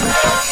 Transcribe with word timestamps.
What's 0.00 0.51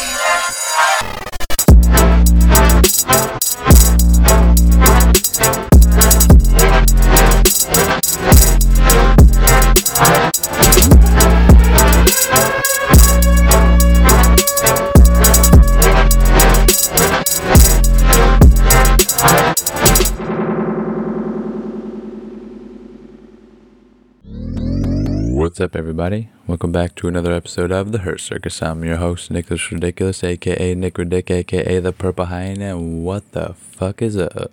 up, 25.61 25.75
everybody? 25.75 26.29
Welcome 26.47 26.71
back 26.71 26.95
to 26.95 27.07
another 27.07 27.33
episode 27.33 27.71
of 27.71 27.91
The 27.91 27.99
Hurt 27.99 28.19
Circus. 28.19 28.63
I'm 28.63 28.83
your 28.83 28.95
host, 28.95 29.29
Nicholas 29.29 29.71
Ridiculous, 29.71 30.23
aka 30.23 30.73
Nick 30.73 30.95
Ridic, 30.95 31.29
aka 31.29 31.79
The 31.79 31.93
Purple 31.93 32.25
Hyena. 32.25 32.79
What 32.79 33.31
the 33.33 33.53
fuck 33.53 34.01
is 34.01 34.17
up? 34.17 34.51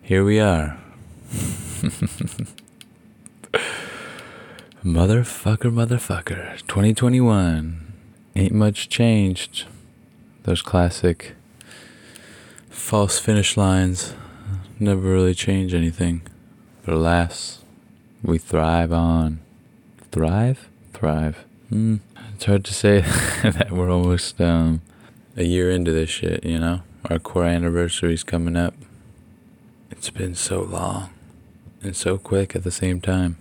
Here 0.00 0.24
we 0.24 0.40
are. 0.40 0.78
motherfucker, 4.82 5.70
motherfucker. 5.70 6.56
2021. 6.66 7.92
Ain't 8.34 8.54
much 8.54 8.88
changed. 8.88 9.66
Those 10.44 10.62
classic 10.62 11.34
false 12.70 13.18
finish 13.18 13.58
lines 13.58 14.14
never 14.80 15.02
really 15.02 15.34
change 15.34 15.74
anything. 15.74 16.22
But 16.82 16.94
alas, 16.94 17.62
we 18.22 18.38
thrive 18.38 18.90
on 18.90 19.40
thrive? 20.16 20.70
Thrive. 20.94 21.44
Hmm. 21.68 21.96
It's 22.34 22.46
hard 22.46 22.64
to 22.64 22.72
say 22.72 23.00
that 23.42 23.70
we're 23.70 23.90
almost 23.90 24.40
um, 24.40 24.80
a 25.36 25.44
year 25.44 25.70
into 25.70 25.92
this 25.92 26.08
shit, 26.08 26.42
you 26.42 26.58
know? 26.58 26.80
Our 27.10 27.18
core 27.18 27.44
anniversary's 27.44 28.24
coming 28.24 28.56
up. 28.56 28.72
It's 29.90 30.08
been 30.08 30.34
so 30.34 30.62
long 30.62 31.10
and 31.82 31.94
so 31.94 32.16
quick 32.16 32.56
at 32.56 32.64
the 32.64 32.70
same 32.70 33.02
time. 33.02 33.36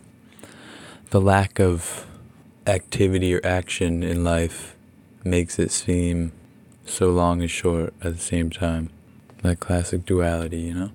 The 1.11 1.21
lack 1.21 1.61
of 1.61 2.07
activity 2.67 3.33
or 3.33 3.39
action 3.45 4.03
in 4.03 4.25
life 4.25 4.75
makes 5.23 5.57
it 5.57 5.71
seem 5.71 6.33
so 6.85 7.09
long 7.09 7.39
and 7.39 7.49
short 7.49 7.93
at 8.01 8.15
the 8.15 8.21
same 8.21 8.49
time. 8.49 8.89
That 9.43 9.61
classic 9.61 10.05
duality, 10.05 10.59
you 10.59 10.73
know? 10.73 10.91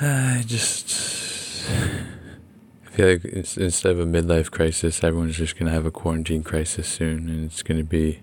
I 0.00 0.44
just. 0.46 1.11
Feel 2.92 3.08
like 3.08 3.24
instead 3.24 3.92
of 3.92 4.00
a 4.00 4.04
midlife 4.04 4.50
crisis, 4.50 5.02
everyone's 5.02 5.38
just 5.38 5.58
going 5.58 5.64
to 5.64 5.72
have 5.72 5.86
a 5.86 5.90
quarantine 5.90 6.42
crisis 6.42 6.86
soon, 6.86 7.30
and 7.30 7.46
it's 7.46 7.62
going 7.62 7.78
to 7.78 7.84
be. 7.84 8.20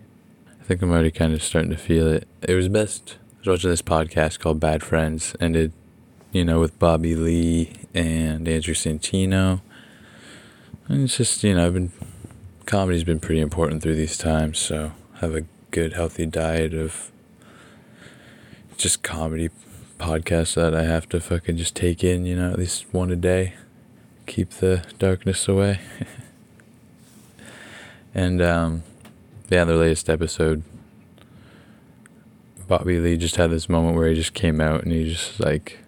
I 0.48 0.64
think 0.64 0.84
I'm 0.84 0.92
already 0.92 1.10
kind 1.10 1.34
of 1.34 1.42
starting 1.42 1.72
to 1.72 1.78
feel 1.78 2.08
it. 2.08 2.28
It 2.44 2.54
was 2.54 2.68
best. 2.68 3.18
I 3.18 3.40
was 3.40 3.48
watching 3.48 3.72
this 3.72 3.82
podcast 3.82 4.38
called 4.38 4.60
Bad 4.60 4.84
Friends, 4.84 5.36
ended, 5.40 5.74
you 6.32 6.46
know, 6.46 6.60
with 6.60 6.78
Bobby 6.78 7.16
Lee 7.16 7.78
and 7.96 8.48
Andrew 8.48 8.76
Santino. 8.76 9.62
And 10.88 11.06
it's 11.06 11.18
just, 11.18 11.44
you 11.44 11.56
know, 11.56 11.66
I've 11.66 11.74
been. 11.74 11.92
Comedy's 12.68 13.04
been 13.04 13.20
pretty 13.20 13.42
important 13.42 13.82
through 13.82 13.96
these 13.96 14.20
times, 14.20 14.60
so 14.60 14.92
have 15.16 15.34
a 15.34 15.46
good, 15.72 15.94
healthy 15.94 16.28
diet 16.28 16.76
of 16.76 17.12
just 18.78 19.02
comedy 19.02 19.50
podcasts 19.98 20.54
that 20.54 20.76
I 20.76 20.84
have 20.84 21.10
to 21.10 21.20
fucking 21.20 21.58
just 21.58 21.76
take 21.76 22.04
in, 22.04 22.28
you 22.28 22.36
know, 22.36 22.52
at 22.52 22.60
least 22.60 22.86
one 22.92 23.10
a 23.10 23.16
day 23.16 23.56
keep 24.30 24.52
the 24.52 24.84
darkness 25.00 25.48
away. 25.48 25.80
and 28.14 28.42
um, 28.42 28.84
yeah, 29.50 29.66
the 29.66 29.76
latest 29.76 30.10
episode, 30.10 30.64
Bobby 32.68 33.00
Lee 33.00 33.18
just 33.18 33.36
had 33.36 33.50
this 33.50 33.68
moment 33.68 33.98
where 33.98 34.08
he 34.08 34.16
just 34.16 34.34
came 34.34 34.62
out 34.62 34.84
and 34.84 34.94
he 34.94 35.10
just 35.10 35.40
like, 35.40 35.80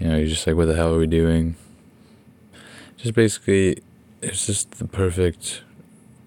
you 0.00 0.08
know, 0.08 0.18
he's 0.18 0.30
just 0.30 0.46
like, 0.46 0.56
"What 0.56 0.66
the 0.66 0.74
hell 0.74 0.94
are 0.94 0.98
we 0.98 1.06
doing?" 1.06 1.54
Just 2.96 3.14
basically, 3.14 3.82
it's 4.22 4.46
just 4.46 4.72
the 4.72 4.86
perfect 4.86 5.62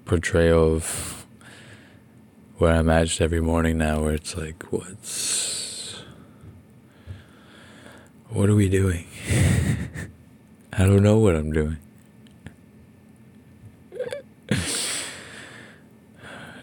portrayal 0.06 0.75
of 0.75 1.25
where 2.57 2.73
I'm 2.73 2.89
at 2.89 3.07
just 3.07 3.22
every 3.22 3.41
morning 3.41 3.78
now, 3.78 4.03
where 4.03 4.13
it's 4.13 4.38
like, 4.38 4.63
what's, 4.72 6.03
what 8.29 8.50
are 8.50 8.56
we 8.56 8.69
doing? 8.69 9.07
I 10.78 10.84
don't 10.84 11.03
know 11.03 11.18
what 11.18 11.38
I'm 11.38 11.53
doing. 11.53 11.78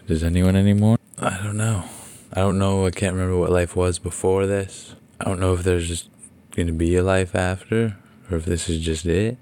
Does 0.05 0.23
anyone 0.23 0.55
anymore? 0.55 0.99
I 1.17 1.39
don't 1.41 1.57
know. 1.57 1.85
I 2.31 2.41
don't 2.41 2.59
know. 2.59 2.85
I 2.85 2.91
can't 2.91 3.15
remember 3.15 3.39
what 3.39 3.49
life 3.49 3.75
was 3.75 3.97
before 3.97 4.45
this. 4.45 4.93
I 5.19 5.23
don't 5.23 5.39
know 5.39 5.55
if 5.55 5.63
there's 5.63 5.87
just 5.87 6.11
going 6.51 6.67
to 6.67 6.73
be 6.73 6.95
a 6.95 7.01
life 7.01 7.33
after 7.33 7.97
or 8.29 8.37
if 8.37 8.45
this 8.45 8.69
is 8.69 8.81
just 8.81 9.07
it. 9.07 9.39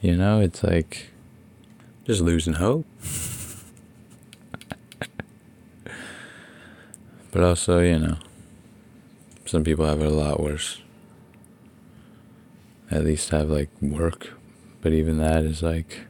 You 0.00 0.16
know, 0.16 0.40
it's 0.40 0.64
like 0.64 1.12
just 2.04 2.20
losing 2.20 2.54
hope. 2.54 2.84
but 7.30 7.44
also, 7.44 7.78
you 7.78 8.00
know, 8.00 8.16
some 9.46 9.62
people 9.62 9.86
have 9.86 10.00
it 10.00 10.06
a 10.06 10.10
lot 10.10 10.40
worse 10.40 10.82
at 12.92 13.04
least 13.04 13.30
have 13.30 13.50
like 13.50 13.70
work. 13.80 14.34
But 14.80 14.92
even 14.92 15.18
that 15.18 15.44
is 15.44 15.62
like 15.62 16.00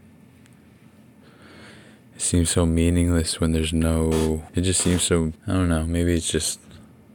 it 2.15 2.21
seems 2.21 2.51
so 2.51 2.67
meaningless 2.67 3.41
when 3.41 3.53
there's 3.53 3.73
no 3.73 4.45
it 4.55 4.63
just 4.63 4.81
seems 4.81 5.03
so 5.03 5.33
I 5.47 5.53
don't 5.53 5.69
know, 5.69 5.87
maybe 5.87 6.15
it's 6.15 6.31
just 6.31 6.61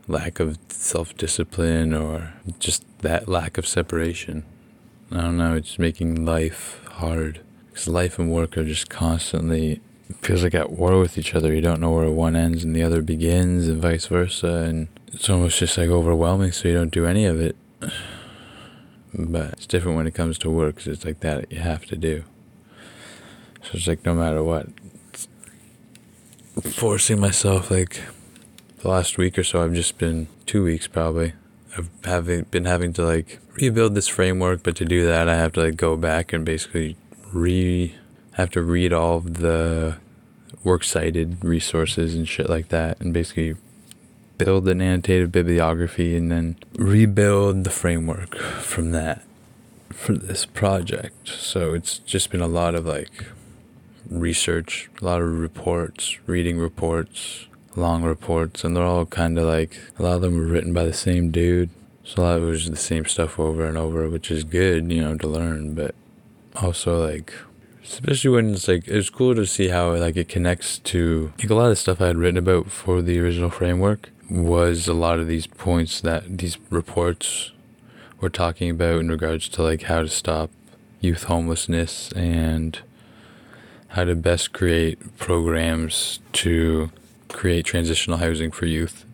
lack 0.08 0.40
of 0.40 0.58
self-discipline 0.70 1.94
or 1.94 2.34
just 2.60 2.84
that 3.00 3.28
lack 3.28 3.58
of 3.58 3.68
separation. 3.68 4.44
I 5.12 5.22
don't 5.22 5.38
know, 5.38 5.56
it's 5.56 5.78
making 5.78 6.26
life 6.26 6.82
hard. 6.92 7.42
Because 7.70 7.88
life 7.88 8.18
and 8.18 8.32
work 8.32 8.58
are 8.58 8.64
just 8.64 8.90
constantly 8.90 9.82
feels 10.22 10.44
like 10.44 10.56
at 10.56 10.72
war 10.72 11.00
with 11.00 11.18
each 11.18 11.36
other. 11.36 11.54
You 11.54 11.62
don't 11.62 11.80
know 11.80 11.92
where 11.92 12.10
one 12.10 12.36
ends 12.36 12.64
and 12.64 12.76
the 12.76 12.84
other 12.84 13.02
begins, 13.02 13.68
and 13.68 13.82
vice 13.82 14.08
versa. 14.08 14.48
And 14.48 14.88
it's 15.08 15.30
almost 15.30 15.60
just 15.60 15.78
like 15.78 15.90
overwhelming, 15.90 16.52
so 16.52 16.68
you 16.68 16.74
don't 16.74 16.92
do 16.92 17.06
any 17.06 17.26
of 17.26 17.40
it. 17.40 17.56
But 19.18 19.54
it's 19.54 19.66
different 19.66 19.98
when 19.98 20.06
it 20.06 20.14
comes 20.14 20.38
to 20.40 20.50
work 20.50 20.76
because 20.76 20.94
it's 20.94 21.06
like 21.06 21.22
that 21.22 21.52
you 21.52 21.60
have 21.60 21.86
to 21.88 21.96
do. 21.96 22.24
So 23.64 23.72
it's 23.74 23.88
like 23.88 24.06
no 24.06 24.14
matter 24.14 24.44
what, 24.44 24.68
forcing 26.62 27.20
myself 27.20 27.72
like 27.72 28.02
the 28.80 28.90
last 28.90 29.18
week 29.18 29.38
or 29.38 29.44
so, 29.44 29.64
I've 29.64 29.74
just 29.74 29.98
been 29.98 30.28
two 30.46 30.64
weeks 30.64 30.88
probably. 30.88 31.34
I've 31.76 31.90
having 32.06 32.44
been 32.44 32.66
having 32.66 32.94
to 32.94 33.06
like 33.06 33.40
rebuild 33.56 33.96
this 33.96 34.08
framework, 34.08 34.64
but 34.64 34.76
to 34.78 34.86
do 34.86 35.06
that, 35.06 35.28
I 35.28 35.36
have 35.36 35.54
to 35.54 35.62
like 35.62 35.78
go 35.78 35.98
back 35.98 36.32
and 36.32 36.46
basically 36.46 36.96
re 37.34 37.96
have 38.34 38.52
to 38.52 38.62
read 38.62 38.94
all 38.94 39.18
of 39.18 39.36
the 39.36 39.98
works 40.64 40.90
cited 40.90 41.44
resources 41.44 42.14
and 42.14 42.28
shit 42.28 42.50
like 42.50 42.70
that, 42.70 43.00
and 43.02 43.14
basically 43.14 43.56
build 44.38 44.68
an 44.68 44.82
annotated 44.82 45.32
bibliography 45.32 46.16
and 46.16 46.32
then 46.32 46.58
rebuild 46.74 47.64
the 47.64 47.70
framework 47.70 48.36
from 48.38 48.92
that 48.92 49.24
for 49.90 50.14
this 50.14 50.46
project. 50.46 51.30
So 51.30 51.74
it's 51.74 51.98
just 52.00 52.30
been 52.30 52.42
a 52.42 52.48
lot 52.48 52.76
of 52.76 52.86
like 52.86 53.26
research, 54.10 54.90
a 55.02 55.06
lot 55.06 55.22
of 55.22 55.40
reports, 55.40 56.18
reading 56.28 56.60
reports, 56.60 57.48
long 57.76 58.04
reports, 58.04 58.64
and 58.64 58.76
they're 58.76 58.84
all 58.84 59.06
kind 59.06 59.38
of 59.38 59.46
like 59.46 59.80
a 59.98 60.04
lot 60.04 60.16
of 60.16 60.22
them 60.22 60.38
were 60.38 60.46
written 60.46 60.74
by 60.74 60.86
the 60.86 60.94
same 60.94 61.32
dude. 61.32 61.70
So 62.04 62.22
a 62.22 62.24
lot 62.24 62.38
of 62.38 62.44
it 62.44 62.48
was 62.48 62.70
the 62.70 62.78
same 62.78 63.06
stuff 63.06 63.40
over 63.40 63.66
and 63.66 63.78
over, 63.78 64.10
which 64.10 64.32
is 64.32 64.44
good, 64.44 64.92
you 64.92 65.02
know, 65.02 65.18
to 65.18 65.28
learn, 65.28 65.74
but 65.74 65.94
also 66.56 67.06
like 67.06 67.34
especially 67.84 68.30
when 68.30 68.54
it's 68.54 68.68
like 68.68 68.88
it's 68.88 69.10
cool 69.10 69.36
to 69.36 69.46
see 69.46 69.70
how 69.70 69.96
like 69.96 70.18
it 70.18 70.30
connects 70.30 70.80
to 70.80 71.32
like 71.40 71.50
a 71.50 71.56
lot 71.56 71.72
of 71.72 71.78
stuff 71.78 72.02
I 72.02 72.08
had 72.08 72.18
written 72.18 72.38
about 72.38 72.70
for 72.72 73.02
the 73.02 73.20
original 73.20 73.50
framework 73.50 74.10
was 74.30 74.88
a 74.88 74.94
lot 74.94 75.20
of 75.20 75.28
these 75.28 75.48
points 75.48 76.02
that 76.02 76.38
these 76.38 76.58
reports 76.70 77.52
were 78.20 78.30
talking 78.30 78.70
about 78.70 79.00
in 79.00 79.10
regards 79.10 79.48
to 79.50 79.64
like 79.64 79.84
how 79.84 80.02
to 80.02 80.10
stop 80.10 80.50
youth 81.00 81.24
homelessness 81.24 82.12
and 82.14 82.80
how 83.90 84.04
to 84.04 84.16
best 84.16 84.54
create 84.54 85.18
programs 85.18 86.20
to 86.34 86.92
create 87.30 87.66
transitional 87.66 88.18
housing 88.18 88.52
for 88.52 88.66
youth 88.66 89.06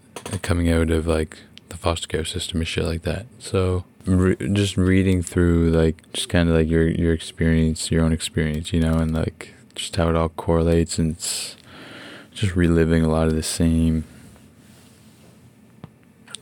coming 0.41 0.69
out 0.69 0.89
of 0.89 1.05
like 1.05 1.39
the 1.69 1.77
foster 1.77 2.07
care 2.07 2.25
system 2.25 2.59
and 2.59 2.67
shit 2.67 2.85
like 2.85 3.03
that. 3.03 3.25
So 3.39 3.83
re- 4.05 4.35
just 4.53 4.77
reading 4.77 5.21
through 5.21 5.71
like 5.71 6.11
just 6.13 6.29
kind 6.29 6.49
of 6.49 6.55
like 6.55 6.67
your 6.67 6.87
your 6.87 7.13
experience, 7.13 7.91
your 7.91 8.03
own 8.03 8.13
experience, 8.13 8.73
you 8.73 8.79
know, 8.79 8.97
and 8.97 9.13
like 9.13 9.53
just 9.75 9.95
how 9.95 10.09
it 10.09 10.15
all 10.15 10.29
correlates 10.29 10.97
and 10.97 11.17
just 11.17 12.55
reliving 12.55 13.03
a 13.03 13.09
lot 13.09 13.27
of 13.27 13.35
the 13.35 13.43
same 13.43 14.05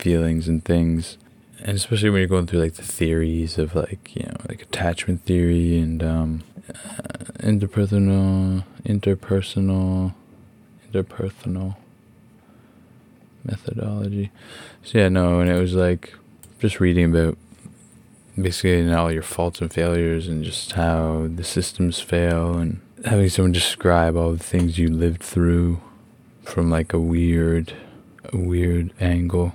feelings 0.02 0.48
and 0.48 0.66
things 0.66 1.18
and 1.60 1.78
especially 1.78 2.10
when 2.10 2.20
you're 2.20 2.28
going 2.28 2.48
through 2.48 2.60
like 2.62 2.74
the 2.74 2.84
theories 2.84 3.58
of 3.58 3.76
like 3.76 4.16
you 4.16 4.24
know 4.24 4.36
like 4.50 4.62
attachment 4.62 5.24
theory 5.26 5.78
and 5.78 6.04
um 6.04 6.44
uh, 6.70 7.24
interpersonal 7.40 8.64
interpersonal 8.86 10.14
interpersonal 10.92 11.76
methodology. 13.44 14.32
So 14.84 15.00
yeah, 15.00 15.10
no, 15.10 15.40
and 15.40 15.50
it 15.50 15.60
was 15.60 15.74
like 15.74 16.14
just 16.60 16.80
reading 16.80 17.06
about 17.06 17.38
basically 18.40 18.78
you 18.78 18.86
know, 18.86 19.04
all 19.04 19.12
your 19.12 19.22
faults 19.22 19.62
and 19.62 19.72
failures 19.72 20.28
and 20.28 20.44
just 20.44 20.74
how 20.74 21.28
the 21.34 21.44
systems 21.44 22.00
fail 22.00 22.58
and 22.58 22.82
having 23.06 23.30
someone 23.30 23.52
describe 23.52 24.16
all 24.16 24.32
the 24.32 24.44
things 24.44 24.78
you 24.78 24.88
lived 24.90 25.24
through 25.24 25.82
from 26.44 26.70
like 26.70 26.94
a 26.94 27.00
weird 27.00 27.74
a 28.32 28.38
weird 28.38 28.94
angle 29.00 29.54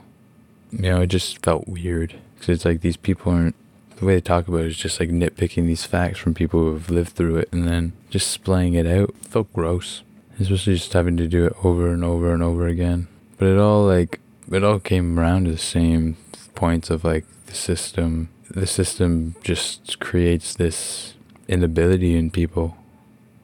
you 0.76 0.90
know 0.90 1.02
it 1.02 1.08
just 1.08 1.42
felt 1.44 1.68
weird. 1.68 2.14
Because 2.34 2.48
it's 2.50 2.64
like 2.64 2.80
these 2.82 2.96
people 2.96 3.32
aren't 3.32 3.54
the 3.96 4.04
way 4.04 4.14
they 4.14 4.20
talk 4.20 4.46
about 4.46 4.60
it 4.60 4.66
is 4.66 4.76
just 4.76 5.00
like 5.00 5.08
nitpicking 5.08 5.66
these 5.66 5.84
facts 5.84 6.18
from 6.18 6.34
people 6.34 6.60
who 6.60 6.72
have 6.74 6.90
lived 6.90 7.10
through 7.10 7.36
it 7.36 7.48
and 7.50 7.66
then 7.66 7.94
just 8.10 8.30
splaying 8.30 8.74
it 8.74 8.86
out. 8.86 9.08
It 9.08 9.26
felt 9.26 9.52
gross 9.54 10.02
especially 10.38 10.74
just 10.74 10.92
having 10.92 11.16
to 11.16 11.28
do 11.28 11.46
it 11.46 11.56
over 11.64 11.88
and 11.88 12.04
over 12.04 12.32
and 12.32 12.42
over 12.42 12.66
again. 12.66 13.08
But 13.38 13.48
it 13.48 13.58
all 13.58 13.86
like 13.86 14.20
it 14.50 14.64
all 14.64 14.80
came 14.80 15.18
around 15.18 15.44
to 15.44 15.50
the 15.50 15.58
same 15.58 16.16
points 16.54 16.90
of 16.90 17.04
like 17.04 17.24
the 17.46 17.54
system. 17.54 18.28
The 18.50 18.66
system 18.66 19.34
just 19.42 19.98
creates 19.98 20.54
this 20.54 21.14
inability 21.48 22.16
in 22.16 22.30
people 22.30 22.76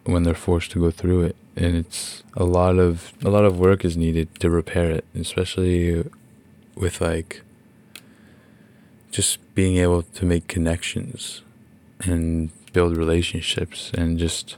when 0.05 0.23
they're 0.23 0.35
forced 0.35 0.71
to 0.73 0.81
go 0.81 0.91
through 0.91 1.23
it. 1.23 1.37
And 1.57 1.77
it's 1.77 2.23
a 2.37 2.45
lot 2.45 2.79
of 2.79 3.13
a 3.23 3.31
lot 3.31 3.45
of 3.45 3.59
work 3.59 3.85
is 3.85 3.97
needed 3.97 4.41
to 4.41 4.51
repair 4.51 4.91
it 4.91 5.05
especially 5.15 6.05
with 6.75 7.01
like 7.01 7.43
just 9.11 9.39
being 9.55 9.77
able 9.77 10.03
to 10.03 10.25
make 10.25 10.49
connections 10.49 11.43
and 12.01 12.51
build 12.73 12.97
relationships 12.97 13.91
and 13.95 14.19
just 14.19 14.57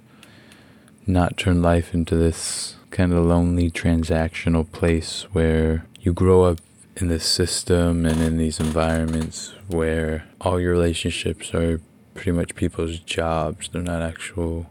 not 1.06 1.36
turn 1.36 1.60
life 1.60 1.92
into 1.92 2.16
this 2.16 2.76
kind 2.90 3.12
of 3.12 3.26
lonely 3.26 3.70
transactional 3.70 4.70
place 4.70 5.22
where 5.32 5.84
you 6.00 6.12
grow 6.12 6.44
up 6.44 6.58
in 6.96 7.08
this 7.08 7.26
system 7.26 8.06
and 8.06 8.20
in 8.20 8.36
these 8.38 8.60
environments 8.60 9.52
where 9.66 10.24
all 10.40 10.60
your 10.60 10.72
relationships 10.72 11.52
are 11.52 11.80
pretty 12.14 12.30
much 12.30 12.54
people's 12.54 13.00
jobs. 13.00 13.68
They're 13.68 13.82
not 13.82 14.02
actual 14.02 14.66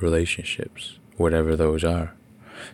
relationships, 0.00 0.98
whatever 1.16 1.56
those 1.56 1.82
are. 1.82 2.14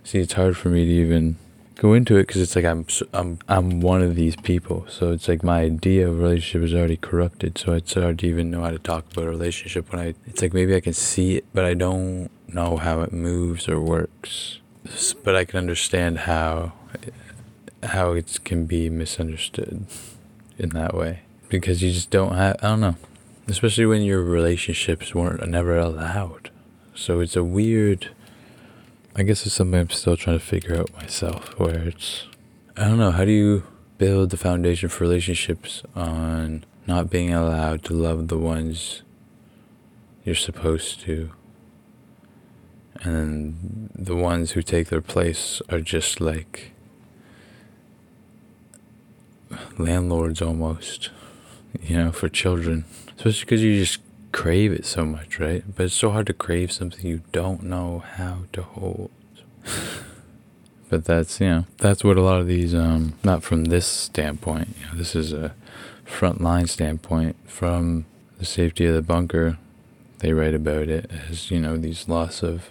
See, 0.05 0.19
it's 0.19 0.35
hard 0.35 0.57
for 0.57 0.69
me 0.69 0.85
to 0.85 0.91
even 0.91 1.37
go 1.81 1.95
into 1.95 2.19
it 2.19 2.27
because 2.27 2.43
it's 2.43 2.55
like 2.55 2.67
I'm 2.67 2.85
I'm 3.15 3.39
I'm 3.49 3.81
one 3.81 4.03
of 4.03 4.15
these 4.15 4.37
people. 4.37 4.85
So 4.89 5.13
it's 5.13 5.29
like 5.29 5.43
my 5.43 5.63
idea 5.63 6.09
of 6.09 6.19
relationship 6.19 6.63
is 6.63 6.75
already 6.75 6.99
corrupted. 6.99 7.57
So 7.57 7.73
it's 7.73 7.95
hard 7.95 8.19
to 8.19 8.27
even 8.27 8.51
know 8.51 8.61
how 8.61 8.71
to 8.71 8.79
talk 8.79 9.11
about 9.11 9.25
a 9.25 9.31
relationship 9.31 9.91
when 9.91 10.01
I. 10.01 10.15
It's 10.27 10.43
like 10.43 10.53
maybe 10.53 10.77
I 10.77 10.81
can 10.81 10.93
see 10.93 11.37
it, 11.37 11.47
but 11.55 11.65
I 11.65 11.73
don't 11.73 12.31
know 12.47 12.77
how 12.77 13.01
it 13.01 13.13
moves 13.13 13.67
or 13.67 13.81
works. 13.81 14.61
But 15.25 15.35
I 15.35 15.47
can 15.47 15.59
understand 15.59 16.19
how 16.21 16.73
how 17.83 18.13
it 18.13 18.41
can 18.45 18.67
be 18.67 18.91
misunderstood 18.91 19.87
in 20.59 20.69
that 20.71 20.95
way 20.95 21.21
because 21.49 21.83
you 21.83 21.93
just 21.93 22.11
don't 22.11 22.35
have. 22.35 22.57
I 22.63 22.69
don't 22.69 22.81
know, 22.81 22.97
especially 23.49 23.87
when 23.87 24.03
your 24.03 24.23
relationships 24.23 25.15
weren't 25.15 25.49
never 25.49 25.79
allowed. 25.79 26.51
So 26.95 27.21
it's 27.21 27.37
a 27.37 27.45
weird. 27.45 28.11
I 29.17 29.23
guess 29.25 29.45
it's 29.45 29.55
something 29.55 29.81
I'm 29.81 29.91
still 29.91 30.17
trying 30.17 30.39
to 30.39 30.45
figure 30.45 30.79
out 30.79 30.93
myself. 30.95 31.59
Where 31.59 31.81
it's, 31.89 32.27
I 32.77 32.85
don't 32.85 32.99
know, 32.99 33.11
how 33.11 33.25
do 33.25 33.33
you 33.33 33.65
build 33.99 34.31
the 34.31 34.37
foundation 34.37 34.89
for 34.89 35.05
relationships 35.05 35.83
on 35.95 36.65
not 36.87 37.11
being 37.11 37.33
allowed 37.35 37.83
to 37.85 37.93
love 37.93 38.29
the 38.29 38.39
ones 38.39 39.03
you're 40.25 40.35
supposed 40.35 41.01
to? 41.01 41.33
And 43.03 43.91
the 43.95 44.17
ones 44.17 44.53
who 44.53 44.63
take 44.63 44.89
their 44.89 45.01
place 45.01 45.61
are 45.71 45.81
just 45.81 46.21
like 46.21 46.73
landlords 49.79 50.41
almost, 50.41 51.11
you 51.83 51.97
know, 51.97 52.13
for 52.13 52.29
children. 52.29 52.85
Especially 53.17 53.41
because 53.41 53.63
you 53.63 53.79
just 53.81 54.01
crave 54.33 54.73
it 54.73 54.85
so 54.85 55.05
much, 55.05 55.39
right? 55.39 55.65
But 55.75 55.87
it's 55.87 55.95
so 55.95 56.11
hard 56.11 56.27
to 56.29 56.33
crave 56.33 56.73
something 56.73 57.07
you 57.07 57.23
don't 57.33 57.63
know 57.63 58.05
how 58.17 58.41
to 58.53 58.63
hold. 58.63 59.11
but 60.89 61.05
that's, 61.05 61.41
you 61.41 61.49
know, 61.49 61.67
that's 61.79 62.05
what 62.05 62.17
a 62.17 62.23
lot 62.23 62.41
of 62.41 62.47
these, 62.47 62.75
um, 62.75 63.15
not 63.23 63.43
from 63.43 63.67
this 63.67 63.87
standpoint, 63.87 64.77
you 64.81 64.87
know, 64.87 64.95
this 64.95 65.15
is 65.15 65.33
a 65.33 65.55
frontline 66.07 66.69
standpoint 66.69 67.37
from 67.47 68.07
the 68.39 68.45
safety 68.45 68.87
of 68.87 68.95
the 68.95 69.03
bunker. 69.03 69.59
They 70.19 70.33
write 70.33 70.55
about 70.55 70.89
it 70.89 71.11
as, 71.29 71.51
you 71.51 71.61
know, 71.61 71.77
these 71.77 72.09
loss 72.09 72.43
of 72.43 72.71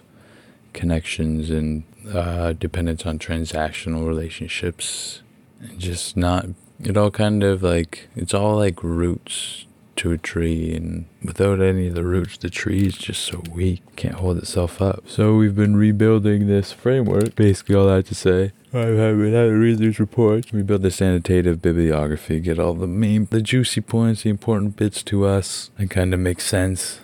connections 0.74 1.50
and 1.50 1.84
uh, 2.12 2.54
dependence 2.54 3.06
on 3.06 3.20
transactional 3.20 4.08
relationships 4.08 5.22
and 5.62 5.80
just 5.80 6.16
not 6.16 6.48
it 6.80 6.96
all 6.96 7.12
kind 7.12 7.44
of 7.44 7.62
like 7.62 8.08
it's 8.16 8.34
all 8.34 8.56
like 8.56 8.84
roots 8.84 9.66
to 10.00 10.12
a 10.12 10.18
tree 10.18 10.76
and 10.76 11.06
without 11.24 11.62
any 11.62 11.88
of 11.88 11.96
the 11.96 12.04
roots 12.04 12.38
the 12.38 12.50
tree 12.50 12.86
is 12.86 12.98
just 12.98 13.22
so 13.22 13.42
weak 13.54 13.82
can't 13.96 14.16
hold 14.16 14.38
itself 14.38 14.82
up 14.82 15.04
so 15.08 15.36
we've 15.36 15.56
been 15.56 15.76
rebuilding 15.76 16.48
this 16.48 16.72
framework 16.72 17.36
basically 17.36 17.76
all 17.76 17.88
that 17.88 18.06
to 18.06 18.16
say 18.16 18.52
I've 18.72 18.96
been 18.96 19.34
having 19.34 19.54
to 19.54 19.58
read 19.58 19.80
these 19.80 20.00
reports. 20.00 20.52
We 20.52 20.62
build 20.62 20.84
this 20.84 21.00
annotative 21.00 21.60
bibliography, 21.60 22.40
get 22.40 22.60
all 22.60 22.76
the 22.76 22.86
main, 22.86 23.28
the 23.32 23.42
juicy 23.42 23.82
points, 23.82 24.22
the 24.22 24.30
important 24.30 24.76
bits 24.76 25.02
to 25.06 25.26
us, 25.26 25.72
and 25.80 25.90
kind 25.90 26.14
of 26.14 26.20
make 26.20 26.40
sense 26.40 27.00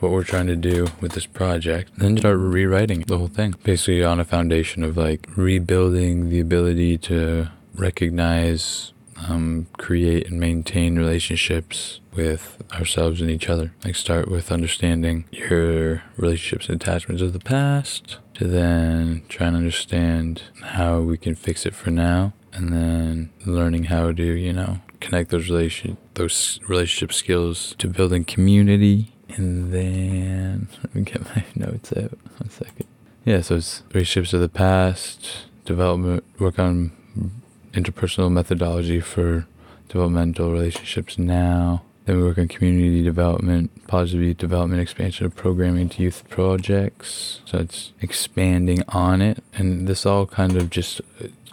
what 0.00 0.12
we're 0.12 0.24
trying 0.24 0.46
to 0.46 0.56
do 0.56 0.88
with 1.00 1.12
this 1.12 1.26
project. 1.26 1.92
Then 1.98 2.16
start 2.16 2.38
rewriting 2.38 3.02
the 3.02 3.18
whole 3.18 3.28
thing, 3.28 3.54
basically 3.62 4.02
on 4.02 4.18
a 4.18 4.24
foundation 4.24 4.82
of 4.82 4.96
like 4.96 5.28
rebuilding 5.36 6.30
the 6.30 6.40
ability 6.40 6.98
to 6.98 7.50
recognize 7.74 8.92
um, 9.28 9.66
create 9.78 10.28
and 10.28 10.40
maintain 10.40 10.96
relationships 10.96 12.00
with 12.14 12.62
ourselves 12.72 13.20
and 13.20 13.30
each 13.30 13.48
other. 13.48 13.72
Like 13.84 13.96
start 13.96 14.28
with 14.28 14.52
understanding 14.52 15.24
your 15.30 16.02
relationships 16.16 16.68
and 16.68 16.80
attachments 16.80 17.22
of 17.22 17.32
the 17.32 17.38
past, 17.38 18.18
to 18.34 18.46
then 18.46 19.22
try 19.28 19.48
and 19.48 19.56
understand 19.56 20.42
how 20.62 21.00
we 21.00 21.18
can 21.18 21.34
fix 21.34 21.66
it 21.66 21.74
for 21.74 21.90
now, 21.90 22.32
and 22.52 22.72
then 22.72 23.30
learning 23.44 23.84
how 23.84 24.12
to, 24.12 24.22
you 24.22 24.52
know, 24.52 24.78
connect 25.00 25.30
those 25.30 25.48
relation 25.48 25.96
those 26.14 26.60
relationship 26.68 27.12
skills 27.12 27.74
to 27.78 27.88
building 27.88 28.24
community. 28.24 29.12
And 29.28 29.72
then 29.72 30.68
let 30.82 30.94
me 30.94 31.02
get 31.02 31.24
my 31.24 31.44
notes 31.54 31.92
out. 31.96 32.18
One 32.38 32.50
second. 32.50 32.86
Yeah, 33.24 33.42
so 33.42 33.56
it's 33.56 33.82
relationships 33.92 34.32
of 34.32 34.40
the 34.40 34.48
past, 34.48 35.46
development, 35.64 36.24
work 36.38 36.58
on 36.58 36.92
interpersonal 37.72 38.30
methodology 38.30 39.00
for 39.00 39.46
developmental 39.88 40.52
relationships 40.52 41.18
now. 41.18 41.82
Then 42.06 42.16
we 42.16 42.22
work 42.24 42.38
on 42.38 42.48
community 42.48 43.02
development, 43.02 43.86
positive 43.86 44.22
youth 44.22 44.38
development, 44.38 44.80
expansion 44.80 45.26
of 45.26 45.36
programming 45.36 45.88
to 45.90 46.02
youth 46.02 46.28
projects. 46.28 47.40
So 47.44 47.58
it's 47.58 47.92
expanding 48.00 48.82
on 48.88 49.20
it. 49.20 49.42
And 49.52 49.86
this 49.86 50.06
all 50.06 50.26
kind 50.26 50.56
of 50.56 50.70
just 50.70 51.00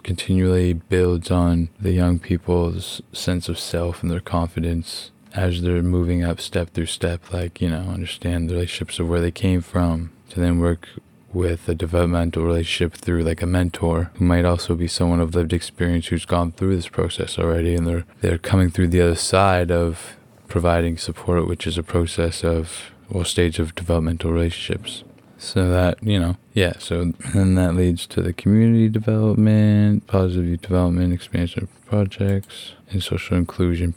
continually 0.02 0.72
builds 0.72 1.30
on 1.30 1.68
the 1.78 1.92
young 1.92 2.18
people's 2.18 3.02
sense 3.12 3.48
of 3.48 3.58
self 3.58 4.02
and 4.02 4.10
their 4.10 4.20
confidence 4.20 5.10
as 5.34 5.60
they're 5.62 5.82
moving 5.82 6.24
up 6.24 6.40
step 6.40 6.70
through 6.70 6.86
step, 6.86 7.32
like, 7.32 7.60
you 7.60 7.68
know, 7.68 7.82
understand 7.90 8.48
the 8.48 8.54
relationships 8.54 8.98
of 8.98 9.08
where 9.08 9.20
they 9.20 9.30
came 9.30 9.60
from 9.60 10.10
to 10.30 10.40
then 10.40 10.58
work 10.58 10.88
with 11.32 11.68
a 11.68 11.74
developmental 11.74 12.44
relationship 12.44 12.94
through 12.94 13.22
like 13.22 13.42
a 13.42 13.46
mentor 13.46 14.10
who 14.14 14.24
might 14.24 14.44
also 14.44 14.74
be 14.74 14.88
someone 14.88 15.20
of 15.20 15.34
lived 15.34 15.52
experience 15.52 16.06
who's 16.06 16.24
gone 16.24 16.52
through 16.52 16.74
this 16.74 16.88
process 16.88 17.38
already 17.38 17.74
and 17.74 17.86
they're 17.86 18.04
they're 18.20 18.38
coming 18.38 18.70
through 18.70 18.88
the 18.88 19.00
other 19.00 19.14
side 19.14 19.70
of 19.70 20.16
providing 20.48 20.96
support 20.96 21.46
which 21.46 21.66
is 21.66 21.76
a 21.76 21.82
process 21.82 22.42
of 22.42 22.92
or 23.10 23.24
stage 23.24 23.58
of 23.58 23.74
developmental 23.74 24.32
relationships. 24.32 25.04
So 25.40 25.70
that 25.70 26.02
you 26.02 26.18
know 26.18 26.36
yeah 26.52 26.72
so 26.78 27.12
then 27.32 27.54
that 27.54 27.76
leads 27.76 28.06
to 28.08 28.22
the 28.22 28.32
community 28.32 28.88
development 28.88 30.06
positive 30.08 30.60
development 30.60 31.12
expansion 31.12 31.62
of 31.62 31.86
projects 31.86 32.72
and 32.90 33.02
social 33.02 33.36
inclusion 33.36 33.92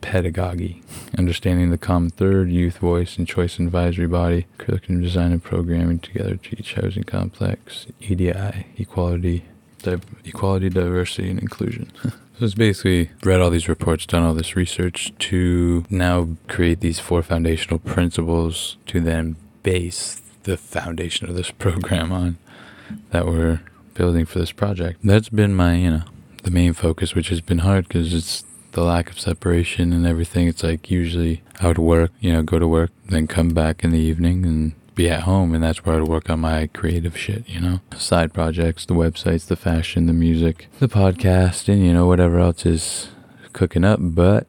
pedagogy, 0.00 0.82
understanding 1.16 1.70
the 1.70 1.78
common 1.78 2.10
third, 2.10 2.50
youth 2.50 2.78
voice, 2.78 3.16
and 3.16 3.26
choice 3.26 3.58
advisory 3.58 4.06
body, 4.06 4.46
curriculum 4.58 5.02
design 5.02 5.32
and 5.32 5.42
programming 5.42 5.98
together 5.98 6.36
to 6.36 6.58
each 6.58 6.74
housing 6.74 7.04
complex, 7.04 7.86
EDI, 8.00 8.66
equality, 8.78 9.44
di- 9.82 10.00
equality, 10.24 10.68
diversity, 10.68 11.30
and 11.30 11.40
inclusion. 11.40 11.90
so 12.04 12.12
it's 12.40 12.54
basically 12.54 13.10
read 13.24 13.40
all 13.40 13.50
these 13.50 13.68
reports, 13.68 14.06
done 14.06 14.22
all 14.22 14.34
this 14.34 14.56
research 14.56 15.12
to 15.18 15.84
now 15.90 16.28
create 16.48 16.80
these 16.80 17.00
four 17.00 17.22
foundational 17.22 17.78
principles 17.78 18.76
to 18.86 19.00
then 19.00 19.36
base 19.62 20.20
the 20.44 20.56
foundation 20.56 21.28
of 21.28 21.34
this 21.34 21.50
program 21.58 22.12
on 22.12 22.38
that 23.10 23.26
we're 23.26 23.60
building 23.94 24.24
for 24.24 24.38
this 24.38 24.52
project. 24.52 25.00
That's 25.04 25.28
been 25.28 25.54
my, 25.54 25.74
you 25.76 25.90
know, 25.90 26.02
the 26.42 26.50
main 26.50 26.72
focus, 26.72 27.14
which 27.14 27.28
has 27.28 27.40
been 27.40 27.58
hard 27.58 27.86
because 27.86 28.14
it's 28.14 28.44
the 28.72 28.82
lack 28.82 29.10
of 29.10 29.20
separation 29.20 29.92
and 29.92 30.06
everything. 30.06 30.48
It's 30.48 30.62
like 30.62 30.90
usually 30.90 31.42
I 31.60 31.68
would 31.68 31.78
work, 31.78 32.12
you 32.20 32.32
know, 32.32 32.42
go 32.42 32.58
to 32.58 32.68
work, 32.68 32.90
then 33.06 33.26
come 33.26 33.50
back 33.50 33.84
in 33.84 33.90
the 33.90 33.98
evening 33.98 34.44
and 34.46 34.72
be 34.94 35.08
at 35.08 35.22
home 35.22 35.54
and 35.54 35.62
that's 35.62 35.84
where 35.84 35.96
I'd 35.96 36.08
work 36.08 36.28
on 36.28 36.40
my 36.40 36.66
creative 36.68 37.16
shit, 37.16 37.48
you 37.48 37.60
know? 37.60 37.80
Side 37.96 38.32
projects, 38.32 38.84
the 38.84 38.94
websites, 38.94 39.46
the 39.46 39.56
fashion, 39.56 40.06
the 40.06 40.12
music, 40.12 40.68
the 40.78 40.88
podcast, 40.88 41.68
and 41.68 41.84
you 41.84 41.92
know, 41.92 42.06
whatever 42.06 42.38
else 42.38 42.66
is 42.66 43.08
cooking 43.52 43.84
up. 43.84 43.98
But 44.00 44.46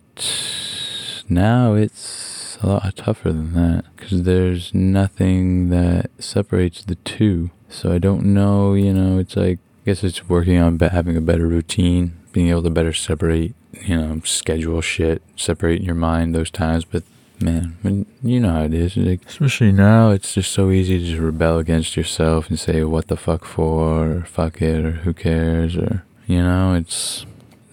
now 1.30 1.74
it's 1.74 2.58
a 2.62 2.68
lot 2.68 2.96
tougher 2.96 3.32
than 3.32 3.54
that 3.54 3.86
because 3.96 4.24
there's 4.24 4.74
nothing 4.74 5.70
that 5.70 6.12
separates 6.20 6.84
the 6.84 6.96
two. 6.96 7.52
So 7.70 7.92
I 7.92 7.98
don't 7.98 8.26
know, 8.26 8.74
you 8.74 8.94
know, 8.94 9.18
it's 9.20 9.36
like, 9.36 9.60
I 9.60 9.86
guess 9.86 10.04
it's 10.04 10.30
working 10.30 10.58
on 10.58 10.78
having 10.78 11.18
a 11.18 11.22
better 11.22 11.48
routine, 11.48 12.18
being 12.34 12.50
able 12.50 12.64
to 12.64 12.70
better 12.70 12.94
separate, 12.94 13.56
you 13.74 13.96
know, 13.96 14.22
schedule 14.24 14.82
shit, 14.82 15.22
separate 15.36 15.82
your 15.82 15.96
mind 15.96 16.36
those 16.36 16.52
times. 16.52 16.86
But 16.86 17.04
man, 17.40 18.06
you 18.22 18.40
know 18.40 18.52
how 18.54 18.64
it 18.64 18.74
is. 18.74 18.96
Like, 18.96 19.26
especially 19.28 19.72
now, 19.72 20.12
it's 20.12 20.34
just 20.34 20.52
so 20.52 20.70
easy 20.70 21.00
to 21.00 21.06
just 21.06 21.20
rebel 21.20 21.58
against 21.58 21.98
yourself 21.98 22.50
and 22.50 22.60
say, 22.60 22.84
what 22.84 23.08
the 23.08 23.18
fuck 23.18 23.46
for, 23.46 24.12
or 24.12 24.26
fuck 24.26 24.62
it, 24.62 24.86
or 24.86 24.92
who 24.92 25.14
cares, 25.14 25.76
or, 25.76 26.04
you 26.28 26.42
know, 26.42 26.76
it's, 26.76 27.26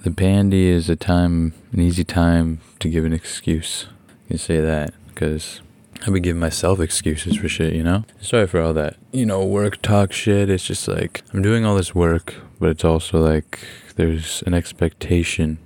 the 0.04 0.10
pandy 0.10 0.68
is 0.68 0.88
a 0.88 0.96
time, 0.96 1.52
an 1.72 1.80
easy 1.80 2.04
time 2.04 2.60
to 2.78 2.88
give 2.88 3.04
an 3.04 3.12
excuse. 3.12 3.86
You 4.24 4.28
can 4.28 4.38
say 4.38 4.60
that, 4.60 4.94
because 5.08 5.60
I've 6.00 6.12
been 6.12 6.22
giving 6.22 6.40
myself 6.40 6.80
excuses 6.80 7.36
for 7.36 7.48
shit, 7.48 7.74
you 7.74 7.82
know? 7.82 8.04
Sorry 8.20 8.46
for 8.46 8.60
all 8.60 8.72
that, 8.74 8.96
you 9.12 9.26
know, 9.26 9.44
work 9.44 9.82
talk 9.82 10.12
shit. 10.12 10.48
It's 10.48 10.64
just 10.64 10.88
like, 10.88 11.22
I'm 11.34 11.42
doing 11.42 11.64
all 11.64 11.76
this 11.76 11.94
work, 11.94 12.36
but 12.58 12.70
it's 12.70 12.84
also 12.84 13.18
like, 13.18 13.58
there's 13.96 14.42
an 14.46 14.54
expectation, 14.54 15.58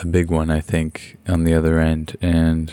a 0.00 0.06
big 0.06 0.30
one, 0.30 0.50
I 0.50 0.60
think, 0.60 1.18
on 1.28 1.44
the 1.44 1.54
other 1.54 1.78
end. 1.78 2.16
And 2.20 2.72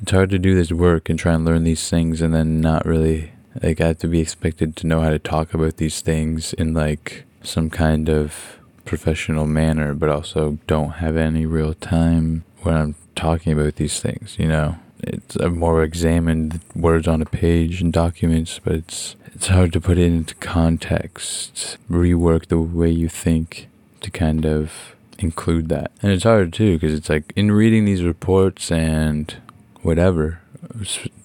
it's 0.00 0.12
hard 0.12 0.30
to 0.30 0.38
do 0.38 0.54
this 0.54 0.72
work 0.72 1.08
and 1.08 1.18
try 1.18 1.34
and 1.34 1.44
learn 1.44 1.64
these 1.64 1.88
things 1.88 2.20
and 2.20 2.34
then 2.34 2.60
not 2.60 2.86
really 2.86 3.32
like 3.62 3.80
I 3.80 3.88
have 3.88 3.98
to 3.98 4.08
be 4.08 4.20
expected 4.20 4.76
to 4.76 4.86
know 4.86 5.00
how 5.00 5.10
to 5.10 5.18
talk 5.18 5.54
about 5.54 5.76
these 5.76 6.00
things 6.00 6.52
in 6.54 6.72
like 6.72 7.24
some 7.42 7.68
kind 7.70 8.08
of 8.08 8.58
professional 8.84 9.46
manner, 9.46 9.94
but 9.94 10.08
also 10.08 10.58
don't 10.66 10.92
have 10.92 11.16
any 11.16 11.46
real 11.46 11.74
time 11.74 12.44
when 12.62 12.74
I'm 12.74 12.94
talking 13.14 13.52
about 13.52 13.76
these 13.76 14.00
things, 14.00 14.36
you 14.38 14.46
know. 14.46 14.76
It's 15.02 15.36
I've 15.36 15.56
more 15.56 15.82
examined 15.82 16.60
words 16.74 17.08
on 17.08 17.22
a 17.22 17.26
page 17.26 17.80
and 17.80 17.92
documents, 17.92 18.60
but 18.62 18.74
it's 18.74 19.16
it's 19.34 19.48
hard 19.48 19.72
to 19.72 19.80
put 19.80 19.98
it 19.98 20.06
into 20.06 20.34
context, 20.36 21.78
rework 21.90 22.46
the 22.46 22.58
way 22.58 22.90
you 22.90 23.08
think 23.08 23.68
to 24.02 24.10
kind 24.10 24.44
of 24.44 24.94
include 25.22 25.68
that. 25.68 25.92
And 26.02 26.12
it's 26.12 26.24
hard 26.24 26.52
too 26.52 26.76
because 26.78 26.94
it's 26.94 27.08
like 27.08 27.32
in 27.36 27.52
reading 27.52 27.84
these 27.84 28.02
reports 28.02 28.70
and 28.70 29.34
whatever, 29.82 30.40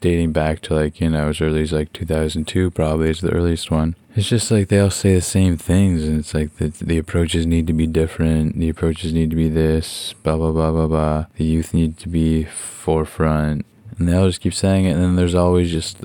dating 0.02 0.32
back 0.32 0.62
to 0.62 0.76
like, 0.76 1.00
you 1.02 1.10
know, 1.10 1.30
as 1.30 1.42
early 1.42 1.62
as 1.62 1.74
like 1.74 1.94
2002 1.94 2.72
probably 2.72 3.10
is 3.10 3.22
the 3.22 3.32
earliest 3.32 3.72
one. 3.72 3.96
It's 4.16 4.30
just 4.30 4.50
like 4.50 4.70
they 4.70 4.80
all 4.80 4.92
say 4.92 5.14
the 5.14 5.22
same 5.22 5.58
things, 5.58 6.06
and 6.06 6.18
it's 6.18 6.34
like 6.34 6.56
the, 6.56 6.70
the 6.70 6.98
approaches 6.98 7.46
need 7.46 7.68
to 7.68 7.74
be 7.74 7.86
different. 7.86 8.58
The 8.58 8.70
approaches 8.70 9.12
need 9.12 9.30
to 9.32 9.36
be 9.36 9.50
this, 9.50 10.14
blah, 10.24 10.38
blah, 10.38 10.54
blah, 10.54 10.72
blah, 10.72 10.88
blah. 10.88 11.26
The 11.36 11.44
youth 11.44 11.74
need 11.74 11.98
to 11.98 12.08
be 12.08 12.46
forefront. 12.46 13.66
And 13.98 14.08
they 14.08 14.14
all 14.14 14.28
just 14.28 14.40
keep 14.40 14.54
saying 14.54 14.86
it, 14.86 14.92
and 14.92 15.04
then 15.04 15.16
there's 15.18 15.36
always 15.36 15.70
just 15.70 15.98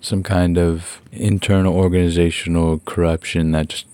some 0.00 0.24
kind 0.24 0.58
of 0.58 1.00
internal 1.12 1.76
organizational 1.76 2.80
corruption 2.80 3.52
that 3.52 3.68
just 3.68 3.86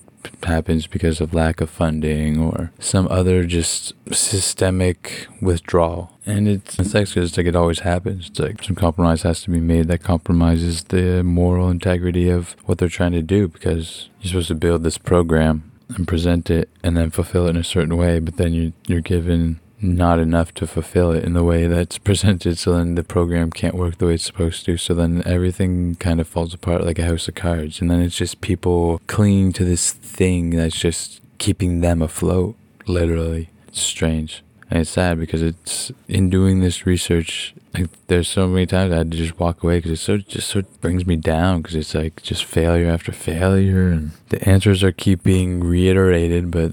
happens 0.45 0.87
because 0.87 1.21
of 1.21 1.35
lack 1.35 1.61
of 1.61 1.71
funding 1.71 2.39
or 2.39 2.73
some 2.79 3.07
other 3.09 3.45
just 3.45 3.93
systemic 4.13 5.27
withdrawal. 5.41 6.13
And 6.27 6.49
it's, 6.49 6.79
it's 6.79 6.93
because 6.93 7.17
it's 7.17 7.37
like 7.37 7.47
it 7.47 7.57
always 7.57 7.81
happens. 7.81 8.29
It's 8.29 8.39
like 8.39 8.63
some 8.63 8.77
compromise 8.77 9.23
has 9.23 9.43
to 9.43 9.51
be 9.51 9.61
made 9.61 9.89
that 9.89 10.03
compromises 10.03 10.85
the 10.85 11.23
moral 11.23 11.71
integrity 11.71 12.29
of 12.29 12.57
what 12.65 12.79
they're 12.79 12.89
trying 12.89 13.13
to 13.13 13.23
do 13.23 13.49
because 13.49 14.09
you're 14.21 14.31
supposed 14.31 14.49
to 14.49 14.55
build 14.55 14.83
this 14.83 14.99
program 14.99 15.71
and 15.97 16.07
present 16.07 16.51
it 16.51 16.69
and 16.83 16.97
then 16.97 17.11
fulfill 17.11 17.47
it 17.47 17.51
in 17.51 17.57
a 17.57 17.65
certain 17.65 17.97
way, 17.97 18.21
but 18.21 18.37
then 18.37 18.53
you, 18.53 18.73
you're 18.87 19.01
given 19.01 19.61
not 19.83 20.19
enough 20.19 20.53
to 20.55 20.67
fulfill 20.67 21.13
it 21.13 21.25
in 21.25 21.33
the 21.33 21.45
way 21.45 21.67
that's 21.67 21.99
presented. 22.11 22.59
So 22.59 22.75
then 22.75 22.95
the 22.95 23.05
program 23.05 23.51
can't 23.51 23.75
work 23.75 23.99
the 23.99 24.07
way 24.07 24.15
it's 24.15 24.25
supposed 24.25 24.65
to. 24.67 24.77
So 24.77 24.95
then 24.95 25.23
everything 25.27 25.95
kind 25.97 26.21
of 26.21 26.29
falls 26.29 26.55
apart 26.55 26.85
like 26.85 26.99
a 26.99 27.07
house 27.07 27.29
of 27.29 27.35
cards. 27.35 27.81
And 27.81 27.91
then 27.91 28.01
it's 28.01 28.17
just 28.17 28.41
people 28.41 29.01
clinging 29.07 29.53
to 29.55 29.65
this 29.65 29.93
thing 29.93 30.51
that's 30.51 30.79
just 30.79 31.21
keeping 31.39 31.81
them 31.81 32.03
afloat, 32.03 32.57
literally. 32.87 33.49
It's 33.69 33.81
strange. 33.81 34.43
And 34.71 34.81
it's 34.81 34.91
sad 34.91 35.19
because 35.19 35.43
it's 35.43 35.91
in 36.07 36.31
doing 36.31 36.61
this 36.61 36.87
research, 36.87 37.55
like 37.75 37.89
there's 38.07 38.29
so 38.29 38.47
many 38.47 38.67
times 38.67 38.93
I 38.93 38.99
had 38.99 39.11
to 39.11 39.17
just 39.17 39.39
walk 39.41 39.65
away 39.65 39.79
because 39.79 39.91
it 39.91 39.97
so 39.97 40.19
just 40.19 40.49
so 40.49 40.63
brings 40.81 41.05
me 41.07 41.17
down 41.17 41.61
because 41.61 41.75
it's 41.75 41.95
like 41.95 42.23
just 42.23 42.45
failure 42.45 42.89
after 42.89 43.11
failure 43.11 43.89
and 43.89 44.13
the 44.29 44.49
answers 44.49 44.85
are 44.85 44.93
keep 44.93 45.25
being 45.25 45.65
reiterated, 45.65 46.53
but 46.53 46.73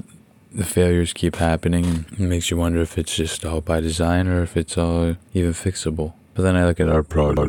the 0.58 0.66
failures 0.66 1.14
keep 1.14 1.36
happening. 1.36 1.86
and 1.86 2.06
It 2.20 2.28
makes 2.28 2.50
you 2.50 2.58
wonder 2.58 2.82
if 2.82 2.98
it's 2.98 3.16
just 3.16 3.46
all 3.46 3.62
by 3.62 3.80
design 3.80 4.28
or 4.28 4.42
if 4.42 4.58
it's 4.58 4.78
all 4.78 5.16
even 5.34 5.54
fixable. 5.54 6.14
But 6.34 6.42
then 6.44 6.56
I 6.56 6.66
look 6.66 6.80
at 6.80 6.90
our 6.90 7.04
project. 7.04 7.48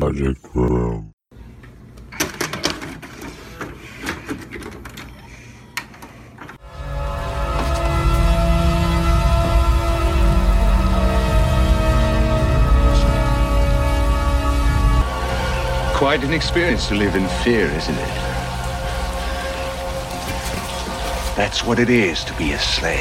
Quite 15.95 16.23
an 16.23 16.31
experience 16.31 16.87
to 16.87 16.95
live 16.95 17.15
in 17.15 17.27
fear, 17.43 17.65
isn't 17.65 17.95
it? 17.95 18.28
That's 21.39 21.63
what 21.63 21.79
it 21.79 21.89
is 21.89 22.25
to 22.25 22.33
be 22.33 22.51
a 22.51 22.59
slave. 22.59 22.99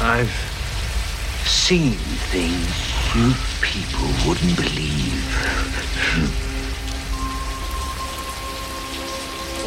I've 0.00 0.30
seen 1.44 1.94
things 2.30 2.70
you 3.16 3.34
people 3.60 4.06
wouldn't 4.24 4.56
believe. 4.56 5.26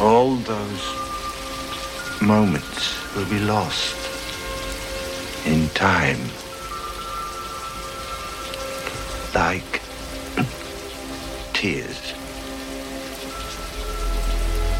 All 0.00 0.36
those 0.36 0.99
moments 2.20 3.14
will 3.14 3.24
be 3.26 3.40
lost 3.40 3.96
in 5.46 5.68
time. 5.70 6.20
Like 9.34 9.80
tears 11.54 12.12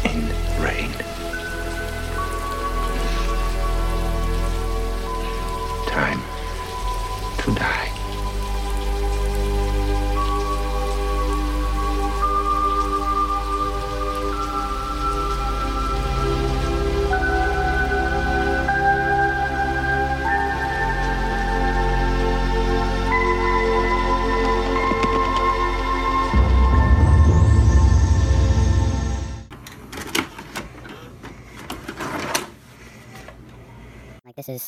in 0.05 0.27
rain. 0.61 0.91
Time 5.87 6.30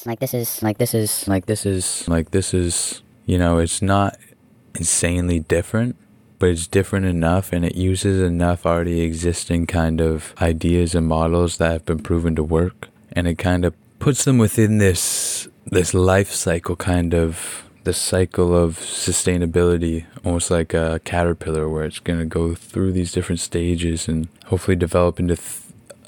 like 0.05 0.19
this 0.19 0.33
is 0.33 0.61
like 0.61 0.77
this 0.77 0.93
is. 0.93 1.27
Like 1.27 1.45
this 1.45 1.65
is 1.65 2.07
like 2.07 2.31
this 2.31 2.53
is 2.53 3.01
you 3.25 3.37
know 3.37 3.57
it's 3.57 3.81
not 3.81 4.17
insanely 4.75 5.39
different 5.39 5.95
but 6.43 6.49
it's 6.49 6.67
different 6.67 7.05
enough 7.05 7.53
and 7.53 7.63
it 7.63 7.75
uses 7.75 8.19
enough 8.19 8.65
already 8.65 8.99
existing 8.99 9.65
kind 9.65 10.01
of 10.01 10.33
ideas 10.41 10.93
and 10.93 11.07
models 11.07 11.55
that 11.55 11.71
have 11.71 11.85
been 11.85 11.99
proven 11.99 12.35
to 12.35 12.43
work 12.43 12.89
and 13.13 13.29
it 13.29 13.37
kind 13.37 13.63
of 13.63 13.73
puts 13.99 14.25
them 14.25 14.37
within 14.37 14.77
this 14.77 15.47
this 15.65 15.93
life 15.93 16.31
cycle 16.31 16.75
kind 16.75 17.13
of 17.13 17.63
the 17.85 17.93
cycle 17.93 18.53
of 18.53 18.77
sustainability 18.79 20.05
almost 20.25 20.51
like 20.51 20.73
a 20.73 20.99
caterpillar 21.05 21.69
where 21.69 21.85
it's 21.85 21.99
going 21.99 22.19
to 22.19 22.25
go 22.25 22.53
through 22.53 22.91
these 22.91 23.13
different 23.13 23.39
stages 23.39 24.09
and 24.09 24.27
hopefully 24.47 24.75
develop 24.75 25.21
into 25.21 25.37
th- 25.37 25.61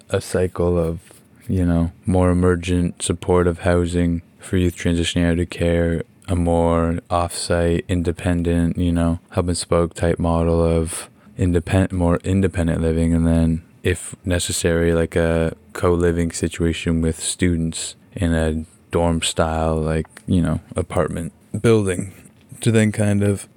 a 0.09 0.19
cycle 0.19 0.77
of 0.77 0.99
you 1.47 1.65
know, 1.65 1.91
more 2.05 2.29
emergent 2.29 3.01
supportive 3.01 3.59
housing 3.59 4.21
for 4.39 4.57
youth 4.57 4.75
transitioning 4.75 5.25
out 5.31 5.39
of 5.39 5.49
care, 5.49 6.03
a 6.27 6.35
more 6.35 6.99
offsite, 7.09 7.87
independent, 7.87 8.77
you 8.77 8.91
know, 8.91 9.19
hub 9.31 9.47
and 9.47 9.57
spoke 9.57 9.93
type 9.93 10.19
model 10.19 10.63
of 10.63 11.09
independent, 11.37 11.91
more 11.91 12.17
independent 12.23 12.81
living, 12.81 13.13
and 13.13 13.27
then 13.27 13.63
if 13.83 14.15
necessary, 14.25 14.93
like 14.93 15.15
a 15.15 15.55
co-living 15.73 16.31
situation 16.31 17.01
with 17.01 17.19
students 17.19 17.95
in 18.13 18.33
a 18.33 18.65
dorm 18.91 19.21
style, 19.21 19.75
like 19.75 20.07
you 20.25 20.41
know, 20.41 20.59
apartment 20.75 21.33
building, 21.61 22.13
to 22.61 22.71
then 22.71 22.91
kind 22.91 23.23
of 23.23 23.47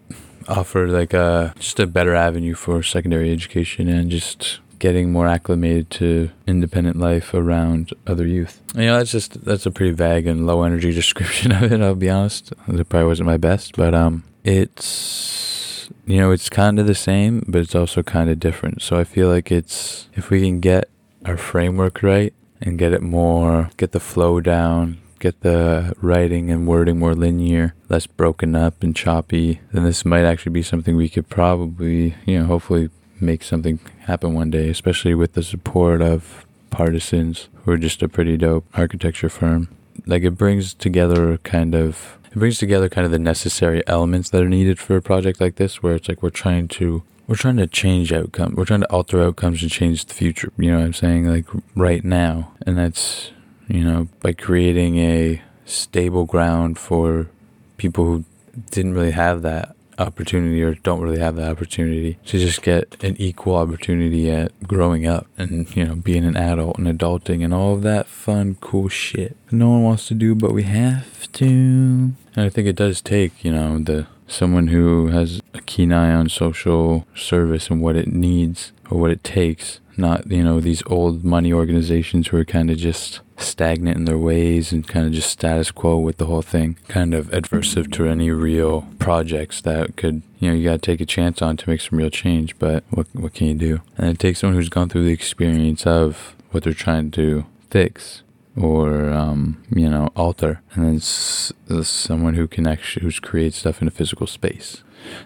offer 0.48 0.88
like 0.88 1.12
a 1.12 1.54
just 1.58 1.78
a 1.80 1.86
better 1.86 2.14
avenue 2.14 2.54
for 2.54 2.82
secondary 2.82 3.30
education 3.30 3.88
and 3.88 4.10
just 4.10 4.60
getting 4.78 5.12
more 5.12 5.26
acclimated 5.26 5.90
to 5.90 6.30
independent 6.46 6.96
life 6.96 7.34
around 7.34 7.92
other 8.06 8.26
youth. 8.26 8.60
You 8.74 8.86
know, 8.86 8.98
that's 8.98 9.12
just 9.12 9.44
that's 9.44 9.66
a 9.66 9.70
pretty 9.70 9.92
vague 9.92 10.26
and 10.26 10.46
low 10.46 10.62
energy 10.62 10.92
description 11.02 11.52
of 11.52 11.72
it. 11.72 11.80
I'll 11.80 11.94
be 11.94 12.10
honest. 12.10 12.52
It 12.68 12.88
probably 12.88 13.06
wasn't 13.06 13.26
my 13.26 13.36
best, 13.36 13.76
but 13.76 13.94
um, 13.94 14.24
it's 14.44 15.90
you 16.06 16.18
know 16.18 16.30
it's 16.30 16.48
kind 16.48 16.78
of 16.78 16.86
the 16.86 16.94
same, 16.94 17.44
but 17.46 17.60
it's 17.60 17.74
also 17.74 18.02
kind 18.02 18.30
of 18.30 18.40
different. 18.40 18.82
So 18.82 18.98
I 18.98 19.04
feel 19.04 19.28
like 19.28 19.50
it's 19.50 20.08
if 20.14 20.30
we 20.30 20.40
can 20.40 20.60
get 20.60 20.88
our 21.24 21.36
framework 21.36 22.02
right 22.02 22.32
and 22.60 22.78
get 22.78 22.92
it 22.92 23.02
more, 23.02 23.70
get 23.76 23.92
the 23.92 24.00
flow 24.00 24.40
down, 24.40 24.98
get 25.18 25.40
the 25.40 25.94
writing 26.00 26.50
and 26.50 26.66
wording 26.66 26.98
more 26.98 27.14
linear, 27.14 27.74
less 27.88 28.06
broken 28.06 28.54
up 28.54 28.82
and 28.82 28.94
choppy, 28.94 29.60
then 29.72 29.84
this 29.84 30.04
might 30.04 30.24
actually 30.24 30.52
be 30.52 30.62
something 30.62 30.96
we 30.96 31.08
could 31.08 31.28
probably, 31.28 32.14
you 32.24 32.38
know, 32.38 32.46
hopefully 32.46 32.90
make 33.20 33.42
something 33.42 33.78
happen 34.00 34.34
one 34.34 34.50
day, 34.50 34.68
especially 34.68 35.14
with 35.14 35.34
the 35.34 35.42
support 35.42 36.00
of 36.00 36.46
Partisans, 36.70 37.48
who 37.64 37.72
are 37.72 37.78
just 37.78 38.02
a 38.02 38.08
pretty 38.08 38.36
dope 38.36 38.66
architecture 38.74 39.28
firm. 39.28 39.68
Like 40.06 40.22
it 40.22 40.32
brings 40.32 40.74
together 40.74 41.38
kind 41.38 41.74
of 41.74 42.18
it 42.30 42.38
brings 42.38 42.58
together 42.58 42.88
kind 42.88 43.04
of 43.04 43.10
the 43.10 43.18
necessary 43.18 43.82
elements 43.86 44.30
that 44.30 44.42
are 44.42 44.48
needed 44.48 44.78
for 44.78 44.96
a 44.96 45.02
project 45.02 45.40
like 45.40 45.56
this 45.56 45.82
where 45.82 45.94
it's 45.94 46.08
like 46.08 46.22
we're 46.22 46.30
trying 46.30 46.68
to 46.68 47.02
we're 47.26 47.36
trying 47.36 47.56
to 47.56 47.66
change 47.66 48.12
outcome. 48.12 48.54
We're 48.56 48.64
trying 48.64 48.80
to 48.80 48.90
alter 48.90 49.22
outcomes 49.22 49.62
and 49.62 49.70
change 49.70 50.06
the 50.06 50.14
future. 50.14 50.52
You 50.56 50.70
know 50.70 50.78
what 50.78 50.86
I'm 50.86 50.92
saying? 50.94 51.26
Like 51.28 51.46
right 51.74 52.04
now. 52.04 52.52
And 52.66 52.78
that's 52.78 53.32
you 53.68 53.84
know, 53.84 54.08
by 54.20 54.32
creating 54.32 54.98
a 54.98 55.42
stable 55.66 56.24
ground 56.24 56.78
for 56.78 57.28
people 57.76 58.04
who 58.06 58.24
didn't 58.70 58.94
really 58.94 59.10
have 59.10 59.42
that 59.42 59.76
opportunity 59.98 60.62
or 60.62 60.74
don't 60.74 61.00
really 61.00 61.18
have 61.18 61.36
that 61.36 61.50
opportunity 61.50 62.18
to 62.24 62.38
just 62.38 62.62
get 62.62 63.02
an 63.02 63.16
equal 63.18 63.56
opportunity 63.56 64.30
at 64.30 64.52
growing 64.62 65.06
up 65.06 65.26
and 65.36 65.74
you 65.74 65.84
know 65.84 65.96
being 65.96 66.24
an 66.24 66.36
adult 66.36 66.78
and 66.78 66.86
adulting 66.86 67.44
and 67.44 67.52
all 67.52 67.74
of 67.74 67.82
that 67.82 68.06
fun 68.06 68.56
cool 68.60 68.88
shit 68.88 69.36
no 69.50 69.70
one 69.70 69.82
wants 69.82 70.06
to 70.06 70.14
do 70.14 70.34
but 70.34 70.52
we 70.52 70.62
have 70.62 71.30
to. 71.32 71.44
And 71.44 72.16
i 72.36 72.48
think 72.48 72.68
it 72.68 72.76
does 72.76 73.00
take 73.00 73.44
you 73.44 73.52
know 73.52 73.78
the 73.78 74.06
someone 74.26 74.68
who 74.68 75.08
has 75.08 75.40
a 75.54 75.60
keen 75.62 75.92
eye 75.92 76.12
on 76.12 76.28
social 76.28 77.06
service 77.14 77.70
and 77.70 77.80
what 77.80 77.96
it 77.96 78.08
needs 78.08 78.72
or 78.90 78.98
what 78.98 79.10
it 79.10 79.24
takes 79.24 79.80
not 79.96 80.30
you 80.30 80.44
know 80.44 80.60
these 80.60 80.82
old 80.86 81.24
money 81.24 81.52
organizations 81.52 82.28
who 82.28 82.36
are 82.36 82.44
kind 82.44 82.70
of 82.70 82.76
just 82.76 83.20
stagnant 83.38 83.96
in 83.96 84.04
their 84.04 84.18
ways 84.18 84.72
and 84.72 84.86
kind 84.86 85.06
of 85.06 85.12
just 85.12 85.30
status 85.30 85.70
quo 85.70 85.96
with 85.98 86.16
the 86.18 86.26
whole 86.26 86.42
thing, 86.42 86.76
kind 86.88 87.14
of 87.14 87.28
adversive 87.28 87.92
to 87.92 88.06
any 88.06 88.30
real 88.30 88.82
projects 88.98 89.60
that 89.62 89.96
could, 89.96 90.22
you 90.38 90.50
know, 90.50 90.54
you 90.56 90.64
got 90.64 90.72
to 90.72 90.78
take 90.78 91.00
a 91.00 91.06
chance 91.06 91.40
on 91.40 91.56
to 91.56 91.68
make 91.68 91.80
some 91.80 91.98
real 91.98 92.10
change. 92.10 92.58
But 92.58 92.84
what, 92.90 93.06
what 93.12 93.34
can 93.34 93.46
you 93.46 93.54
do? 93.54 93.80
And 93.96 94.10
it 94.10 94.18
takes 94.18 94.40
someone 94.40 94.56
who's 94.56 94.68
gone 94.68 94.88
through 94.88 95.04
the 95.04 95.12
experience 95.12 95.86
of 95.86 96.34
what 96.50 96.64
they're 96.64 96.72
trying 96.72 97.10
to 97.12 97.46
fix 97.70 98.22
or 98.56 99.10
um, 99.10 99.62
you 99.70 99.88
know 99.88 100.08
alter, 100.16 100.60
and 100.74 100.84
then 100.84 100.96
s- 100.96 101.52
someone 101.82 102.34
who 102.34 102.48
can 102.48 102.66
actually 102.66 103.04
who's 103.04 103.20
create 103.20 103.54
stuff 103.54 103.80
in 103.80 103.88
a 103.88 103.92
physical 103.92 104.26
space. 104.26 104.82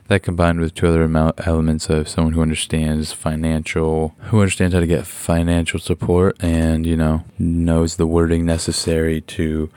That 0.09 0.23
combined 0.23 0.61
with 0.61 0.75
two 0.75 0.89
other 0.89 1.03
elements 1.45 1.89
of 1.89 2.09
someone 2.09 2.35
who 2.35 2.43
understands 2.43 3.13
financial, 3.13 4.15
who 4.25 4.41
understands 4.41 4.75
how 4.75 4.81
to 4.81 4.87
get 4.87 5.07
financial 5.07 5.81
support 5.81 6.37
and, 6.43 6.87
you 6.87 6.97
know, 6.97 7.25
knows 7.39 7.97
the 7.97 8.07
wording 8.07 8.45
necessary 8.45 9.21
to 9.23 9.71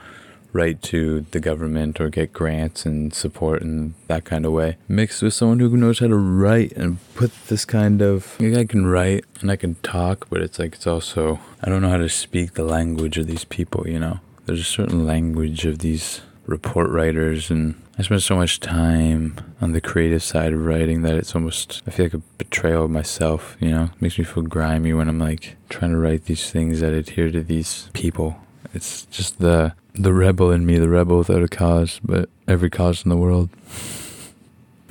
write 0.56 0.80
to 0.80 1.20
the 1.32 1.40
government 1.40 2.00
or 2.00 2.08
get 2.08 2.32
grants 2.32 2.86
and 2.86 3.12
support 3.12 3.60
in 3.62 3.94
that 4.08 4.24
kind 4.24 4.46
of 4.46 4.52
way. 4.52 4.76
Mixed 4.88 5.22
with 5.22 5.34
someone 5.34 5.60
who 5.60 5.76
knows 5.76 5.98
how 5.98 6.08
to 6.08 6.16
write 6.16 6.72
and 6.72 6.98
put 7.14 7.30
this 7.46 7.64
kind 7.64 8.00
of 8.00 8.36
I 8.40 8.64
can 8.64 8.86
write 8.86 9.24
and 9.40 9.50
I 9.50 9.56
can 9.56 9.74
talk, 9.76 10.28
but 10.30 10.40
it's 10.40 10.58
like 10.58 10.74
it's 10.74 10.86
also 10.86 11.40
I 11.62 11.68
don't 11.68 11.82
know 11.82 11.90
how 11.90 11.98
to 11.98 12.08
speak 12.08 12.54
the 12.54 12.64
language 12.64 13.18
of 13.18 13.26
these 13.26 13.44
people, 13.44 13.86
you 13.86 13.98
know. 13.98 14.20
There's 14.46 14.60
a 14.60 14.64
certain 14.64 15.06
language 15.06 15.66
of 15.66 15.80
these 15.80 16.22
report 16.46 16.88
writers 16.90 17.50
and 17.50 17.74
I 17.98 18.02
spend 18.02 18.22
so 18.22 18.36
much 18.36 18.60
time 18.60 19.36
on 19.60 19.72
the 19.72 19.80
creative 19.80 20.22
side 20.22 20.52
of 20.52 20.66
writing 20.66 21.00
that 21.02 21.16
it's 21.16 21.34
almost 21.34 21.82
I 21.86 21.90
feel 21.90 22.06
like 22.06 22.14
a 22.14 22.18
betrayal 22.38 22.84
of 22.84 22.90
myself, 22.90 23.56
you 23.58 23.70
know? 23.70 23.84
It 23.84 24.02
makes 24.02 24.18
me 24.18 24.24
feel 24.24 24.42
grimy 24.42 24.92
when 24.92 25.08
I'm 25.08 25.18
like 25.18 25.56
trying 25.70 25.92
to 25.92 25.96
write 25.96 26.26
these 26.26 26.50
things 26.50 26.80
that 26.80 26.92
adhere 26.92 27.30
to 27.30 27.42
these 27.42 27.88
people. 27.94 28.36
It's 28.74 29.06
just 29.06 29.38
the 29.38 29.72
the 29.94 30.12
rebel 30.12 30.50
in 30.50 30.66
me, 30.66 30.76
the 30.78 30.90
rebel 30.90 31.16
without 31.16 31.42
a 31.42 31.48
cause, 31.48 31.98
but 32.04 32.28
every 32.46 32.68
cause 32.68 33.02
in 33.02 33.08
the 33.08 33.16
world 33.16 33.48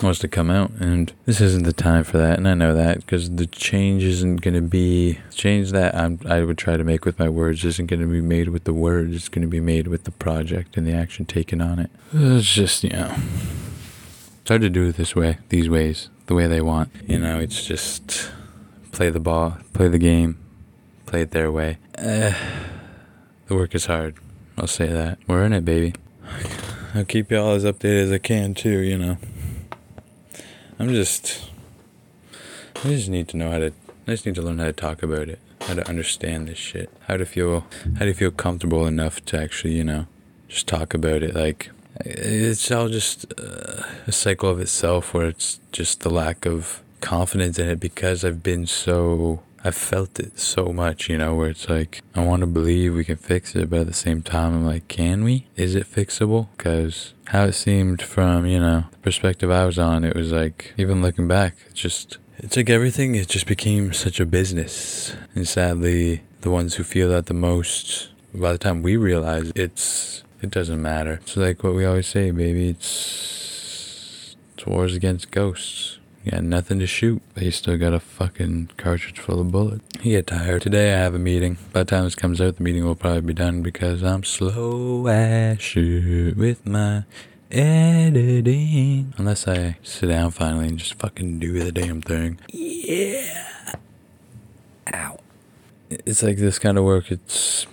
wants 0.01 0.19
to 0.19 0.27
come 0.27 0.49
out 0.49 0.71
and 0.71 1.13
this 1.25 1.39
isn't 1.39 1.63
the 1.63 1.71
time 1.71 2.03
for 2.03 2.17
that 2.17 2.37
and 2.37 2.47
i 2.47 2.53
know 2.53 2.73
that 2.73 2.97
because 2.97 3.29
the 3.35 3.45
change 3.45 4.03
isn't 4.03 4.41
going 4.41 4.53
to 4.53 4.61
be 4.61 5.17
change 5.33 5.71
that 5.71 5.95
I'm, 5.95 6.19
i 6.27 6.41
would 6.41 6.57
try 6.57 6.75
to 6.75 6.83
make 6.83 7.05
with 7.05 7.17
my 7.17 7.29
words 7.29 7.63
isn't 7.63 7.87
going 7.87 8.01
to 8.01 8.07
be 8.07 8.19
made 8.19 8.49
with 8.49 8.65
the 8.65 8.73
words 8.73 9.15
it's 9.15 9.29
going 9.29 9.43
to 9.43 9.47
be 9.47 9.61
made 9.61 9.87
with 9.87 10.03
the 10.03 10.11
project 10.11 10.75
and 10.75 10.85
the 10.85 10.91
action 10.91 11.25
taken 11.25 11.61
on 11.61 11.79
it. 11.79 11.89
It's 12.13 12.53
just 12.53 12.83
you 12.83 12.89
know 12.89 13.15
it's 14.41 14.49
hard 14.49 14.61
to 14.61 14.69
do 14.69 14.87
it 14.89 14.97
this 14.97 15.15
way 15.15 15.37
these 15.49 15.69
ways 15.69 16.09
the 16.25 16.35
way 16.35 16.47
they 16.47 16.61
want. 16.61 16.91
You 17.07 17.19
know 17.19 17.39
it's 17.39 17.65
just 17.65 18.31
play 18.91 19.09
the 19.09 19.19
ball 19.21 19.57
play 19.73 19.87
the 19.87 19.97
game 19.97 20.37
play 21.05 21.21
it 21.21 21.31
their 21.31 21.51
way. 21.51 21.77
Uh, 21.97 22.33
the 23.47 23.55
work 23.55 23.73
is 23.73 23.85
hard 23.85 24.15
i'll 24.57 24.67
say 24.67 24.87
that. 24.87 25.19
We're 25.27 25.45
in 25.45 25.53
it 25.53 25.63
baby. 25.63 25.93
I'll 26.93 27.05
keep 27.05 27.31
y'all 27.31 27.53
as 27.53 27.63
updated 27.63 28.03
as 28.03 28.11
i 28.11 28.17
can 28.17 28.53
too 28.53 28.79
you 28.79 28.97
know 28.97 29.17
I'm 30.77 30.89
just. 30.89 31.49
I 32.83 32.89
just 32.89 33.09
need 33.09 33.27
to 33.29 33.37
know 33.37 33.49
how 33.51 33.59
to. 33.59 33.73
I 34.07 34.11
just 34.11 34.25
need 34.25 34.35
to 34.35 34.41
learn 34.41 34.59
how 34.59 34.65
to 34.65 34.73
talk 34.73 35.01
about 35.01 35.29
it, 35.29 35.39
how 35.61 35.75
to 35.75 35.87
understand 35.87 36.47
this 36.47 36.57
shit, 36.57 36.89
how 37.07 37.17
to 37.17 37.25
feel, 37.25 37.65
how 37.97 38.05
to 38.05 38.13
feel 38.13 38.31
comfortable 38.31 38.85
enough 38.85 39.23
to 39.25 39.41
actually, 39.41 39.73
you 39.73 39.83
know, 39.83 40.07
just 40.47 40.67
talk 40.67 40.93
about 40.93 41.23
it. 41.23 41.33
Like 41.33 41.71
it's 42.01 42.69
all 42.71 42.89
just 42.89 43.25
uh, 43.39 43.83
a 44.05 44.11
cycle 44.11 44.49
of 44.49 44.59
itself, 44.59 45.13
where 45.13 45.27
it's 45.27 45.59
just 45.71 46.01
the 46.01 46.09
lack 46.09 46.45
of 46.45 46.81
confidence 46.99 47.57
in 47.57 47.69
it 47.69 47.79
because 47.79 48.25
I've 48.25 48.43
been 48.43 48.65
so 48.65 49.41
I've 49.65 49.75
felt 49.75 50.19
it 50.19 50.39
so 50.39 50.67
much, 50.67 51.09
you 51.09 51.17
know, 51.17 51.33
where 51.33 51.49
it's 51.49 51.67
like, 51.67 52.03
I 52.13 52.23
want 52.23 52.41
to 52.41 52.45
believe 52.47 52.93
we 52.93 53.03
can 53.03 53.15
fix 53.17 53.55
it, 53.55 53.67
but 53.67 53.79
at 53.79 53.87
the 53.87 53.93
same 53.93 54.21
time, 54.21 54.53
I'm 54.53 54.63
like, 54.63 54.87
can 54.87 55.23
we? 55.23 55.47
Is 55.55 55.73
it 55.73 55.91
fixable? 55.91 56.49
Because 56.55 57.15
how 57.29 57.45
it 57.45 57.53
seemed 57.53 58.03
from, 58.03 58.45
you 58.45 58.59
know, 58.59 58.85
the 58.91 58.97
perspective 58.99 59.49
I 59.49 59.65
was 59.65 59.79
on, 59.79 60.05
it 60.05 60.15
was 60.15 60.31
like, 60.31 60.75
even 60.77 61.01
looking 61.01 61.27
back, 61.27 61.55
it's 61.67 61.79
just, 61.79 62.19
it's 62.37 62.55
like 62.55 62.69
everything, 62.69 63.15
it 63.15 63.27
just 63.27 63.47
became 63.47 63.91
such 63.91 64.19
a 64.19 64.25
business. 64.27 65.15
And 65.33 65.47
sadly, 65.47 66.21
the 66.41 66.51
ones 66.51 66.75
who 66.75 66.83
feel 66.83 67.09
that 67.09 67.25
the 67.25 67.33
most, 67.33 68.09
by 68.35 68.51
the 68.51 68.59
time 68.59 68.83
we 68.83 68.97
realize 68.97 69.51
it's, 69.55 70.23
it 70.43 70.51
doesn't 70.51 70.79
matter. 70.79 71.13
It's 71.23 71.37
like 71.37 71.63
what 71.63 71.73
we 71.73 71.85
always 71.85 72.05
say, 72.05 72.29
baby, 72.29 72.69
it's, 72.69 74.35
it's 74.53 74.67
wars 74.67 74.93
against 74.93 75.31
ghosts. 75.31 75.97
Got 76.29 76.43
nothing 76.43 76.79
to 76.79 76.87
shoot, 76.87 77.21
but 77.35 77.43
you 77.43 77.51
still 77.51 77.77
got 77.77 77.93
a 77.93 77.99
fucking 77.99 78.71
cartridge 78.77 79.19
full 79.19 79.39
of 79.41 79.51
bullets. 79.51 79.83
You 80.01 80.13
get 80.13 80.25
tired. 80.25 80.63
Today 80.63 80.91
I 80.91 80.97
have 80.97 81.13
a 81.13 81.19
meeting. 81.19 81.59
By 81.71 81.81
the 81.81 81.85
time 81.85 82.03
this 82.05 82.15
comes 82.15 82.41
out, 82.41 82.55
the 82.55 82.63
meeting 82.63 82.83
will 82.83 82.95
probably 82.95 83.21
be 83.21 83.33
done 83.35 83.61
because 83.61 84.01
I'm 84.01 84.23
slow 84.23 85.05
as 85.05 85.61
shit 85.61 86.35
with 86.35 86.65
my 86.65 87.03
editing. 87.51 89.13
Unless 89.17 89.47
I 89.47 89.77
sit 89.83 90.07
down 90.07 90.31
finally 90.31 90.67
and 90.67 90.79
just 90.79 90.95
fucking 90.95 91.37
do 91.37 91.63
the 91.63 91.71
damn 91.71 92.01
thing. 92.01 92.39
Yeah. 92.47 93.75
Ow. 94.95 95.19
It's 95.91 96.23
like 96.23 96.37
this 96.37 96.57
kind 96.57 96.79
of 96.79 96.85
work, 96.85 97.11
it's 97.11 97.67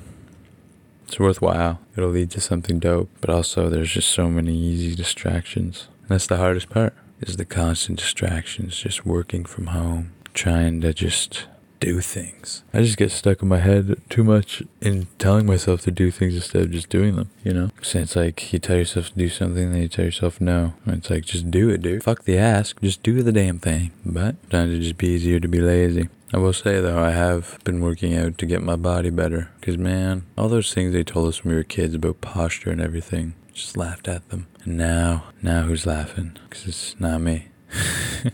it's 1.06 1.18
worthwhile. 1.18 1.80
It'll 1.96 2.10
lead 2.10 2.30
to 2.32 2.40
something 2.42 2.78
dope, 2.78 3.08
but 3.22 3.30
also 3.30 3.70
there's 3.70 3.92
just 3.92 4.10
so 4.10 4.28
many 4.28 4.54
easy 4.54 4.94
distractions. 4.94 5.88
And 6.02 6.10
that's 6.10 6.26
the 6.26 6.36
hardest 6.36 6.68
part 6.68 6.94
is 7.22 7.37
the 7.37 7.44
constant 7.44 7.98
distractions, 7.98 8.78
just 8.78 9.06
working 9.06 9.44
from 9.44 9.68
home, 9.68 10.12
trying 10.35 10.80
to 10.80 10.92
just 10.92 11.46
do 11.82 12.00
things. 12.00 12.62
I 12.72 12.82
just 12.82 12.96
get 12.96 13.11
stuck 13.11 13.42
in 13.42 13.48
my 13.48 13.58
head 13.58 14.00
too 14.08 14.22
much 14.22 14.62
in 14.80 15.08
telling 15.18 15.46
myself 15.46 15.82
to 15.82 15.90
do 15.90 16.12
things 16.12 16.37
instead 16.37 16.62
of 16.62 16.70
just 16.70 16.88
doing 16.88 17.16
them, 17.16 17.30
you 17.42 17.52
know? 17.52 17.70
It's 17.80 18.14
like 18.14 18.52
you 18.52 18.61
tell 18.61 18.76
yourself 18.76 19.11
to 19.11 19.18
do 19.18 19.28
something, 19.28 19.72
then 19.72 19.82
you 19.82 19.88
tell 19.88 20.04
yourself 20.04 20.40
no. 20.40 20.74
And 20.85 20.98
it's 20.98 21.11
like, 21.11 21.24
just 21.24 21.50
do 21.50 21.70
it, 21.70 21.82
dude. 21.82 22.04
Fuck 22.04 22.22
the 22.22 22.38
ask, 22.38 22.80
just 22.80 23.02
do 23.02 23.20
the 23.22 23.32
damn 23.32 23.58
thing. 23.58 23.90
But 24.06 24.37
sometimes 24.42 24.74
it 24.74 24.78
just 24.80 24.96
be 24.96 25.08
easier 25.08 25.40
to 25.40 25.48
be 25.48 25.61
lazy. 25.61 26.08
I 26.32 26.38
will 26.38 26.52
say 26.52 26.80
though, 26.80 27.02
I 27.02 27.11
have 27.11 27.58
been 27.64 27.80
working 27.80 28.16
out 28.16 28.38
to 28.38 28.46
get 28.46 28.62
my 28.62 28.76
body 28.76 29.11
better. 29.11 29.50
Cause 29.61 29.76
man, 29.76 30.24
all 30.38 30.48
those 30.48 30.72
things 30.72 30.92
they 30.92 31.02
told 31.02 31.28
us 31.28 31.42
when 31.42 31.50
we 31.50 31.56
were 31.56 31.64
kids 31.64 31.94
about 31.94 32.20
posture 32.20 32.70
and 32.70 32.80
everything, 32.80 33.35
just 33.52 33.76
laughed 33.76 34.08
at 34.08 34.28
them. 34.30 34.46
And 34.64 34.76
now, 34.76 35.24
now 35.42 35.62
who's 35.62 35.86
laughing? 35.86 36.38
Because 36.44 36.66
it's 36.66 37.00
not 37.00 37.20
me. 37.20 37.48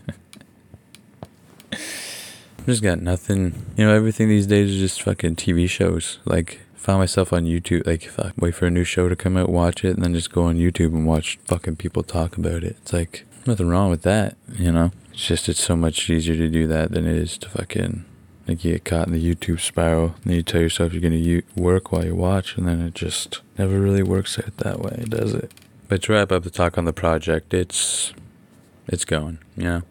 Just 2.65 2.83
got 2.83 3.01
nothing. 3.01 3.65
You 3.77 3.85
know, 3.85 3.95
everything 3.95 4.29
these 4.29 4.45
days 4.45 4.69
is 4.69 4.79
just 4.79 5.01
fucking 5.01 5.37
TV 5.37 5.67
shows. 5.67 6.19
Like, 6.25 6.59
found 6.75 6.99
myself 6.99 7.33
on 7.33 7.45
YouTube. 7.45 7.87
Like, 7.87 8.03
fuck, 8.03 8.33
wait 8.37 8.53
for 8.53 8.67
a 8.67 8.69
new 8.69 8.83
show 8.83 9.09
to 9.09 9.15
come 9.15 9.37
out, 9.37 9.49
watch 9.49 9.83
it, 9.83 9.95
and 9.95 10.03
then 10.03 10.13
just 10.13 10.31
go 10.31 10.43
on 10.43 10.57
YouTube 10.57 10.93
and 10.93 11.07
watch 11.07 11.39
fucking 11.45 11.77
people 11.77 12.03
talk 12.03 12.37
about 12.37 12.63
it. 12.63 12.77
It's 12.81 12.93
like 12.93 13.25
nothing 13.47 13.69
wrong 13.69 13.89
with 13.89 14.03
that. 14.03 14.37
You 14.53 14.71
know, 14.71 14.91
it's 15.11 15.25
just 15.25 15.49
it's 15.49 15.63
so 15.63 15.75
much 15.75 16.09
easier 16.11 16.35
to 16.35 16.47
do 16.47 16.67
that 16.67 16.91
than 16.91 17.07
it 17.07 17.15
is 17.15 17.39
to 17.39 17.49
fucking 17.49 18.05
like 18.49 18.65
you 18.65 18.73
get 18.73 18.85
caught 18.85 19.07
in 19.07 19.13
the 19.13 19.35
YouTube 19.35 19.59
spiral. 19.59 20.15
And 20.23 20.33
you 20.33 20.43
tell 20.43 20.61
yourself 20.61 20.91
you're 20.91 21.01
gonna 21.01 21.15
u- 21.15 21.43
work 21.55 21.91
while 21.91 22.03
you 22.03 22.15
watch, 22.15 22.57
and 22.57 22.67
then 22.67 22.81
it 22.81 22.95
just 22.95 23.41
never 23.57 23.79
really 23.79 24.03
works 24.03 24.39
out 24.39 24.57
that 24.57 24.79
way, 24.79 25.05
does 25.07 25.33
it? 25.33 25.51
But 25.87 26.03
to 26.03 26.13
wrap 26.13 26.31
up 26.31 26.43
the 26.43 26.49
talk 26.49 26.77
on 26.77 26.85
the 26.85 26.93
project, 26.93 27.53
it's 27.53 28.13
it's 28.87 29.05
going. 29.05 29.37
You 29.55 29.63
know, 29.63 29.81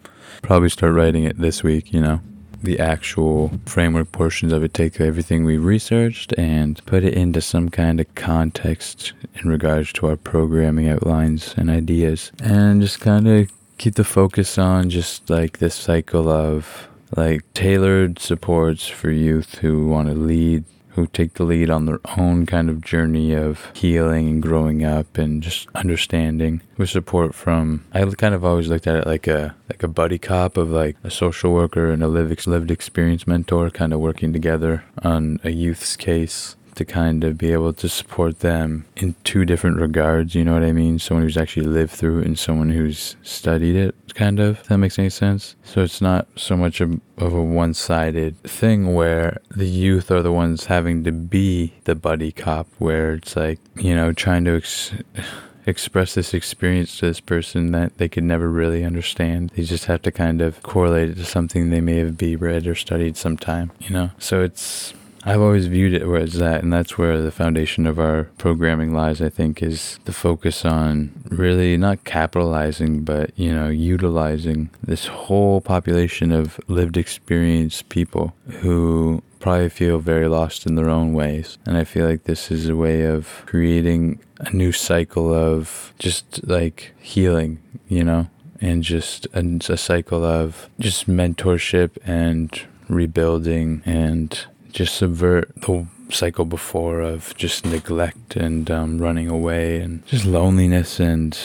probably 0.43 0.69
start 0.69 0.95
writing 0.95 1.25
it 1.25 1.39
this 1.39 1.63
week. 1.63 1.93
You 1.93 2.01
know, 2.01 2.21
the 2.63 2.81
actual 2.81 3.53
framework 3.65 4.11
portions 4.11 4.53
of 4.53 4.65
it 4.65 4.75
take 4.75 5.01
everything 5.01 5.45
we 5.45 5.57
researched 5.57 6.35
and 6.37 6.85
put 6.85 7.05
it 7.05 7.15
into 7.15 7.41
some 7.41 7.69
kind 7.69 8.01
of 8.01 8.13
context 8.17 9.13
in 9.35 9.49
regards 9.49 9.93
to 9.95 10.09
our 10.09 10.17
programming 10.17 10.89
outlines 10.89 11.55
and 11.57 11.71
ideas, 11.71 12.33
and 12.43 12.83
just 12.83 13.01
kind 13.01 13.29
of 13.29 13.53
keep 13.79 13.95
the 13.95 14.03
focus 14.03 14.59
on 14.59 14.91
just 14.91 15.31
like 15.31 15.59
this 15.59 15.77
cycle 15.77 16.29
of 16.29 16.89
like 17.17 17.43
tailored 17.55 18.19
supports 18.19 18.87
for 18.87 19.11
youth 19.11 19.57
who 19.57 19.89
want 19.89 20.09
to 20.09 20.15
lead 20.15 20.65
who 20.99 21.07
take 21.07 21.35
the 21.35 21.45
lead 21.45 21.71
on 21.71 21.87
their 21.87 22.01
own 22.17 22.45
kind 22.45 22.69
of 22.69 22.81
journey 22.81 23.33
of 23.33 23.71
healing 23.73 24.27
and 24.29 24.43
growing 24.43 24.85
up 24.85 25.17
and 25.17 25.45
just 25.45 25.69
understanding. 25.77 26.61
With 26.77 26.91
support 26.91 27.37
from 27.37 27.85
I 27.93 28.05
kind 28.05 28.35
of 28.35 28.45
always 28.45 28.69
looked 28.69 28.89
at 28.89 28.97
it 28.97 29.07
like 29.07 29.29
a 29.29 29.55
like 29.69 29.85
a 29.85 29.89
buddy 29.89 30.19
cop 30.19 30.57
of 30.57 30.71
like 30.71 30.97
a 31.05 31.11
social 31.11 31.53
worker 31.53 31.91
and 31.91 32.03
a 32.03 32.09
lived 32.09 32.47
lived 32.49 32.71
experience 32.71 33.29
mentor 33.29 33.71
kind 33.71 33.93
of 33.93 34.01
working 34.01 34.33
together 34.33 34.85
on 35.03 35.39
a 35.45 35.51
youth's 35.51 35.97
case 35.97 36.57
to 36.79 36.85
kind 36.85 37.25
of 37.25 37.37
be 37.37 37.53
able 37.53 37.73
to 37.75 37.89
support 37.89 38.41
them 38.41 38.87
in 38.97 39.15
two 39.25 39.45
different 39.45 39.79
regards, 39.79 40.35
you 40.35 40.45
know 40.45 40.55
what 40.55 40.63
I 40.63 40.73
mean? 40.73 40.99
Someone 40.99 41.25
who's 41.25 41.37
actually 41.37 41.67
lived 41.67 41.93
through 41.93 42.21
it 42.21 42.27
and 42.27 42.39
someone 42.39 42.71
who's 42.71 43.17
studied 43.23 43.77
it, 43.77 43.95
kind 44.15 44.41
of, 44.41 44.67
that 44.69 44.79
makes 44.79 44.99
any 44.99 45.11
sense. 45.11 45.57
So 45.65 45.83
it's 45.83 46.01
not 46.01 46.27
so 46.37 46.57
much 46.57 46.81
of, 46.81 47.01
of 47.19 47.35
a 47.35 47.43
one 47.43 47.75
sided 47.75 48.43
thing 48.43 48.95
where 48.95 49.39
the 49.51 49.67
youth 49.67 50.11
are 50.11 50.23
the 50.23 50.33
ones 50.33 50.67
having 50.67 51.05
to 51.05 51.13
be 51.13 51.75
the 51.85 51.95
buddy 51.95 52.33
cop, 52.33 52.69
where 52.79 53.15
it's 53.15 53.37
like, 53.37 53.61
you 53.77 53.95
know, 53.95 54.13
trying 54.13 54.45
to. 54.47 54.57
Ex- 54.57 54.93
express 55.67 56.15
this 56.15 56.33
experience 56.33 56.99
to 56.99 57.05
this 57.05 57.21
person 57.21 57.73
that 57.73 57.99
they 57.99 58.09
could 58.09 58.25
never 58.25 58.49
really 58.49 58.85
understand. 58.85 59.51
They 59.51 59.65
just 59.65 59.85
have 59.85 60.01
to 60.03 60.11
kind 60.11 60.41
of 60.41 60.63
correlate 60.63 61.11
it 61.11 61.17
to 61.17 61.27
something 61.27 61.69
they 61.69 61.83
may 61.83 61.99
have 61.99 62.17
be 62.17 62.37
read 62.37 62.67
or 62.67 62.75
studied 62.75 63.19
sometime, 63.19 63.71
you 63.79 63.91
know? 63.91 64.11
So 64.19 64.43
it's 64.43 64.95
I've 65.29 65.43
always 65.43 65.67
viewed 65.67 65.93
it 65.93 66.03
as 66.03 66.33
that, 66.35 66.63
and 66.63 66.73
that's 66.73 66.97
where 66.97 67.21
the 67.21 67.31
foundation 67.31 67.87
of 67.87 67.99
our 67.99 68.25
programming 68.39 68.95
lies, 68.95 69.21
I 69.21 69.29
think, 69.29 69.63
is 69.63 69.99
the 70.07 70.13
focus 70.15 70.65
on 70.65 71.13
really 71.29 71.77
not 71.77 72.05
capitalizing, 72.05 73.05
but, 73.05 73.39
you 73.39 73.53
know, 73.53 73.69
utilizing 73.69 74.71
this 74.83 75.05
whole 75.07 75.61
population 75.61 76.33
of 76.33 76.59
lived 76.67 76.97
experience 76.97 77.83
people 77.83 78.35
who 78.63 79.23
probably 79.39 79.69
feel 79.69 79.99
very 79.99 80.29
lost 80.29 80.65
in 80.65 80.77
their 80.77 80.89
own 80.89 81.13
ways. 81.13 81.59
And 81.67 81.77
I 81.77 81.85
feel 81.85 82.07
like 82.07 82.25
this 82.25 82.51
is 82.51 82.67
a 82.67 82.75
way 82.75 83.03
of 83.03 83.43
creating 83.45 84.21
a 84.39 84.51
new 84.57 84.73
cycle 84.73 85.35
of 85.35 85.93
just 85.99 86.41
like 86.49 86.95
healing, 87.03 87.63
you 87.87 88.03
know, 88.03 88.29
and 88.63 88.83
just 88.83 89.27
a, 89.35 89.41
a 89.69 89.77
cycle 89.77 90.25
of 90.25 90.71
just 90.81 91.07
mentorship 91.07 91.99
and 92.07 92.63
rebuilding 92.89 93.83
and 93.85 94.47
just 94.73 94.95
subvert 94.95 95.55
the 95.63 95.87
cycle 96.11 96.45
before 96.45 97.01
of 97.01 97.35
just 97.37 97.65
neglect 97.65 98.37
and 98.37 98.71
um, 98.71 98.99
running 98.99 99.29
away 99.29 99.81
and 99.81 100.07
just 100.07 100.25
loneliness 100.25 101.01
and 101.01 101.39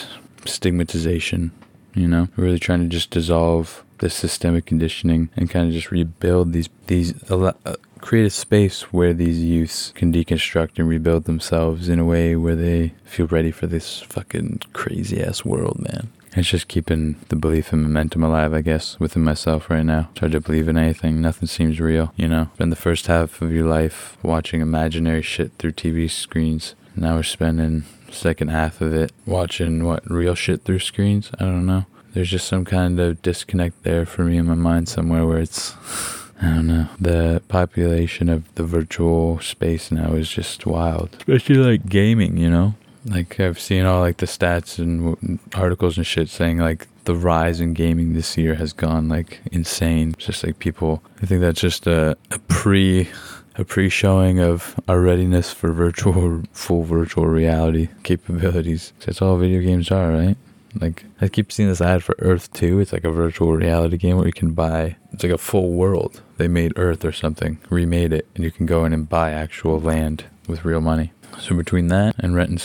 stigmatization. 0.46 1.52
You 1.96 2.08
know, 2.08 2.28
really 2.36 2.60
trying 2.60 2.82
to 2.82 2.88
just 2.88 3.12
dissolve 3.12 3.84
this 4.00 4.16
systemic 4.16 4.66
conditioning 4.66 5.30
and 5.36 5.50
kind 5.50 5.68
of 5.68 5.74
just 5.74 5.92
rebuild 5.92 6.54
these 6.54 6.70
these 6.88 7.14
uh, 7.32 7.54
create 8.02 8.26
a 8.26 8.30
space 8.30 8.92
where 8.92 9.14
these 9.14 9.42
youths 9.42 9.94
can 9.96 10.12
deconstruct 10.12 10.78
and 10.78 10.90
rebuild 10.90 11.24
themselves 11.24 11.88
in 11.88 12.00
a 12.00 12.06
way 12.06 12.36
where 12.36 12.56
they 12.56 12.92
feel 13.06 13.28
ready 13.28 13.50
for 13.50 13.66
this 13.66 14.02
fucking 14.02 14.60
crazy 14.74 15.24
ass 15.24 15.46
world, 15.46 15.80
man. 15.80 16.10
It's 16.36 16.50
just 16.50 16.68
keeping 16.68 17.16
the 17.30 17.36
belief 17.36 17.72
and 17.72 17.84
momentum 17.84 18.24
alive, 18.24 18.54
I 18.54 18.62
guess, 18.62 19.00
within 19.00 19.24
myself 19.24 19.70
right 19.70 19.86
now. 19.86 20.10
Try 20.16 20.30
to 20.30 20.40
believe 20.40 20.68
in 20.68 20.78
anything. 20.78 21.22
Nothing 21.22 21.48
seems 21.48 21.80
real, 21.80 22.12
you 22.16 22.28
know? 22.28 22.50
Spend 22.56 22.72
the 22.72 22.78
first 22.78 23.08
half 23.08 23.42
of 23.42 23.52
your 23.52 23.68
life 23.68 24.18
watching 24.24 24.62
imaginary 24.62 25.22
shit 25.22 25.52
through 25.60 25.74
TV 25.74 26.10
screens. 26.10 26.74
Now 26.96 27.16
we're 27.16 27.24
spending 27.24 27.84
the 28.08 28.14
second 28.14 28.50
half 28.50 28.82
of 28.82 28.94
it 28.94 29.12
watching 29.26 29.84
what 29.84 30.10
real 30.10 30.36
shit 30.36 30.64
through 30.64 30.80
screens. 30.80 31.30
I 31.40 31.46
don't 31.46 31.66
know. 31.66 31.86
There's 32.14 32.30
just 32.30 32.48
some 32.48 32.66
kind 32.66 33.00
of 33.00 33.22
disconnect 33.22 33.84
there 33.84 34.06
for 34.06 34.24
me 34.24 34.38
in 34.38 34.46
my 34.46 34.54
mind 34.56 34.88
somewhere 34.88 35.26
where 35.26 35.40
it's 35.40 35.74
I 36.42 36.48
don't 36.48 36.68
know. 36.68 36.90
The 37.00 37.42
population 37.48 38.28
of 38.28 38.54
the 38.56 38.64
virtual 38.64 39.40
space 39.40 39.92
now 39.92 40.14
is 40.14 40.30
just 40.30 40.66
wild. 40.66 41.16
Especially 41.20 41.56
like 41.56 41.88
gaming, 41.88 42.38
you 42.38 42.50
know? 42.50 42.76
Like 43.06 43.40
I've 43.40 43.60
seen 43.60 43.86
all 43.86 44.00
like 44.00 44.18
the 44.18 44.26
stats 44.26 44.80
and 44.80 45.40
articles 45.54 45.98
and 45.98 46.08
shit 46.08 46.30
saying 46.30 46.60
like 46.60 46.88
the 47.04 47.16
rise 47.16 47.60
in 47.60 47.74
gaming 47.74 48.14
this 48.14 48.38
year 48.38 48.56
has 48.56 48.74
gone 48.74 49.10
like 49.10 49.42
insane. 49.52 50.12
It's 50.12 50.26
just 50.26 50.44
like 50.44 50.60
people. 50.60 51.04
I 51.22 51.26
think 51.26 51.42
that's 51.42 51.60
just 51.60 51.86
a, 51.88 52.18
a 52.32 52.40
pre 52.40 53.10
a 53.56 53.64
pre-showing 53.64 54.40
of 54.40 54.80
our 54.88 55.00
readiness 55.00 55.54
for 55.54 55.72
virtual 55.72 56.42
full 56.54 56.84
virtual 56.84 57.28
reality 57.28 57.90
capabilities. 58.04 58.94
That's 59.06 59.22
all 59.22 59.38
video 59.38 59.62
games 59.62 59.92
are, 59.92 60.10
right? 60.10 60.38
Like 60.80 61.06
I 61.22 61.28
keep 61.28 61.52
seeing 61.52 61.70
this 61.70 61.82
ad 61.82 62.04
for 62.04 62.16
Earth 62.20 62.52
2. 62.54 62.80
It's 62.80 62.94
like 62.94 63.04
a 63.04 63.12
virtual 63.12 63.54
reality 63.54 63.98
game 63.98 64.18
where 64.18 64.26
you 64.26 64.34
can 64.34 64.54
buy. 64.54 64.96
It's 65.12 65.24
like 65.24 65.32
a 65.32 65.38
full 65.38 65.74
world. 65.74 66.22
They 66.38 66.48
made 66.48 66.74
Earth 66.78 67.06
or 67.06 67.12
something, 67.12 67.60
remade 67.70 68.12
it, 68.12 68.28
and 68.34 68.44
you 68.44 68.52
can 68.52 68.66
go 68.66 68.86
in 68.86 68.94
and 68.94 69.08
buy 69.08 69.32
actual 69.32 69.80
land 69.80 70.26
with 70.48 70.66
real 70.66 70.82
money. 70.82 71.12
So 71.40 71.56
between 71.56 71.88
that 71.88 72.16
and 72.20 72.36
renting 72.36 72.60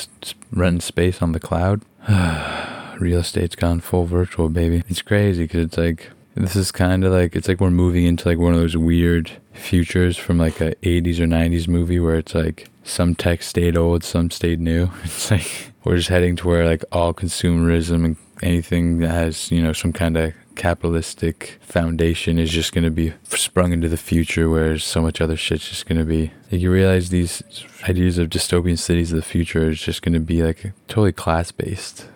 renting 0.52 0.80
space 0.80 1.22
on 1.22 1.32
the 1.32 1.40
cloud, 1.40 1.82
real 3.00 3.20
estate's 3.20 3.56
gone 3.56 3.80
full 3.80 4.04
virtual, 4.06 4.48
baby. 4.48 4.82
It's 4.88 5.02
crazy 5.02 5.44
because 5.44 5.66
it's 5.66 5.78
like 5.78 6.10
this 6.34 6.54
is 6.54 6.70
kind 6.70 7.04
of 7.04 7.12
like 7.12 7.34
it's 7.34 7.48
like 7.48 7.60
we're 7.60 7.70
moving 7.70 8.04
into 8.04 8.28
like 8.28 8.38
one 8.38 8.54
of 8.54 8.60
those 8.60 8.76
weird 8.76 9.32
futures 9.52 10.16
from 10.16 10.38
like 10.38 10.60
a 10.60 10.74
80s 10.76 11.18
or 11.18 11.26
90s 11.26 11.66
movie 11.66 11.98
where 11.98 12.16
it's 12.16 12.34
like 12.34 12.68
some 12.84 13.14
tech 13.14 13.42
stayed 13.42 13.76
old, 13.76 14.04
some 14.04 14.30
stayed 14.30 14.60
new. 14.60 14.90
It's 15.04 15.30
like 15.30 15.72
we're 15.84 15.96
just 15.96 16.08
heading 16.08 16.36
to 16.36 16.48
where 16.48 16.64
like 16.64 16.84
all 16.92 17.12
consumerism 17.12 18.04
and 18.04 18.16
anything 18.42 18.98
that 18.98 19.10
has 19.10 19.50
you 19.50 19.62
know 19.62 19.72
some 19.72 19.92
kind 19.92 20.16
of 20.16 20.32
capitalistic 20.58 21.56
foundation 21.60 22.36
is 22.36 22.50
just 22.50 22.72
going 22.72 22.84
to 22.84 22.90
be 22.90 23.14
sprung 23.28 23.72
into 23.72 23.88
the 23.88 23.96
future 23.96 24.50
where 24.50 24.76
so 24.76 25.00
much 25.00 25.20
other 25.20 25.36
shit's 25.36 25.68
just 25.68 25.86
going 25.86 25.96
to 25.98 26.04
be 26.04 26.32
like 26.50 26.60
you 26.60 26.70
realize 26.70 27.08
these 27.08 27.42
ideas 27.88 28.18
of 28.18 28.28
dystopian 28.28 28.76
cities 28.76 29.12
of 29.12 29.16
the 29.16 29.22
future 29.22 29.70
is 29.70 29.80
just 29.80 30.02
going 30.02 30.12
to 30.12 30.20
be 30.20 30.42
like 30.42 30.72
totally 30.88 31.12
class 31.12 31.52
based 31.52 32.08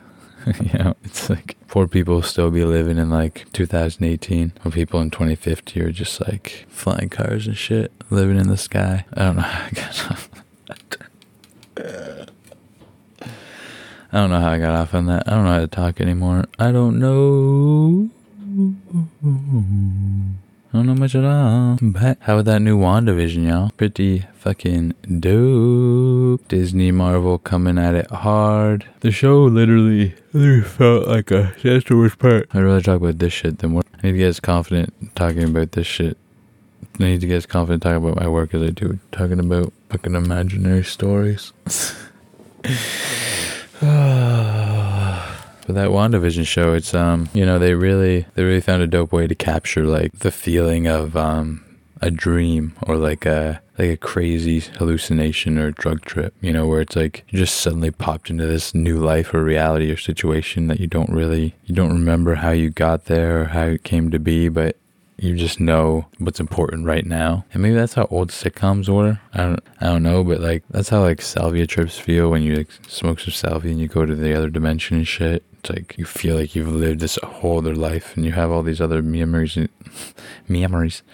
you 0.61 0.77
know 0.77 0.97
it's 1.05 1.31
like 1.31 1.57
poor 1.69 1.87
people 1.87 2.21
still 2.21 2.51
be 2.51 2.65
living 2.65 2.99
in 2.99 3.09
like 3.09 3.47
2018 3.53 4.53
while 4.63 4.73
people 4.73 5.01
in 5.01 5.09
2050 5.09 5.81
are 5.81 5.93
just 5.93 6.21
like 6.23 6.67
flying 6.69 7.09
cars 7.09 7.47
and 7.47 7.57
shit 7.57 7.93
living 8.11 8.37
in 8.37 8.49
the 8.49 8.57
sky 8.57 9.05
i 9.15 9.23
don't 9.23 9.37
know 9.37 9.43
how 9.43 9.67
i 9.67 9.71
got 9.71 10.11
off 10.11 10.29
I 14.15 14.19
don't 14.19 14.29
know 14.29 14.41
how 14.41 14.51
I 14.51 14.59
got 14.59 14.75
off 14.75 14.93
on 14.93 15.07
that. 15.07 15.27
I 15.27 15.31
don't 15.31 15.45
know 15.45 15.53
how 15.53 15.61
to 15.61 15.67
talk 15.67 15.99
anymore. 15.99 16.45
I 16.59 16.71
don't 16.71 16.99
know. 16.99 18.11
I 18.53 18.59
don't 20.75 20.87
know 20.87 20.95
much 20.95 21.15
at 21.15 21.25
all. 21.25 21.79
But 21.81 22.19
how 22.21 22.35
about 22.35 22.45
that 22.47 22.61
new 22.61 22.79
WandaVision, 22.79 23.49
y'all? 23.49 23.71
Pretty 23.79 24.27
fucking 24.35 24.93
dope. 25.21 26.47
Disney 26.49 26.91
Marvel 26.93 27.39
coming 27.39 27.79
at 27.79 27.95
it 27.95 28.11
hard. 28.11 28.85
The 29.01 29.11
show 29.11 29.45
literally, 29.45 30.15
literally 30.35 30.65
felt 30.65 31.07
like 31.09 31.31
a 31.31 31.55
that's 31.63 31.87
the 31.87 31.97
worst 31.97 32.19
part. 32.19 32.47
I'd 32.53 32.61
rather 32.61 32.83
talk 32.83 33.01
about 33.01 33.21
this 33.21 33.33
shit 33.33 33.61
than 33.61 33.73
what 33.73 33.87
I 33.95 34.09
need 34.09 34.13
to 34.13 34.19
get 34.19 34.29
as 34.29 34.41
confident 34.41 34.93
talking 35.15 35.45
about 35.45 35.73
this 35.73 35.87
shit. 35.87 36.19
I 37.01 37.05
need 37.05 37.23
to 37.23 37.27
get 37.27 37.37
as 37.37 37.47
confident 37.47 37.83
talking 37.83 38.05
about 38.05 38.21
my 38.21 38.29
work 38.29 38.53
as 38.53 38.61
I 38.63 38.69
do 38.69 38.99
talking 39.13 39.41
about 39.41 39.73
fucking 39.89 40.15
imaginary 40.15 40.85
stories. 40.85 41.55
For 45.65 45.73
that 45.75 45.91
WandaVision 45.91 46.47
show, 46.47 46.75
it's 46.75 46.93
um, 46.93 47.29
you 47.33 47.47
know, 47.47 47.59
they 47.59 47.75
really 47.75 48.27
they 48.35 48.43
really 48.43 48.61
found 48.61 48.83
a 48.83 48.87
dope 48.87 49.13
way 49.13 49.27
to 49.27 49.35
capture 49.35 49.85
like 49.85 50.19
the 50.19 50.33
feeling 50.33 50.87
of 50.89 51.17
um 51.17 51.65
a 52.01 52.11
dream 52.11 52.75
or 52.83 52.97
like 52.97 53.25
a 53.25 53.63
like 53.79 53.89
a 53.89 53.97
crazy 53.97 54.61
hallucination 54.79 55.59
or 55.59 55.71
drug 55.71 56.05
trip, 56.05 56.35
you 56.41 56.53
know, 56.53 56.67
where 56.67 56.81
it's 56.81 56.97
like 56.97 57.25
you 57.29 57.39
just 57.39 57.61
suddenly 57.61 57.93
popped 57.93 58.29
into 58.29 58.47
this 58.47 58.75
new 58.75 58.99
life 58.99 59.33
or 59.33 59.43
reality 59.43 59.91
or 59.91 59.97
situation 59.97 60.67
that 60.67 60.81
you 60.81 60.89
don't 60.89 61.11
really 61.11 61.55
you 61.65 61.75
don't 61.75 61.93
remember 61.93 62.35
how 62.35 62.51
you 62.51 62.69
got 62.69 63.05
there 63.05 63.43
or 63.43 63.45
how 63.47 63.65
it 63.67 63.85
came 63.85 64.11
to 64.11 64.19
be, 64.19 64.49
but 64.49 64.77
you 65.23 65.37
just 65.37 65.61
know 65.61 66.07
what's 66.19 66.41
important 66.41 66.85
right 66.85 67.07
now. 67.07 67.45
And 67.53 67.63
maybe 67.63 67.77
that's 67.77 67.95
how 67.95 68.09
old 68.11 68.31
sitcoms 68.31 68.89
were. 68.89 69.21
I 69.33 69.39
don't 69.39 69.61
I 69.81 69.87
don't 69.87 70.03
know, 70.03 70.25
but 70.25 70.41
like 70.41 70.65
that's 70.69 70.89
how 70.89 71.03
like 71.03 71.23
salvia 71.23 71.65
trips 71.65 71.97
feel 71.97 72.29
when 72.29 72.43
you 72.43 72.57
like 72.57 72.71
smoke 72.89 73.21
some 73.21 73.33
salvia 73.33 73.71
and 73.71 73.81
you 73.81 73.87
go 73.87 74.05
to 74.05 74.17
the 74.17 74.35
other 74.35 74.51
dimension 74.51 74.97
and 74.97 75.07
shit. 75.07 75.45
It's 75.61 75.71
like 75.71 75.95
you 75.97 76.07
feel 76.07 76.35
like 76.35 76.57
you've 76.57 76.67
lived 76.67 76.99
this 76.99 77.21
whole 77.23 77.59
other 77.59 77.77
life 77.77 78.17
and 78.17 78.25
you 78.25 78.33
have 78.33 78.51
all 78.51 78.65
these 78.65 78.81
other 78.81 79.01
memories 79.01 79.57
and 79.57 79.69
memories. 80.49 81.05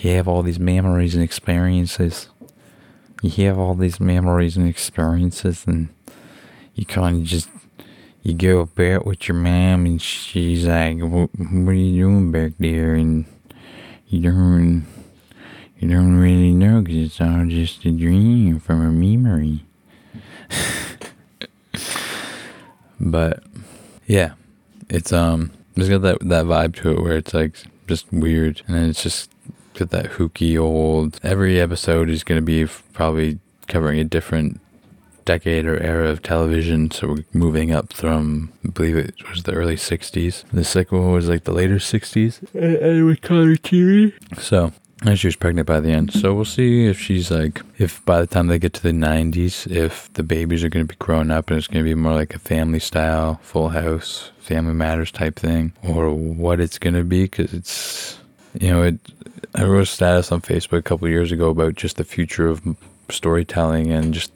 You 0.00 0.10
have 0.16 0.26
all 0.26 0.42
these 0.42 0.58
memories 0.58 1.14
and 1.14 1.22
experiences. 1.22 2.28
You 3.22 3.46
have 3.46 3.60
all 3.60 3.76
these 3.76 4.00
memories 4.00 4.56
and 4.56 4.68
experiences 4.68 5.64
and 5.68 5.88
you 6.74 6.84
kind 6.84 7.18
of 7.18 7.22
just 7.22 7.48
you 8.24 8.34
go 8.34 8.66
back 8.66 9.04
with 9.04 9.28
your 9.28 9.36
mom 9.36 9.86
and 9.86 10.02
she's 10.02 10.66
like, 10.66 10.98
what, 10.98 11.30
what 11.38 11.70
are 11.70 11.74
you 11.74 12.02
doing 12.02 12.32
back 12.32 12.52
there? 12.58 12.94
And 12.94 13.26
you 14.12 14.20
don't, 14.20 14.84
you 15.78 15.88
don't 15.88 16.18
really 16.18 16.52
know 16.52 16.82
because 16.82 17.06
it's 17.06 17.20
all 17.20 17.46
just 17.46 17.82
a 17.86 17.90
dream 17.90 18.60
from 18.60 18.84
a 18.84 18.92
memory. 18.92 19.64
but 23.00 23.42
yeah, 24.06 24.34
it's 24.90 25.14
um, 25.14 25.50
it's 25.76 25.88
got 25.88 26.02
that 26.02 26.18
that 26.28 26.44
vibe 26.44 26.76
to 26.76 26.90
it 26.90 27.00
where 27.00 27.16
it's 27.16 27.32
like 27.32 27.56
just 27.88 28.12
weird, 28.12 28.60
and 28.68 28.90
it's 28.90 29.02
just 29.02 29.30
got 29.72 29.88
that 29.90 30.06
hooky 30.06 30.58
old. 30.58 31.18
Every 31.22 31.58
episode 31.58 32.10
is 32.10 32.22
gonna 32.22 32.42
be 32.42 32.66
probably 32.92 33.38
covering 33.66 33.98
a 33.98 34.04
different 34.04 34.60
decade 35.24 35.66
or 35.66 35.80
era 35.82 36.08
of 36.08 36.22
television. 36.22 36.90
So 36.90 37.08
we're 37.08 37.24
moving 37.32 37.72
up 37.72 37.92
from, 37.92 38.52
I 38.64 38.68
believe 38.68 38.96
it 38.96 39.14
was 39.28 39.42
the 39.42 39.52
early 39.52 39.76
60s. 39.76 40.44
The 40.52 40.64
second 40.64 41.02
one 41.02 41.12
was 41.12 41.28
like 41.28 41.44
the 41.44 41.52
later 41.52 41.76
60s. 41.76 42.54
And 42.54 43.06
with 43.06 43.22
Connor 43.22 43.56
TV. 43.56 44.12
So, 44.38 44.72
and 45.04 45.18
she 45.18 45.26
was 45.26 45.36
pregnant 45.36 45.66
by 45.66 45.80
the 45.80 45.90
end. 45.90 46.12
So 46.12 46.34
we'll 46.34 46.44
see 46.44 46.86
if 46.86 47.00
she's 47.00 47.30
like, 47.30 47.62
if 47.78 48.04
by 48.04 48.20
the 48.20 48.26
time 48.26 48.46
they 48.46 48.58
get 48.58 48.72
to 48.74 48.82
the 48.82 48.90
90s, 48.90 49.70
if 49.70 50.12
the 50.12 50.22
babies 50.22 50.62
are 50.62 50.68
going 50.68 50.86
to 50.86 50.92
be 50.92 50.98
grown 50.98 51.30
up 51.30 51.50
and 51.50 51.58
it's 51.58 51.66
going 51.66 51.84
to 51.84 51.88
be 51.88 51.94
more 51.94 52.14
like 52.14 52.34
a 52.34 52.38
family 52.38 52.78
style, 52.78 53.40
full 53.42 53.70
house, 53.70 54.30
family 54.38 54.74
matters 54.74 55.10
type 55.10 55.38
thing, 55.38 55.72
or 55.82 56.12
what 56.12 56.60
it's 56.60 56.78
going 56.78 56.94
to 56.94 57.04
be. 57.04 57.26
Cause 57.26 57.52
it's, 57.52 58.18
you 58.60 58.70
know, 58.70 58.82
it, 58.82 58.98
I 59.54 59.64
wrote 59.64 59.82
a 59.82 59.86
status 59.86 60.30
on 60.30 60.40
Facebook 60.40 60.78
a 60.78 60.82
couple 60.82 61.08
years 61.08 61.32
ago 61.32 61.50
about 61.50 61.74
just 61.74 61.96
the 61.96 62.04
future 62.04 62.46
of 62.46 62.62
storytelling 63.08 63.90
and 63.90 64.14
just 64.14 64.32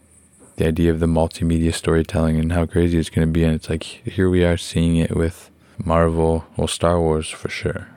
the 0.56 0.66
idea 0.66 0.90
of 0.90 1.00
the 1.00 1.06
multimedia 1.06 1.72
storytelling 1.72 2.38
and 2.38 2.52
how 2.52 2.66
crazy 2.66 2.98
it's 2.98 3.10
going 3.10 3.28
to 3.28 3.32
be. 3.32 3.44
And 3.44 3.54
it's 3.54 3.70
like, 3.70 3.82
here 3.82 4.28
we 4.28 4.44
are 4.44 4.56
seeing 4.56 4.96
it 4.96 5.16
with 5.16 5.50
Marvel, 5.84 6.46
well, 6.56 6.66
Star 6.66 7.00
Wars 7.00 7.28
for 7.28 7.48
sure. 7.48 7.88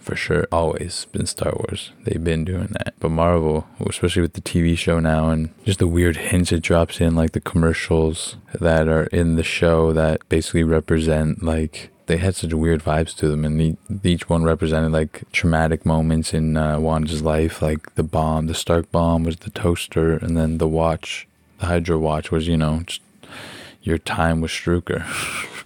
For 0.00 0.16
sure, 0.16 0.48
always 0.50 1.06
been 1.12 1.26
Star 1.26 1.52
Wars. 1.52 1.92
They've 2.04 2.24
been 2.24 2.44
doing 2.44 2.68
that. 2.72 2.94
But 2.98 3.10
Marvel, 3.10 3.68
especially 3.86 4.22
with 4.22 4.32
the 4.32 4.40
TV 4.40 4.76
show 4.76 4.98
now, 4.98 5.28
and 5.28 5.50
just 5.64 5.78
the 5.78 5.86
weird 5.86 6.16
hints 6.16 6.52
it 6.52 6.62
drops 6.62 7.00
in, 7.00 7.14
like 7.14 7.32
the 7.32 7.40
commercials 7.40 8.36
that 8.58 8.88
are 8.88 9.04
in 9.04 9.36
the 9.36 9.42
show 9.42 9.92
that 9.92 10.26
basically 10.30 10.64
represent 10.64 11.42
like 11.42 11.90
they 12.06 12.16
had 12.16 12.34
such 12.34 12.52
weird 12.54 12.82
vibes 12.82 13.14
to 13.16 13.28
them, 13.28 13.44
and 13.44 13.76
each 14.02 14.28
one 14.28 14.42
represented 14.42 14.90
like 14.90 15.22
traumatic 15.30 15.86
moments 15.86 16.34
in 16.34 16.56
uh, 16.56 16.80
Wanda's 16.80 17.22
life, 17.22 17.62
like 17.62 17.94
the 17.94 18.02
bomb, 18.02 18.46
the 18.46 18.54
Stark 18.54 18.90
bomb 18.90 19.22
was 19.22 19.36
the 19.36 19.50
toaster, 19.50 20.14
and 20.14 20.36
then 20.36 20.58
the 20.58 20.66
watch 20.66 21.28
the 21.60 21.66
Hydra 21.66 21.98
Watch 21.98 22.30
was, 22.30 22.48
you 22.48 22.56
know, 22.56 22.82
your 23.82 23.98
time 23.98 24.40
with 24.40 24.50
Strucker. 24.50 25.02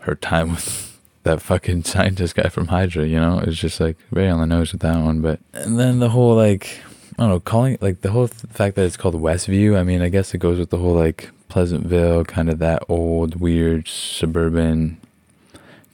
Her 0.00 0.16
time 0.16 0.50
with 0.50 0.98
that 1.22 1.40
fucking 1.40 1.84
scientist 1.84 2.34
guy 2.34 2.48
from 2.48 2.66
Hydra, 2.66 3.06
you 3.06 3.18
know? 3.18 3.38
It's 3.38 3.56
just 3.58 3.80
like 3.80 3.96
very 4.10 4.28
on 4.28 4.40
the 4.40 4.46
nose 4.46 4.72
with 4.72 4.82
that 4.82 4.98
one. 4.98 5.20
But, 5.20 5.38
and 5.52 5.78
then 5.78 6.00
the 6.00 6.10
whole 6.10 6.34
like, 6.34 6.80
I 7.16 7.22
don't 7.22 7.28
know, 7.30 7.40
calling 7.40 7.78
like 7.80 8.00
the 8.00 8.10
whole 8.10 8.26
th- 8.26 8.52
fact 8.52 8.74
that 8.74 8.84
it's 8.84 8.96
called 8.96 9.14
Westview. 9.14 9.78
I 9.78 9.84
mean, 9.84 10.02
I 10.02 10.08
guess 10.08 10.34
it 10.34 10.38
goes 10.38 10.58
with 10.58 10.70
the 10.70 10.78
whole 10.78 10.94
like 10.94 11.30
Pleasantville, 11.48 12.24
kind 12.24 12.50
of 12.50 12.58
that 12.58 12.82
old, 12.88 13.36
weird 13.36 13.86
suburban 13.86 15.00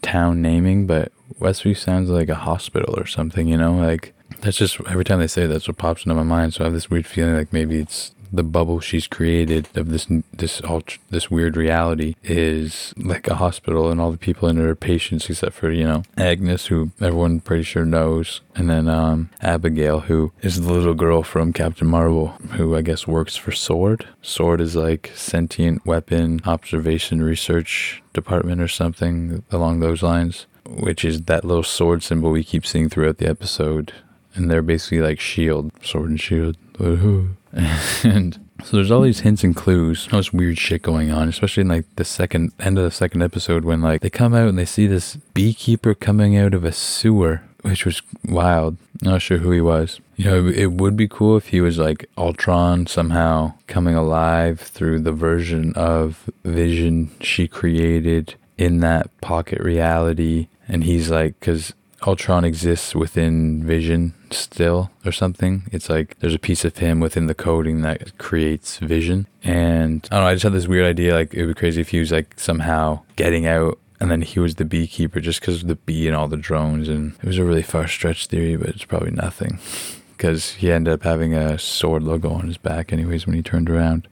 town 0.00 0.40
naming. 0.40 0.86
But 0.86 1.12
Westview 1.38 1.76
sounds 1.76 2.08
like 2.08 2.30
a 2.30 2.34
hospital 2.34 2.98
or 2.98 3.04
something, 3.04 3.48
you 3.48 3.58
know? 3.58 3.74
Like, 3.74 4.14
that's 4.40 4.56
just 4.56 4.80
every 4.88 5.04
time 5.04 5.18
they 5.18 5.26
say 5.26 5.42
it, 5.42 5.48
that's 5.48 5.68
what 5.68 5.76
pops 5.76 6.06
into 6.06 6.14
my 6.14 6.22
mind. 6.22 6.54
So 6.54 6.62
I 6.62 6.64
have 6.64 6.72
this 6.72 6.88
weird 6.88 7.06
feeling 7.06 7.34
like 7.34 7.52
maybe 7.52 7.78
it's 7.78 8.12
the 8.32 8.42
bubble 8.42 8.80
she's 8.80 9.06
created 9.06 9.68
of 9.76 9.90
this 9.90 10.06
this 10.32 10.60
ultra, 10.64 10.98
this 11.10 11.30
weird 11.30 11.56
reality 11.56 12.14
is 12.22 12.94
like 12.96 13.28
a 13.28 13.36
hospital 13.36 13.90
and 13.90 14.00
all 14.00 14.10
the 14.10 14.18
people 14.18 14.48
in 14.48 14.58
it 14.58 14.64
are 14.64 14.74
patients 14.74 15.28
except 15.28 15.54
for 15.54 15.70
you 15.70 15.84
know 15.84 16.02
Agnes 16.16 16.66
who 16.66 16.90
everyone 17.00 17.40
pretty 17.40 17.62
sure 17.62 17.84
knows 17.84 18.40
and 18.54 18.70
then 18.70 18.88
um, 18.88 19.30
Abigail 19.40 20.00
who 20.00 20.32
is 20.42 20.60
the 20.60 20.72
little 20.72 20.94
girl 20.94 21.22
from 21.22 21.52
Captain 21.52 21.88
Marvel 21.88 22.28
who 22.52 22.76
I 22.76 22.82
guess 22.82 23.06
works 23.06 23.36
for 23.36 23.52
Sword 23.52 24.06
Sword 24.22 24.60
is 24.60 24.76
like 24.76 25.12
sentient 25.14 25.84
weapon 25.86 26.40
observation 26.44 27.22
research 27.22 28.02
department 28.12 28.60
or 28.60 28.68
something 28.68 29.42
along 29.50 29.80
those 29.80 30.02
lines 30.02 30.46
which 30.68 31.04
is 31.04 31.22
that 31.22 31.44
little 31.44 31.62
sword 31.62 32.02
symbol 32.02 32.30
we 32.30 32.44
keep 32.44 32.66
seeing 32.66 32.88
throughout 32.88 33.18
the 33.18 33.28
episode. 33.28 33.92
And 34.34 34.50
they're 34.50 34.62
basically 34.62 35.00
like 35.00 35.18
shield 35.18 35.72
sword 35.82 36.10
and 36.10 36.20
shield 36.20 36.56
and 38.04 38.38
so 38.64 38.76
there's 38.76 38.90
all 38.90 39.02
these 39.02 39.20
hints 39.20 39.44
and 39.44 39.54
clues, 39.54 40.08
all 40.12 40.18
this 40.18 40.32
weird 40.32 40.58
shit 40.58 40.82
going 40.82 41.10
on, 41.10 41.28
especially 41.28 41.62
in 41.62 41.68
like 41.68 41.86
the 41.96 42.04
second 42.04 42.52
end 42.58 42.76
of 42.76 42.84
the 42.84 42.90
second 42.90 43.22
episode 43.22 43.64
when 43.64 43.80
like 43.80 44.00
they 44.00 44.10
come 44.10 44.34
out 44.34 44.48
and 44.48 44.58
they 44.58 44.64
see 44.64 44.86
this 44.86 45.16
beekeeper 45.34 45.94
coming 45.94 46.36
out 46.36 46.54
of 46.54 46.64
a 46.64 46.72
sewer, 46.72 47.42
which 47.62 47.84
was 47.84 48.02
wild. 48.24 48.76
Not 49.00 49.22
sure 49.22 49.38
who 49.38 49.52
he 49.52 49.60
was. 49.60 50.00
You 50.16 50.24
know, 50.24 50.46
it 50.48 50.72
would 50.72 50.96
be 50.96 51.06
cool 51.06 51.36
if 51.36 51.48
he 51.48 51.60
was 51.60 51.78
like 51.78 52.10
Ultron 52.18 52.88
somehow 52.88 53.54
coming 53.68 53.94
alive 53.94 54.60
through 54.60 55.00
the 55.00 55.12
version 55.12 55.72
of 55.74 56.28
Vision 56.44 57.12
she 57.20 57.46
created 57.46 58.34
in 58.56 58.80
that 58.80 59.18
pocket 59.20 59.60
reality. 59.60 60.48
And 60.66 60.82
he's 60.82 61.10
like, 61.10 61.38
because 61.38 61.72
Ultron 62.04 62.44
exists 62.44 62.94
within 62.94 63.64
Vision 63.64 64.14
still 64.32 64.90
or 65.04 65.12
something. 65.12 65.64
It's 65.72 65.88
like 65.88 66.18
there's 66.18 66.34
a 66.34 66.38
piece 66.38 66.64
of 66.64 66.76
him 66.78 67.00
within 67.00 67.26
the 67.26 67.34
coding 67.34 67.82
that 67.82 68.16
creates 68.18 68.78
Vision. 68.78 69.26
And 69.42 70.06
I 70.10 70.16
don't 70.16 70.24
know, 70.24 70.30
I 70.30 70.34
just 70.34 70.44
had 70.44 70.52
this 70.52 70.68
weird 70.68 70.86
idea 70.86 71.14
like 71.14 71.34
it 71.34 71.44
would 71.46 71.54
be 71.54 71.58
crazy 71.58 71.80
if 71.80 71.90
he 71.90 72.00
was 72.00 72.12
like 72.12 72.38
somehow 72.38 73.00
getting 73.16 73.46
out 73.46 73.78
and 74.00 74.10
then 74.10 74.22
he 74.22 74.38
was 74.38 74.54
the 74.54 74.64
beekeeper 74.64 75.20
just 75.20 75.40
because 75.40 75.62
of 75.62 75.68
the 75.68 75.74
bee 75.74 76.06
and 76.06 76.16
all 76.16 76.28
the 76.28 76.36
drones. 76.36 76.88
And 76.88 77.14
it 77.22 77.24
was 77.24 77.38
a 77.38 77.44
really 77.44 77.62
far 77.62 77.88
stretch 77.88 78.26
theory, 78.26 78.56
but 78.56 78.70
it's 78.70 78.84
probably 78.84 79.10
nothing 79.10 79.58
because 80.16 80.54
he 80.54 80.70
ended 80.70 80.94
up 80.94 81.02
having 81.02 81.34
a 81.34 81.58
sword 81.58 82.02
logo 82.02 82.30
on 82.30 82.46
his 82.46 82.58
back, 82.58 82.92
anyways, 82.92 83.26
when 83.26 83.36
he 83.36 83.42
turned 83.42 83.70
around. 83.70 84.08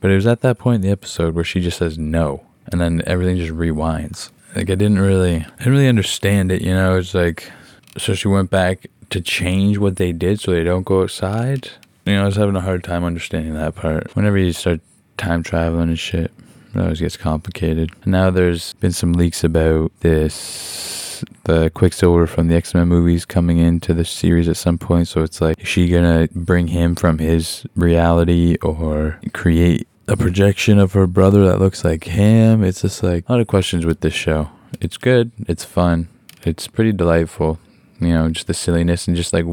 But 0.00 0.10
it 0.10 0.16
was 0.16 0.26
at 0.26 0.40
that 0.40 0.58
point 0.58 0.76
in 0.76 0.80
the 0.82 0.90
episode 0.90 1.34
where 1.34 1.44
she 1.44 1.60
just 1.60 1.78
says 1.78 1.98
no, 1.98 2.44
and 2.72 2.80
then 2.80 3.02
everything 3.06 3.36
just 3.36 3.52
rewinds 3.52 4.30
like 4.54 4.70
I 4.70 4.74
didn't 4.74 4.98
really 4.98 5.36
I 5.36 5.58
didn't 5.58 5.72
really 5.72 5.88
understand 5.88 6.52
it, 6.52 6.62
you 6.62 6.74
know, 6.74 6.96
it's 6.96 7.14
like 7.14 7.50
so 7.96 8.14
she 8.14 8.28
went 8.28 8.50
back 8.50 8.86
to 9.10 9.20
change 9.20 9.78
what 9.78 9.96
they 9.96 10.12
did 10.12 10.40
so 10.40 10.52
they 10.52 10.64
don't 10.64 10.84
go 10.84 11.02
outside. 11.02 11.70
You 12.06 12.14
know, 12.14 12.22
I 12.22 12.26
was 12.26 12.36
having 12.36 12.56
a 12.56 12.60
hard 12.60 12.82
time 12.84 13.04
understanding 13.04 13.54
that 13.54 13.74
part. 13.74 14.14
Whenever 14.16 14.38
you 14.38 14.52
start 14.52 14.80
time 15.16 15.42
traveling 15.42 15.90
and 15.90 15.98
shit, 15.98 16.32
it 16.74 16.80
always 16.80 17.00
gets 17.00 17.16
complicated. 17.16 17.90
Now 18.06 18.30
there's 18.30 18.74
been 18.74 18.92
some 18.92 19.12
leaks 19.12 19.44
about 19.44 19.92
this 20.00 21.00
the 21.44 21.70
Quicksilver 21.70 22.26
from 22.26 22.48
the 22.48 22.54
X 22.54 22.74
Men 22.74 22.88
movies 22.88 23.24
coming 23.24 23.58
into 23.58 23.92
the 23.92 24.04
series 24.04 24.48
at 24.48 24.56
some 24.56 24.78
point. 24.78 25.08
So 25.08 25.22
it's 25.22 25.40
like, 25.40 25.60
is 25.60 25.68
she 25.68 25.88
gonna 25.88 26.28
bring 26.34 26.68
him 26.68 26.94
from 26.94 27.18
his 27.18 27.66
reality 27.76 28.56
or 28.62 29.20
create 29.32 29.86
a 30.08 30.16
projection 30.16 30.78
of 30.78 30.92
her 30.92 31.06
brother 31.06 31.44
that 31.46 31.60
looks 31.60 31.84
like 31.84 32.04
him. 32.04 32.64
It's 32.64 32.82
just 32.82 33.02
like 33.02 33.28
a 33.28 33.32
lot 33.32 33.40
of 33.40 33.46
questions 33.46 33.86
with 33.86 34.00
this 34.00 34.14
show. 34.14 34.50
It's 34.80 34.96
good. 34.96 35.30
It's 35.46 35.64
fun. 35.64 36.08
It's 36.42 36.66
pretty 36.66 36.92
delightful. 36.92 37.58
You 38.00 38.14
know, 38.14 38.28
just 38.30 38.46
the 38.46 38.54
silliness 38.54 39.06
and 39.06 39.16
just 39.16 39.32
like 39.32 39.44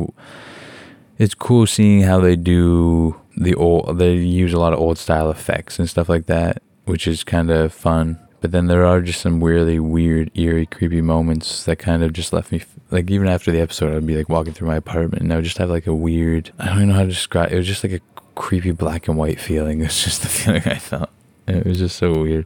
it's 1.18 1.34
cool 1.34 1.66
seeing 1.66 2.02
how 2.02 2.20
they 2.20 2.36
do 2.36 3.20
the 3.36 3.56
old. 3.56 3.98
They 3.98 4.14
use 4.14 4.54
a 4.54 4.60
lot 4.60 4.74
of 4.74 4.80
old 4.80 4.98
style 4.98 5.30
effects 5.30 5.80
and 5.80 5.90
stuff 5.90 6.10
like 6.10 6.28
that, 6.28 6.62
which 6.86 7.08
is 7.08 7.24
kind 7.24 7.50
of 7.50 7.74
fun. 7.74 8.20
But 8.40 8.52
then 8.52 8.68
there 8.68 8.86
are 8.86 9.02
just 9.02 9.22
some 9.22 9.44
really 9.44 9.80
weird, 9.80 10.30
eerie, 10.36 10.68
creepy 10.68 11.02
moments 11.02 11.64
that 11.66 11.78
kind 11.78 12.04
of 12.04 12.14
just 12.14 12.32
left 12.32 12.52
me 12.52 12.62
like 12.92 13.10
even 13.10 13.28
after 13.28 13.52
the 13.52 13.60
episode, 13.60 13.96
I'd 13.96 14.06
be 14.06 14.16
like 14.16 14.30
walking 14.30 14.54
through 14.54 14.68
my 14.68 14.78
apartment 14.78 15.24
and 15.24 15.34
I 15.34 15.38
would 15.38 15.46
just 15.46 15.58
have 15.58 15.70
like 15.70 15.88
a 15.88 15.94
weird. 15.94 16.52
I 16.60 16.68
don't 16.68 16.78
even 16.78 16.90
know 16.90 16.96
how 16.96 17.02
to 17.02 17.08
describe. 17.08 17.52
It 17.52 17.58
was 17.58 17.68
just 17.68 17.84
like 17.84 17.94
a 17.94 18.02
creepy 18.36 18.72
black 18.72 19.08
and 19.08 19.18
white 19.18 19.40
feeling. 19.40 19.82
It's 19.88 20.04
just 20.04 20.22
the 20.22 20.28
feeling 20.28 20.64
I 20.66 20.76
felt. 20.76 21.10
It 21.48 21.66
was 21.66 21.80
just 21.80 21.98
so 21.98 22.22
weird. 22.22 22.46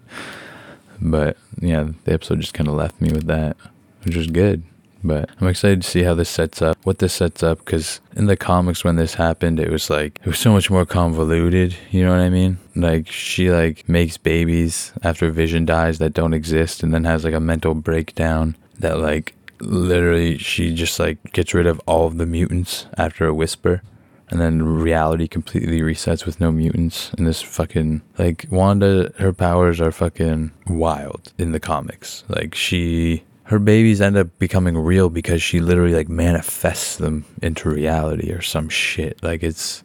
But 1.00 1.38
yeah, 1.60 1.90
the 2.06 2.14
episode 2.14 2.40
just 2.40 2.54
kind 2.54 2.70
of 2.70 2.76
left 2.76 3.02
me 3.02 3.12
with 3.12 3.26
that, 3.26 3.58
which 4.04 4.16
was 4.16 4.28
good. 4.28 4.64
But 5.04 5.30
I'm 5.40 5.48
excited 5.48 5.82
to 5.82 5.88
see 5.88 6.04
how 6.04 6.14
this 6.14 6.30
sets 6.30 6.62
up, 6.62 6.78
what 6.84 7.00
this 7.00 7.14
sets 7.14 7.44
up, 7.44 7.60
because 7.60 8.02
in 8.16 8.28
the 8.28 8.38
comics 8.38 8.84
when 8.84 8.96
this 8.96 9.16
happened, 9.16 9.60
it 9.60 9.72
was 9.72 9.90
like 9.90 10.20
it 10.22 10.28
was 10.28 10.40
so 10.40 10.52
much 10.52 10.70
more 10.70 10.86
convoluted. 10.86 11.76
You 11.90 12.04
know 12.04 12.12
what 12.12 12.22
I 12.22 12.30
mean? 12.30 12.60
Like 12.76 13.08
she 13.08 13.52
like 13.52 13.88
makes 13.90 14.18
babies 14.18 14.94
after 15.04 15.32
Vision 15.32 15.66
dies 15.66 15.98
that 15.98 16.14
don't 16.14 16.34
exist, 16.34 16.84
and 16.84 16.94
then 16.94 17.04
has 17.06 17.24
like 17.24 17.34
a 17.34 17.40
mental 17.40 17.74
breakdown 17.74 18.56
that 18.80 19.00
like 19.00 19.34
literally 19.60 20.38
she 20.38 20.74
just 20.74 21.00
like 21.00 21.20
gets 21.32 21.54
rid 21.54 21.68
of 21.68 21.80
all 21.86 22.08
of 22.08 22.18
the 22.18 22.26
mutants 22.26 22.88
after 22.98 23.28
a 23.28 23.34
whisper 23.34 23.82
and 24.30 24.40
then 24.40 24.64
reality 24.64 25.28
completely 25.28 25.82
resets 25.82 26.26
with 26.26 26.40
no 26.40 26.52
mutants 26.52 27.12
and 27.18 27.28
this 27.28 27.42
fucking 27.42 28.02
like 28.18 28.46
wanda 28.50 29.14
her 29.20 29.34
powers 29.34 29.80
are 29.80 29.92
fucking 29.92 30.52
wild 30.68 31.32
in 31.38 31.52
the 31.52 31.60
comics 31.60 32.24
like 32.28 32.56
she 32.56 33.24
her 33.52 33.60
babies 33.60 34.00
end 34.00 34.16
up 34.16 34.40
becoming 34.40 34.78
real 34.78 35.10
because 35.10 35.44
she 35.44 35.60
literally 35.60 35.94
like 35.94 36.08
manifests 36.08 36.96
them 36.96 37.26
into 37.42 37.70
reality 37.70 38.32
or 38.32 38.42
some 38.42 38.70
shit 38.70 39.22
like 39.22 39.44
it's 39.44 39.84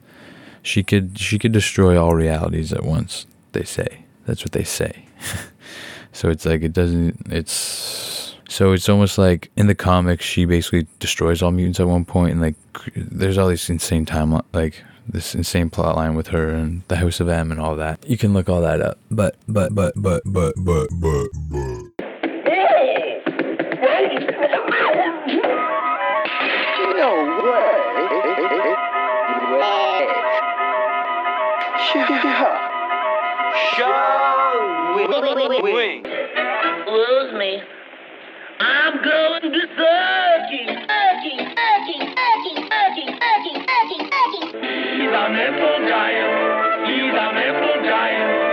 she 0.63 0.85
could 0.85 1.19
she 1.19 1.37
could 1.37 1.53
destroy 1.53 2.01
all 2.01 2.15
realities 2.15 2.73
at 2.73 2.85
once 2.85 3.27
they 3.53 3.65
say 3.65 4.05
that's 4.25 4.43
what 4.43 4.53
they 4.53 4.63
say 4.63 5.05
so 6.13 6.29
it's 6.29 6.47
like 6.47 6.63
it 6.63 6.73
doesn't 6.73 7.21
it's 7.29 8.17
so 8.49 8.73
it's 8.73 8.89
almost 8.89 9.19
like 9.19 9.51
in 9.57 9.67
the 9.67 9.75
comics, 9.75 10.25
she 10.25 10.45
basically 10.45 10.87
destroys 11.01 11.43
all 11.43 11.51
mutants 11.51 11.81
at 11.81 11.89
one 11.89 12.05
point, 12.05 12.33
and 12.33 12.41
like 12.41 12.55
there's 12.95 13.39
all 13.39 13.49
these 13.49 13.69
insane 13.69 14.07
time 14.07 14.41
like 14.53 14.85
this 15.09 15.35
insane 15.35 15.69
plot 15.69 15.97
line 15.97 16.15
with 16.15 16.29
her 16.29 16.51
and 16.51 16.83
the 16.89 16.97
House 16.97 17.19
of 17.19 17.29
M 17.29 17.51
and 17.51 17.61
all 17.61 17.75
that. 17.77 18.09
You 18.09 18.17
can 18.17 18.33
look 18.33 18.49
all 18.49 18.61
that 18.61 18.81
up. 18.81 18.99
But 19.11 19.37
but 19.49 19.75
but 19.75 19.95
but 19.97 20.23
but 20.25 20.55
but 20.57 20.89
but 20.93 21.29
but. 21.51 21.86
He's 44.97 45.09
a 45.09 45.29
mental 45.31 45.89
giant. 45.89 46.89
He's 46.89 47.15
a 47.15 47.33
mental 47.33 47.75
giant. 47.85 48.46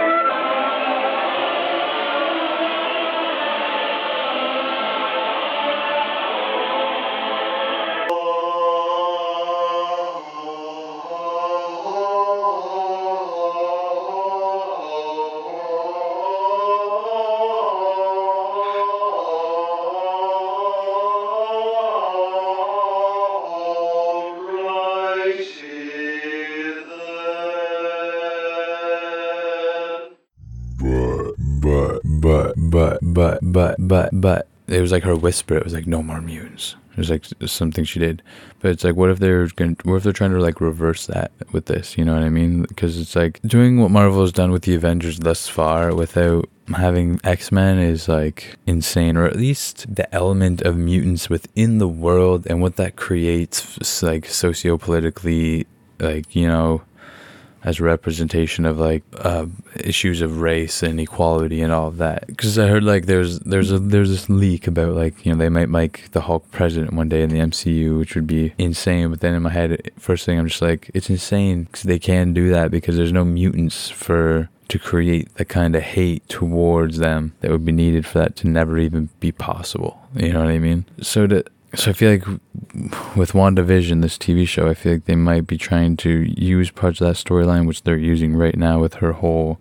But 33.14 33.40
but 33.42 33.76
but 33.80 34.10
but 34.14 34.48
it 34.68 34.82
was 34.82 34.92
like 34.92 35.04
her 35.04 35.16
whisper. 35.16 35.56
It 35.56 35.64
was 35.64 35.74
like 35.74 35.88
no 35.88 36.02
more 36.02 36.22
mutants. 36.22 36.76
It 36.92 36.98
was 36.98 37.10
like 37.10 37.26
something 37.48 37.86
she 37.86 38.00
did, 38.00 38.22
but 38.60 38.72
it's 38.72 38.84
like 38.84 38.96
what 38.96 39.10
if 39.10 39.20
they're 39.20 39.48
going? 39.48 39.78
What 39.84 39.96
if 39.96 40.04
they're 40.04 40.14
trying 40.14 40.32
to 40.32 40.40
like 40.40 40.62
reverse 40.62 41.08
that 41.08 41.32
with 41.52 41.66
this? 41.66 41.98
You 41.98 42.06
know 42.06 42.14
what 42.14 42.24
I 42.24 42.30
mean? 42.30 42.64
Because 42.64 43.00
it's 43.00 43.16
like 43.16 43.40
doing 43.42 43.80
what 43.80 43.90
Marvel 43.90 44.22
has 44.22 44.32
done 44.32 44.52
with 44.52 44.64
the 44.64 44.76
Avengers 44.76 45.20
thus 45.20 45.48
far 45.48 45.96
without 45.96 46.50
having 46.68 47.20
X 47.24 47.52
Men 47.52 47.80
is 47.80 48.08
like 48.08 48.58
insane, 48.68 49.18
or 49.18 49.26
at 49.26 49.36
least 49.36 49.96
the 49.96 50.14
element 50.14 50.62
of 50.62 50.78
mutants 50.78 51.30
within 51.30 51.80
the 51.80 51.88
world 51.88 52.46
and 52.48 52.62
what 52.62 52.76
that 52.76 52.96
creates, 52.96 54.04
like 54.04 54.28
socio 54.28 54.78
politically, 54.78 55.66
like 56.00 56.36
you 56.36 56.48
know 56.48 56.84
as 57.64 57.80
representation 57.80 58.66
of 58.66 58.78
like 58.78 59.04
uh, 59.18 59.46
issues 59.76 60.22
of 60.22 60.42
race 60.42 60.84
and 60.84 61.00
equality 61.00 61.62
and 61.62 61.72
all 61.72 61.88
of 61.88 61.98
that. 61.98 62.28
Because 62.28 62.60
I 62.60 62.68
heard 62.68 62.84
like 62.84 63.06
there's 63.06 63.40
there's 63.40 63.72
a 63.72 63.80
there's 63.80 64.10
this 64.10 64.30
leak 64.30 64.68
about 64.68 64.94
like 64.96 65.26
you 65.26 65.32
know 65.32 65.38
they 65.38 65.50
might 65.50 65.70
make 65.70 66.12
the 66.12 66.22
Hulk 66.22 66.50
president 66.52 66.94
one 66.94 67.10
day 67.10 67.22
in 67.22 67.30
the 67.30 67.40
MCU, 67.40 67.98
which 67.98 68.16
would 68.16 68.28
be 68.28 68.54
insane. 68.58 69.10
But 69.10 69.22
then 69.22 69.34
in 69.34 69.44
my 69.44 69.52
head, 69.52 69.92
first 69.98 70.26
thing 70.26 70.40
I'm 70.40 70.48
just 70.48 70.62
like 70.62 70.92
it's 70.94 71.10
insane 71.10 71.64
because 71.64 71.84
they 71.84 72.00
can 72.00 72.34
do 72.34 72.50
that 72.50 72.72
because 72.72 72.98
there's 72.98 73.14
no 73.14 73.26
mutants 73.26 73.90
for 73.90 74.50
to 74.70 74.80
create 74.80 75.34
the 75.36 75.46
kind 75.46 75.76
of 75.76 75.84
hate 75.84 76.28
towards 76.30 76.98
them 76.98 77.34
that 77.42 77.52
would 77.52 77.66
be 77.66 77.72
needed 77.72 78.06
for 78.06 78.20
that 78.20 78.36
to 78.38 78.48
never 78.48 78.78
even 78.78 79.10
be 79.20 79.32
possible. 79.32 80.02
You 80.16 80.34
know 80.34 80.40
what 80.40 80.50
I 80.50 80.60
mean? 80.60 80.86
So 81.02 81.28
that 81.28 81.50
so 81.76 81.92
I 81.92 81.94
feel 81.94 82.12
like 82.12 82.28
with 83.16 83.32
WandaVision, 83.32 84.02
this 84.02 84.18
TV 84.18 84.48
show, 84.48 84.70
I 84.70 84.74
feel 84.74 84.94
like 84.94 85.06
they 85.06 85.16
might 85.16 85.48
be 85.48 85.58
trying 85.58 85.98
to 85.98 86.10
use 86.38 86.72
parts 86.72 87.02
of 87.02 87.08
that 87.08 87.16
storyline, 87.16 87.68
which 87.68 87.84
they're 87.84 87.98
using 87.98 88.36
right 88.36 88.56
now 88.56 88.80
with 88.80 88.96
her 88.96 89.14
whole 89.14 89.60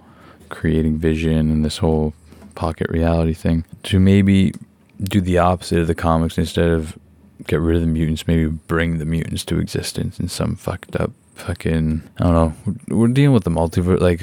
creating 0.49 0.99
vision 0.99 1.51
and 1.51 1.65
this 1.65 1.79
whole 1.79 2.13
pocket 2.55 2.89
reality 2.91 3.33
thing, 3.33 3.65
to 3.85 3.99
maybe 3.99 4.53
do 5.03 5.21
the 5.21 5.39
opposite 5.39 5.79
of 5.79 5.87
the 5.87 5.95
comics 5.95 6.37
instead 6.37 6.69
of 6.69 6.99
get 7.47 7.61
rid 7.61 7.77
of 7.77 7.83
the 7.83 7.89
mutants, 7.89 8.29
maybe 8.29 8.47
bring 8.47 8.99
the 8.99 9.07
mutants 9.07 9.45
to 9.47 9.59
existence 9.59 10.21
in 10.21 10.29
some 10.29 10.55
fucked 10.55 10.95
up 10.97 11.13
fucking 11.35 12.03
I 12.19 12.25
don't 12.25 12.35
know. 12.35 12.75
We're 12.95 13.09
dealing 13.09 13.33
with 13.33 13.45
the 13.45 13.51
multiverse 13.51 14.01
like 14.01 14.23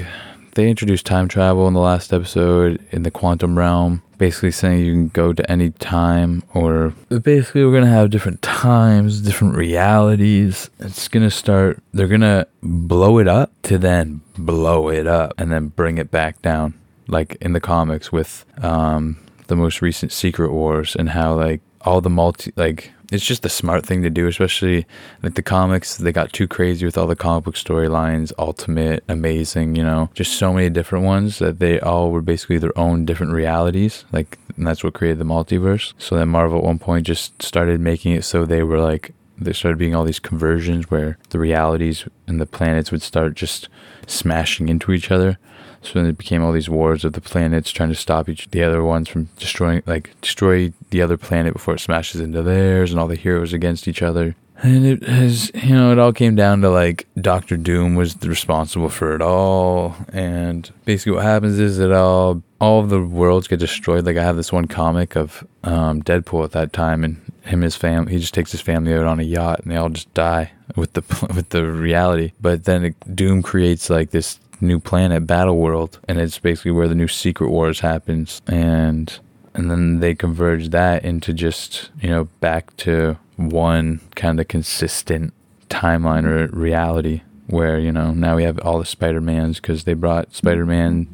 they 0.54 0.68
introduced 0.68 1.06
time 1.06 1.28
travel 1.28 1.66
in 1.68 1.74
the 1.74 1.80
last 1.80 2.12
episode 2.12 2.84
in 2.90 3.02
the 3.02 3.10
quantum 3.10 3.56
realm, 3.56 4.02
basically 4.18 4.50
saying 4.50 4.84
you 4.84 4.92
can 4.92 5.08
go 5.08 5.32
to 5.32 5.50
any 5.50 5.70
time, 5.70 6.42
or 6.54 6.94
basically, 7.08 7.64
we're 7.64 7.70
going 7.70 7.84
to 7.84 7.90
have 7.90 8.10
different 8.10 8.42
times, 8.42 9.20
different 9.22 9.56
realities. 9.56 10.70
It's 10.78 11.08
going 11.08 11.22
to 11.22 11.30
start, 11.30 11.82
they're 11.92 12.08
going 12.08 12.20
to 12.20 12.46
blow 12.62 13.18
it 13.18 13.28
up 13.28 13.52
to 13.62 13.78
then 13.78 14.20
blow 14.36 14.88
it 14.88 15.06
up 15.06 15.34
and 15.38 15.50
then 15.50 15.68
bring 15.68 15.98
it 15.98 16.10
back 16.10 16.42
down, 16.42 16.74
like 17.08 17.36
in 17.40 17.52
the 17.52 17.60
comics 17.60 18.12
with 18.12 18.44
um, 18.62 19.18
the 19.46 19.56
most 19.56 19.80
recent 19.80 20.12
Secret 20.12 20.52
Wars 20.52 20.96
and 20.96 21.10
how, 21.10 21.34
like, 21.34 21.60
all 21.82 22.00
the 22.00 22.10
multi, 22.10 22.52
like, 22.56 22.92
it's 23.10 23.24
just 23.24 23.42
the 23.42 23.48
smart 23.48 23.84
thing 23.84 24.02
to 24.02 24.10
do, 24.10 24.26
especially 24.26 24.86
like 25.22 25.34
the 25.34 25.42
comics. 25.42 25.96
They 25.96 26.12
got 26.12 26.32
too 26.32 26.46
crazy 26.46 26.86
with 26.86 26.96
all 26.96 27.06
the 27.06 27.16
comic 27.16 27.44
book 27.44 27.54
storylines, 27.54 28.32
Ultimate, 28.38 29.04
Amazing, 29.08 29.76
you 29.76 29.82
know, 29.82 30.10
just 30.14 30.34
so 30.34 30.52
many 30.52 30.70
different 30.70 31.04
ones 31.04 31.38
that 31.38 31.58
they 31.58 31.80
all 31.80 32.10
were 32.10 32.22
basically 32.22 32.58
their 32.58 32.76
own 32.78 33.04
different 33.04 33.32
realities. 33.32 34.04
Like, 34.12 34.38
and 34.56 34.66
that's 34.66 34.84
what 34.84 34.94
created 34.94 35.18
the 35.18 35.24
multiverse. 35.24 35.92
So 35.98 36.16
then 36.16 36.28
Marvel 36.28 36.58
at 36.58 36.64
one 36.64 36.78
point 36.78 37.06
just 37.06 37.42
started 37.42 37.80
making 37.80 38.12
it 38.12 38.24
so 38.24 38.44
they 38.44 38.62
were 38.62 38.80
like, 38.80 39.12
there 39.38 39.54
started 39.54 39.78
being 39.78 39.94
all 39.94 40.04
these 40.04 40.18
conversions 40.18 40.90
where 40.90 41.18
the 41.30 41.38
realities 41.38 42.06
and 42.26 42.40
the 42.40 42.46
planets 42.46 42.92
would 42.92 43.02
start 43.02 43.34
just 43.34 43.68
smashing 44.06 44.68
into 44.68 44.92
each 44.92 45.10
other. 45.10 45.38
So 45.82 45.98
then 45.98 46.06
it 46.06 46.18
became 46.18 46.42
all 46.42 46.52
these 46.52 46.68
wars 46.68 47.04
of 47.04 47.14
the 47.14 47.20
planets 47.20 47.70
trying 47.70 47.88
to 47.88 47.94
stop 47.94 48.28
each 48.28 48.50
the 48.50 48.62
other 48.62 48.84
ones 48.84 49.08
from 49.08 49.28
destroying, 49.38 49.82
like 49.86 50.10
destroy 50.20 50.72
the 50.90 51.02
other 51.02 51.16
planet 51.16 51.54
before 51.54 51.74
it 51.74 51.80
smashes 51.80 52.20
into 52.20 52.42
theirs, 52.42 52.90
and 52.90 53.00
all 53.00 53.08
the 53.08 53.16
heroes 53.16 53.52
against 53.52 53.88
each 53.88 54.02
other. 54.02 54.36
And 54.62 54.84
it 54.84 55.02
has, 55.04 55.50
you 55.54 55.74
know, 55.74 55.90
it 55.90 55.98
all 55.98 56.12
came 56.12 56.36
down 56.36 56.60
to 56.60 56.70
like 56.70 57.06
Doctor 57.18 57.56
Doom 57.56 57.94
was 57.94 58.14
responsible 58.22 58.90
for 58.90 59.14
it 59.14 59.22
all. 59.22 59.96
And 60.12 60.70
basically, 60.84 61.12
what 61.12 61.24
happens 61.24 61.58
is 61.58 61.78
that 61.78 61.92
all 61.92 62.42
all 62.60 62.80
of 62.80 62.90
the 62.90 63.00
worlds 63.00 63.48
get 63.48 63.58
destroyed. 63.58 64.04
Like 64.04 64.18
I 64.18 64.22
have 64.22 64.36
this 64.36 64.52
one 64.52 64.66
comic 64.66 65.16
of 65.16 65.46
um, 65.64 66.02
Deadpool 66.02 66.44
at 66.44 66.52
that 66.52 66.74
time, 66.74 67.04
and 67.04 67.32
him 67.44 67.62
his 67.62 67.74
family. 67.74 68.12
He 68.12 68.18
just 68.18 68.34
takes 68.34 68.52
his 68.52 68.60
family 68.60 68.92
out 68.92 69.06
on 69.06 69.18
a 69.18 69.24
yacht, 69.24 69.60
and 69.60 69.72
they 69.72 69.76
all 69.76 69.88
just 69.88 70.12
die 70.12 70.52
with 70.76 70.92
the 70.92 71.02
with 71.34 71.48
the 71.48 71.64
reality. 71.64 72.32
But 72.38 72.64
then 72.64 72.94
Doom 73.14 73.42
creates 73.42 73.88
like 73.88 74.10
this 74.10 74.38
new 74.60 74.78
planet, 74.78 75.26
Battle 75.26 75.56
World, 75.56 75.98
and 76.08 76.18
it's 76.18 76.38
basically 76.38 76.72
where 76.72 76.88
the 76.88 76.94
new 76.94 77.08
Secret 77.08 77.50
Wars 77.50 77.80
happens, 77.80 78.42
and 78.46 79.18
and 79.54 79.70
then 79.70 80.00
they 80.00 80.14
converge 80.14 80.70
that 80.70 81.04
into 81.04 81.32
just 81.32 81.90
you 82.00 82.08
know 82.08 82.24
back 82.40 82.76
to 82.78 83.18
one 83.36 84.00
kind 84.14 84.40
of 84.40 84.48
consistent 84.48 85.32
timeline 85.68 86.24
or 86.24 86.48
reality 86.48 87.22
where 87.46 87.78
you 87.78 87.92
know 87.92 88.12
now 88.12 88.36
we 88.36 88.44
have 88.44 88.58
all 88.60 88.78
the 88.78 88.86
Spider-Mans 88.86 89.60
because 89.60 89.84
they 89.84 89.94
brought 89.94 90.34
Spider-Man 90.34 91.08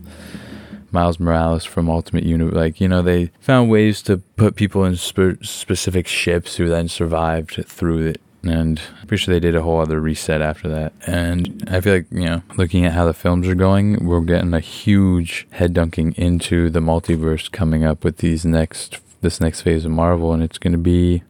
Miles 0.91 1.19
Morales 1.19 1.65
from 1.65 1.91
Ultimate 1.91 2.25
Universe 2.25 2.55
like 2.55 2.81
you 2.81 2.89
know 2.89 3.03
they 3.03 3.31
found 3.41 3.71
ways 3.71 4.03
to 4.03 4.19
put 4.37 4.57
people 4.57 4.85
in 4.85 4.97
spe- 4.97 5.43
specific 5.43 6.07
ships 6.07 6.57
who 6.57 6.69
then 6.69 6.89
survived 6.89 7.65
through 7.67 8.07
it 8.07 8.21
and 8.49 8.81
I'm 9.01 9.07
pretty 9.07 9.23
sure 9.23 9.35
they 9.35 9.41
did 9.41 9.57
a 9.57 9.63
whole 9.63 9.81
other 9.81 10.01
reset 10.01 10.41
after 10.41 10.69
that. 10.69 10.93
And 11.07 11.65
I 11.71 11.81
feel 11.81 11.95
like, 11.95 12.07
you 12.11 12.25
know, 12.25 12.43
looking 12.57 12.85
at 12.85 12.93
how 12.93 13.07
the 13.07 13.15
films 13.15 13.49
are 13.49 13.55
going, 13.55 14.05
we're 14.05 14.21
getting 14.21 14.55
a 14.55 14.61
huge 14.61 15.47
head 15.51 15.73
dunking 15.73 16.13
into 16.13 16.71
the 16.71 16.81
multiverse 16.81 17.51
coming 17.51 17.85
up 17.85 18.05
with 18.05 18.19
these 18.19 18.45
next 18.45 18.99
this 19.23 19.41
next 19.41 19.63
phase 19.63 19.85
of 19.85 19.91
Marvel 19.91 20.33
and 20.33 20.43
it's 20.43 20.59
gonna 20.59 20.79
be 20.79 21.23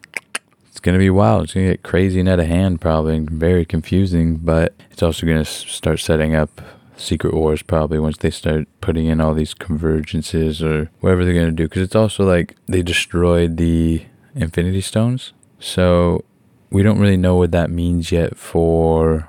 it's 0.68 0.80
gonna 0.80 0.98
be 0.98 1.10
wild. 1.10 1.44
It's 1.44 1.54
gonna 1.54 1.70
get 1.70 1.82
crazy 1.82 2.20
and 2.20 2.28
out 2.28 2.40
of 2.40 2.46
hand 2.46 2.80
probably 2.80 3.16
and 3.16 3.30
very 3.30 3.64
confusing, 3.64 4.36
but 4.36 4.74
it's 4.90 5.02
also 5.02 5.26
gonna 5.26 5.44
start 5.44 6.00
setting 6.00 6.34
up 6.34 6.60
Secret 6.96 7.34
Wars 7.34 7.62
probably 7.62 7.98
once 7.98 8.18
they 8.18 8.30
start 8.30 8.66
putting 8.80 9.06
in 9.06 9.20
all 9.20 9.34
these 9.34 9.54
convergences 9.54 10.62
or 10.62 10.90
whatever 11.00 11.24
they're 11.24 11.34
gonna 11.34 11.52
do. 11.52 11.64
Because 11.64 11.82
it's 11.82 11.96
also 11.96 12.24
like 12.24 12.56
they 12.66 12.82
destroyed 12.82 13.56
the 13.56 14.04
Infinity 14.34 14.82
Stones. 14.82 15.32
So 15.58 16.24
we 16.70 16.82
don't 16.82 16.98
really 16.98 17.16
know 17.16 17.36
what 17.36 17.52
that 17.52 17.70
means 17.70 18.12
yet 18.12 18.36
for 18.36 19.28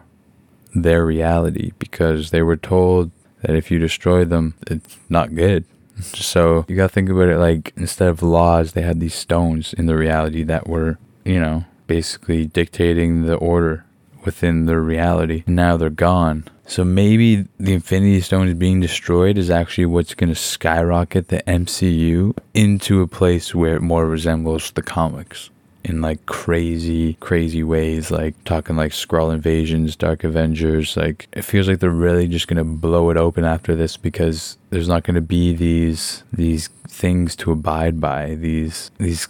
their 0.74 1.06
reality 1.06 1.72
because 1.80 2.32
they 2.32 2.42
were 2.42 2.58
told 2.58 3.12
that 3.42 3.56
if 3.56 3.72
you 3.72 3.80
destroy 3.80 4.26
them, 4.26 4.56
it's 4.68 4.98
not 5.10 5.36
good. 5.36 5.66
So 6.00 6.64
you 6.68 6.76
gotta 6.76 6.90
think 6.90 7.10
about 7.10 7.30
it 7.30 7.40
like 7.40 7.74
instead 7.76 8.10
of 8.10 8.22
laws, 8.22 8.74
they 8.74 8.84
had 8.84 9.00
these 9.00 9.16
stones 9.16 9.74
in 9.74 9.88
the 9.88 9.98
reality 9.98 10.44
that 10.44 10.68
were, 10.68 11.00
you 11.26 11.40
know, 11.40 11.66
basically 11.88 12.46
dictating 12.46 13.26
the 13.26 13.34
order 13.34 13.84
within 14.24 14.68
their 14.68 14.80
reality. 14.80 15.44
And 15.48 15.56
now 15.56 15.76
they're 15.76 15.90
gone. 15.90 16.44
So 16.68 16.84
maybe 16.84 17.48
the 17.60 17.74
Infinity 17.74 18.22
Stones 18.22 18.54
being 18.54 18.80
destroyed 18.80 19.40
is 19.40 19.50
actually 19.50 19.88
what's 19.88 20.14
gonna 20.14 20.36
skyrocket 20.36 21.30
the 21.30 21.42
MCU 21.48 22.38
into 22.54 23.02
a 23.02 23.08
place 23.08 23.56
where 23.56 23.78
it 23.78 23.82
more 23.82 24.06
resembles 24.06 24.70
the 24.70 24.84
comics 24.84 25.50
in 25.84 26.02
like 26.02 26.26
crazy, 26.26 27.14
crazy 27.16 27.64
ways, 27.64 28.12
like 28.12 28.42
talking 28.44 28.76
like 28.76 28.92
Skrull 28.92 29.34
invasions, 29.34 29.96
Dark 29.96 30.24
Avengers. 30.24 30.98
Like 30.98 31.28
it 31.32 31.44
feels 31.44 31.68
like 31.68 31.80
they're 31.80 31.90
really 31.90 32.28
just 32.28 32.48
gonna 32.48 32.64
blow 32.64 33.10
it 33.10 33.18
open 33.18 33.46
after 33.46 33.76
this 33.76 33.98
because 33.98 34.58
there's 34.70 34.88
not 34.88 35.04
gonna 35.04 35.22
be 35.22 35.54
these 35.54 36.24
these 36.34 36.68
things 36.88 37.36
to 37.38 37.52
abide 37.52 38.02
by, 38.02 38.36
these 38.36 38.92
these 38.98 39.28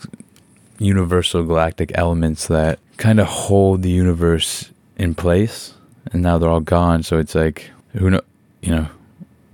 universal 0.79 1.43
galactic 1.43 1.91
elements 1.95 2.47
that 2.47 2.79
kind 2.97 3.19
of 3.19 3.27
hold 3.27 3.83
the 3.83 3.91
universe 3.91 4.71
in 4.97 5.13
place, 5.13 5.73
and 6.11 6.23
now 6.23 6.37
they're 6.37 6.49
all 6.49 6.59
gone. 6.59 7.03
So 7.03 7.19
it's 7.19 7.35
like 7.35 7.69
who 7.93 8.09
know, 8.09 8.21
you 8.61 8.71
know, 8.71 8.87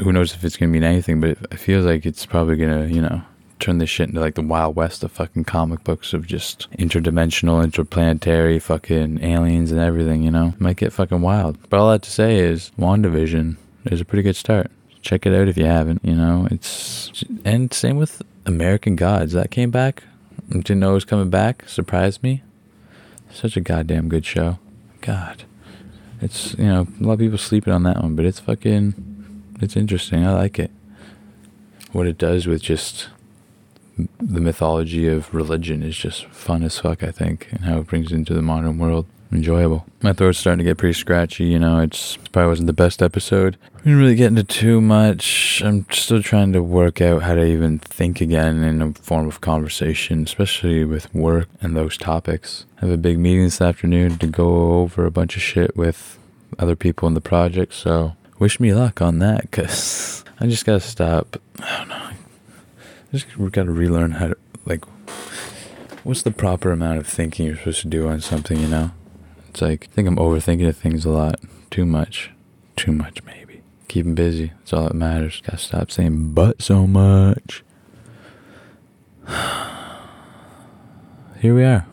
who 0.01 0.13
knows 0.13 0.33
if 0.33 0.43
it's 0.43 0.57
gonna 0.57 0.71
mean 0.71 0.83
anything, 0.83 1.19
but 1.19 1.31
it 1.31 1.59
feels 1.59 1.85
like 1.85 2.05
it's 2.05 2.25
probably 2.25 2.55
gonna, 2.55 2.85
you 2.87 3.01
know 3.01 3.23
turn 3.63 3.77
this 3.77 3.89
shit 3.89 4.09
into 4.09 4.19
like 4.19 4.35
the 4.35 4.41
wild 4.41 4.75
west 4.75 5.03
of 5.03 5.11
fucking 5.11 5.45
comic 5.45 5.83
books 5.85 6.13
of 6.13 6.27
just 6.27 6.69
interdimensional, 6.71 7.63
interplanetary 7.63 8.59
fucking 8.59 9.23
aliens 9.23 9.71
and 9.71 9.79
everything, 9.79 10.21
you 10.21 10.31
know? 10.31 10.49
It 10.49 10.59
might 10.59 10.75
get 10.75 10.91
fucking 10.91 11.21
wild. 11.21 11.57
But 11.69 11.79
all 11.79 11.87
I 11.87 11.93
have 11.93 12.01
to 12.01 12.11
say 12.11 12.39
is 12.39 12.71
WandaVision 12.77 13.55
is 13.85 14.01
a 14.01 14.05
pretty 14.05 14.23
good 14.23 14.35
start. 14.35 14.69
Check 15.01 15.25
it 15.25 15.33
out 15.33 15.47
if 15.47 15.57
you 15.57 15.65
haven't, 15.65 16.03
you 16.03 16.13
know? 16.13 16.45
It's 16.51 17.23
and 17.45 17.73
same 17.73 17.95
with 17.95 18.21
American 18.45 18.97
Gods. 18.97 19.31
That 19.31 19.49
came 19.49 19.71
back. 19.71 20.03
Didn't 20.49 20.79
know 20.79 20.91
it 20.91 20.95
was 20.95 21.05
coming 21.05 21.29
back. 21.29 21.67
Surprised 21.69 22.21
me. 22.21 22.43
Such 23.31 23.55
a 23.55 23.61
goddamn 23.61 24.09
good 24.09 24.25
show. 24.25 24.59
God. 24.99 25.43
It's 26.21 26.53
you 26.55 26.65
know, 26.65 26.87
a 26.99 27.03
lot 27.03 27.13
of 27.13 27.19
people 27.19 27.37
sleeping 27.37 27.73
on 27.73 27.83
that 27.83 28.01
one, 28.01 28.15
but 28.15 28.25
it's 28.25 28.41
fucking 28.41 28.93
it's 29.61 29.77
interesting. 29.77 30.25
I 30.25 30.33
like 30.33 30.59
it. 30.59 30.71
What 31.93 32.07
it 32.07 32.17
does 32.17 32.45
with 32.45 32.61
just 32.61 33.07
the 33.97 34.41
mythology 34.41 35.07
of 35.07 35.33
religion 35.33 35.83
is 35.83 35.95
just 35.95 36.25
fun 36.27 36.63
as 36.63 36.79
fuck, 36.79 37.03
I 37.03 37.11
think, 37.11 37.47
and 37.51 37.65
how 37.65 37.79
it 37.79 37.87
brings 37.87 38.11
it 38.11 38.15
into 38.15 38.33
the 38.33 38.41
modern 38.41 38.77
world. 38.77 39.05
Enjoyable. 39.31 39.85
My 40.03 40.13
throat's 40.13 40.37
starting 40.37 40.59
to 40.59 40.63
get 40.63 40.77
pretty 40.77 40.93
scratchy, 40.93 41.45
you 41.45 41.57
know, 41.57 41.79
it's 41.79 42.17
probably 42.31 42.49
wasn't 42.49 42.67
the 42.67 42.73
best 42.73 43.01
episode. 43.01 43.57
I 43.75 43.77
didn't 43.79 43.97
really 43.97 44.15
get 44.15 44.27
into 44.27 44.43
too 44.43 44.79
much. 44.79 45.61
I'm 45.65 45.87
still 45.89 46.21
trying 46.21 46.53
to 46.53 46.61
work 46.61 47.01
out 47.01 47.23
how 47.23 47.33
to 47.33 47.43
even 47.43 47.79
think 47.79 48.21
again 48.21 48.63
in 48.63 48.81
a 48.81 48.93
form 48.93 49.27
of 49.27 49.41
conversation, 49.41 50.23
especially 50.23 50.85
with 50.85 51.13
work 51.15 51.49
and 51.61 51.75
those 51.75 51.97
topics. 51.97 52.65
I 52.77 52.81
have 52.81 52.91
a 52.91 52.97
big 52.97 53.17
meeting 53.17 53.45
this 53.45 53.59
afternoon 53.59 54.19
to 54.19 54.27
go 54.27 54.81
over 54.81 55.03
a 55.05 55.11
bunch 55.11 55.35
of 55.35 55.41
shit 55.41 55.75
with 55.75 56.19
other 56.59 56.75
people 56.75 57.07
in 57.07 57.15
the 57.15 57.21
project, 57.21 57.73
so 57.73 58.15
wish 58.37 58.59
me 58.59 58.71
luck 58.71 59.01
on 59.01 59.17
that, 59.19 59.41
because 59.41 60.23
I 60.39 60.45
just 60.45 60.65
gotta 60.65 60.79
stop. 60.79 61.37
I 61.59 61.77
don't 61.79 61.89
know 61.89 62.09
just 63.13 63.27
got 63.51 63.63
to 63.63 63.71
relearn 63.71 64.11
how 64.11 64.27
to 64.27 64.37
like 64.65 64.83
what's 66.03 66.21
the 66.23 66.31
proper 66.31 66.71
amount 66.71 66.97
of 66.97 67.07
thinking 67.07 67.45
you're 67.45 67.55
supposed 67.57 67.81
to 67.81 67.87
do 67.87 68.07
on 68.07 68.19
something 68.21 68.59
you 68.59 68.67
know? 68.67 68.91
It's 69.49 69.61
like 69.61 69.87
i 69.89 69.93
think 69.93 70.07
i'm 70.07 70.17
overthinking 70.17 70.67
of 70.67 70.75
things 70.77 71.05
a 71.05 71.09
lot. 71.09 71.39
Too 71.69 71.85
much. 71.85 72.31
Too 72.75 72.91
much 72.91 73.23
maybe. 73.23 73.61
Keep 73.87 74.05
them 74.05 74.15
busy. 74.15 74.51
That's 74.59 74.73
all 74.73 74.83
that 74.83 74.95
matters. 74.95 75.41
Gotta 75.41 75.57
stop 75.57 75.91
saying 75.91 76.33
but 76.33 76.61
so 76.61 76.87
much. 76.87 77.63
Here 81.39 81.55
we 81.55 81.63
are. 81.63 81.85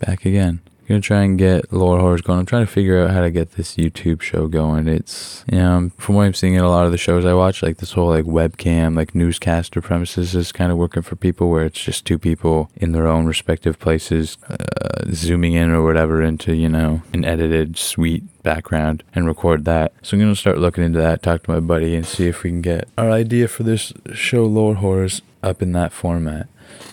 Back 0.00 0.24
again 0.24 0.60
gonna 0.88 1.00
try 1.00 1.22
and 1.22 1.38
get 1.38 1.72
lore 1.72 2.00
horrors 2.00 2.22
going. 2.22 2.38
I'm 2.38 2.46
trying 2.46 2.66
to 2.66 2.72
figure 2.72 3.00
out 3.00 3.10
how 3.10 3.20
to 3.20 3.30
get 3.30 3.52
this 3.52 3.76
YouTube 3.76 4.22
show 4.22 4.48
going. 4.48 4.88
It's 4.88 5.44
you 5.50 5.58
know 5.58 5.90
from 5.98 6.14
what 6.14 6.24
I'm 6.24 6.34
seeing 6.34 6.54
in 6.54 6.64
a 6.64 6.68
lot 6.68 6.86
of 6.86 6.92
the 6.92 6.98
shows 6.98 7.24
I 7.24 7.34
watch, 7.34 7.62
like 7.62 7.76
this 7.76 7.92
whole 7.92 8.08
like 8.08 8.24
webcam, 8.24 8.96
like 8.96 9.14
newscaster 9.14 9.82
premises 9.82 10.34
is 10.34 10.50
kind 10.50 10.72
of 10.72 10.78
working 10.78 11.02
for 11.02 11.14
people 11.14 11.50
where 11.50 11.66
it's 11.66 11.82
just 11.82 12.06
two 12.06 12.18
people 12.18 12.70
in 12.76 12.92
their 12.92 13.06
own 13.06 13.26
respective 13.26 13.78
places, 13.78 14.38
uh, 14.48 15.04
zooming 15.12 15.52
in 15.52 15.70
or 15.70 15.84
whatever 15.84 16.22
into 16.22 16.54
you 16.54 16.68
know 16.68 17.02
an 17.12 17.24
edited 17.24 17.76
sweet 17.76 18.24
background 18.42 19.04
and 19.14 19.26
record 19.26 19.66
that. 19.66 19.92
So 20.02 20.16
I'm 20.16 20.20
gonna 20.20 20.34
start 20.34 20.58
looking 20.58 20.84
into 20.84 20.98
that. 20.98 21.22
Talk 21.22 21.42
to 21.44 21.50
my 21.50 21.60
buddy 21.60 21.94
and 21.94 22.06
see 22.06 22.28
if 22.28 22.42
we 22.42 22.50
can 22.50 22.62
get 22.62 22.88
our 22.96 23.10
idea 23.10 23.46
for 23.48 23.62
this 23.62 23.92
show, 24.14 24.44
Lore 24.46 24.76
Horrors, 24.76 25.20
up 25.42 25.60
in 25.60 25.72
that 25.72 25.92
format. 25.92 26.48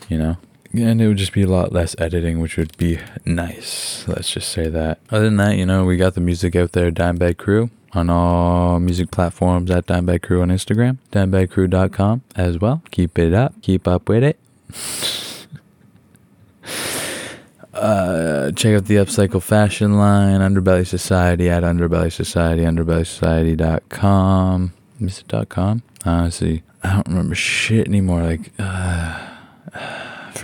You 0.10 0.18
know 0.18 0.38
and 0.80 1.02
it 1.02 1.08
would 1.08 1.18
just 1.18 1.34
be 1.34 1.42
a 1.44 1.48
lot 1.48 1.72
less 1.72 1.96
editing, 2.00 2.40
which 2.40 2.58
would 2.58 2.76
be 2.78 3.00
nice. 3.26 4.08
Let's 4.08 4.32
just 4.32 4.50
say 4.50 4.68
that. 4.70 5.00
Other 5.10 5.26
than 5.26 5.38
that, 5.38 5.58
you 5.58 5.66
know, 5.66 5.86
we 5.86 5.98
got 5.98 6.14
the 6.16 6.22
music 6.22 6.56
out 6.56 6.72
there, 6.74 6.92
Dimebag 6.92 7.38
Crew, 7.38 7.70
on 7.94 8.10
all 8.10 8.80
music 8.80 9.12
platforms 9.12 9.72
at 9.72 9.86
Dimebag 9.88 10.24
Crew 10.24 10.42
on 10.42 10.50
Instagram, 10.50 10.98
dimebagcrew.com 11.12 12.22
as 12.36 12.60
well. 12.60 12.82
Keep 12.92 13.18
it 13.20 13.34
up, 13.34 13.54
keep 13.62 13.88
up 13.88 14.10
with 14.10 14.24
it. 14.24 14.38
uh, 17.74 18.52
check 18.52 18.76
out 18.76 18.86
the 18.86 18.96
Upcycle 18.96 19.42
Fashion 19.42 19.98
line, 19.98 20.42
Underbelly 20.42 20.86
Society 20.86 21.50
at 21.50 21.64
Underbelly 21.64 22.12
Society, 22.12 22.64
underbellysociety.com. 22.64 24.74
Is 25.02 25.24
it 25.28 25.50
.com? 25.50 25.82
Honestly, 26.06 26.64
I 26.84 26.94
don't 26.94 27.08
remember 27.08 27.36
shit 27.36 27.88
anymore. 27.88 28.24
Like, 28.24 28.52
uh, 28.60 29.28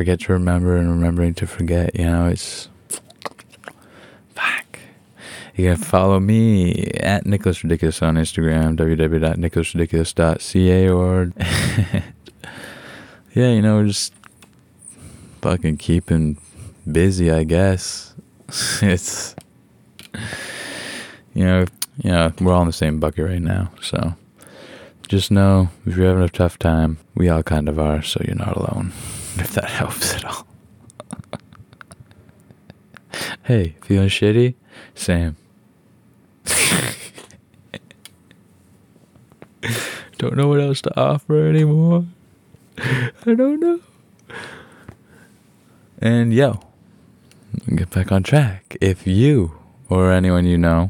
forget 0.01 0.19
to 0.19 0.33
remember 0.33 0.75
and 0.77 0.89
remembering 0.89 1.35
to 1.35 1.45
forget. 1.45 1.93
You 1.93 2.05
know, 2.05 2.25
it's 2.25 2.69
fuck. 4.33 4.79
You 5.55 5.69
can 5.69 5.77
follow 5.77 6.19
me 6.19 6.85
at 6.95 7.27
Nicholas 7.27 7.63
Ridiculous 7.63 8.01
on 8.01 8.15
Instagram, 8.15 8.77
www.nicholasridiculous.ca, 8.77 10.89
or 10.89 11.31
yeah, 13.35 13.51
you 13.51 13.61
know, 13.61 13.85
just 13.85 14.11
fucking 15.43 15.77
keeping 15.77 16.41
busy. 16.91 17.29
I 17.29 17.43
guess 17.43 18.15
it's 18.81 19.35
you 21.35 21.45
know, 21.45 21.65
you 22.01 22.11
know, 22.11 22.33
we're 22.41 22.53
all 22.53 22.61
in 22.61 22.67
the 22.67 22.73
same 22.73 22.99
bucket 22.99 23.27
right 23.27 23.39
now, 23.39 23.71
so. 23.83 24.15
Just 25.07 25.29
know 25.29 25.69
if 25.85 25.95
you're 25.97 26.07
having 26.07 26.23
a 26.23 26.29
tough 26.29 26.57
time, 26.57 26.97
we 27.15 27.27
all 27.27 27.43
kind 27.43 27.67
of 27.67 27.77
are, 27.77 28.01
so 28.01 28.21
you're 28.25 28.33
not 28.33 28.55
alone 28.55 28.93
if 29.37 29.53
that 29.53 29.69
helps 29.69 30.13
at 30.13 30.25
all. 30.25 30.47
hey, 33.43 33.75
feeling 33.81 34.09
shitty? 34.09 34.55
Sam. 34.95 35.35
don't 40.17 40.35
know 40.35 40.47
what 40.47 40.59
else 40.59 40.81
to 40.81 40.99
offer 40.99 41.47
anymore. 41.47 42.05
I 42.77 43.33
don't 43.33 43.59
know. 43.59 43.79
And 45.97 46.31
yo, 46.33 46.59
get 47.75 47.89
back 47.89 48.11
on 48.11 48.21
track. 48.21 48.77
If 48.79 49.07
you 49.07 49.57
or 49.89 50.11
anyone 50.11 50.45
you 50.45 50.57
know 50.57 50.89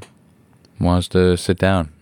wants 0.80 1.08
to 1.10 1.38
sit 1.38 1.58
down 1.58 1.94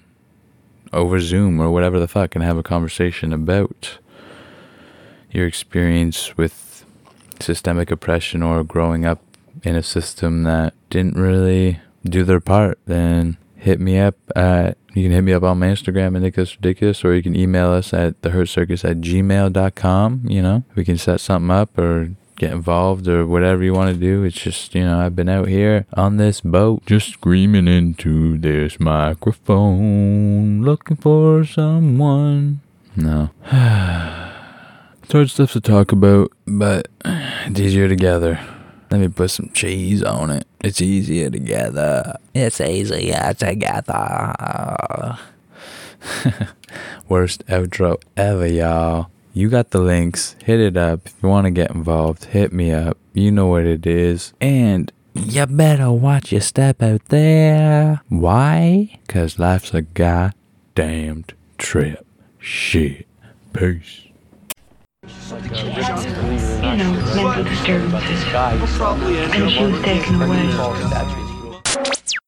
over 0.91 1.19
Zoom 1.19 1.59
or 1.59 1.69
whatever 1.69 1.99
the 1.99 2.07
fuck 2.07 2.35
and 2.35 2.43
have 2.43 2.57
a 2.57 2.63
conversation 2.63 3.31
about 3.31 3.99
your 5.32 5.47
experience 5.47 6.38
with 6.38 6.86
systemic 7.39 7.91
oppression 7.91 8.43
or 8.43 8.63
growing 8.63 9.05
up 9.05 9.21
in 9.63 9.75
a 9.75 9.84
system 9.84 10.43
that 10.43 10.73
didn't 10.89 11.15
really 11.15 11.80
do 12.03 12.23
their 12.23 12.39
part, 12.39 12.80
then 12.86 13.38
hit 13.55 13.80
me 13.80 13.99
up 13.99 14.15
at 14.36 14.77
you 14.93 15.03
can 15.03 15.11
hit 15.11 15.21
me 15.21 15.34
up 15.34 15.43
on 15.43 15.59
my 15.59 15.67
Instagram 15.67 16.15
at 16.15 16.21
Nicholas 16.21 16.55
Ridiculous 16.55 17.05
or 17.05 17.13
you 17.13 17.21
can 17.21 17.36
email 17.36 17.69
us 17.69 17.93
at 17.93 18.21
the 18.21 18.32
hurt 18.32 18.47
circus 18.47 18.84
at 18.84 18.97
gmail.com. 18.97 20.23
You 20.27 20.41
know, 20.41 20.63
we 20.75 20.84
can 20.84 20.97
set 20.97 21.19
something 21.19 21.51
up 21.51 21.77
or 21.77 22.15
get 22.38 22.51
involved 22.51 23.07
or 23.07 23.27
whatever 23.27 23.63
you 23.63 23.73
want 23.73 23.93
to 23.93 23.99
do. 23.99 24.23
It's 24.23 24.41
just, 24.41 24.73
you 24.73 24.84
know, 24.84 24.99
I've 24.99 25.15
been 25.15 25.30
out 25.30 25.47
here 25.47 25.86
on 25.93 26.17
this 26.17 26.41
boat 26.41 26.86
just 26.86 27.09
screaming 27.09 27.67
into 27.67 28.38
this 28.39 28.80
microphone 28.80 30.63
looking 30.63 30.97
for 30.97 31.45
someone. 31.45 32.61
No. 32.95 33.30
It's 35.10 35.14
hard 35.16 35.30
stuff 35.32 35.53
to 35.53 35.60
talk 35.60 35.91
about, 35.91 36.32
but 36.45 36.88
it's 37.03 37.60
easier 37.60 37.89
together. 37.89 38.39
Let 38.91 39.01
me 39.01 39.07
put 39.07 39.32
some 39.32 39.49
cheese 39.55 40.03
on 40.03 40.30
it. 40.30 40.45
It's 40.60 40.82
easier 40.82 41.32
together. 41.32 42.16
It's 42.36 42.62
easier 42.62 43.34
together. 43.34 44.36
Worst 47.10 47.43
outro 47.47 47.99
ever, 48.16 48.45
y'all. 48.45 49.10
You 49.34 49.49
got 49.49 49.72
the 49.72 49.80
links. 49.80 50.36
Hit 50.43 50.60
it 50.60 50.78
up. 50.78 51.07
If 51.07 51.16
you 51.24 51.30
want 51.30 51.45
to 51.45 51.51
get 51.51 51.72
involved, 51.72 52.26
hit 52.26 52.53
me 52.53 52.72
up. 52.72 52.95
You 53.14 53.32
know 53.32 53.47
what 53.47 53.66
it 53.66 53.88
is. 53.88 54.34
And 54.39 54.91
you 55.16 55.43
better 55.47 55.91
watch 55.91 56.32
your 56.32 56.41
step 56.41 56.84
out 56.84 57.03
there. 57.05 58.01
Why? 58.10 58.99
Because 59.07 59.39
life's 59.39 59.74
a 59.74 59.82
goddamned 59.82 61.34
trip. 61.57 62.05
Shit. 62.38 63.07
Peace. 63.53 64.09
You 65.32 66.78
know, 66.78 66.91
mental 67.16 67.43
disturbances. 67.43 68.24
And 68.34 69.51
she 69.51 69.64
was 69.64 69.82
taken 69.84 70.22
away. 70.22 71.28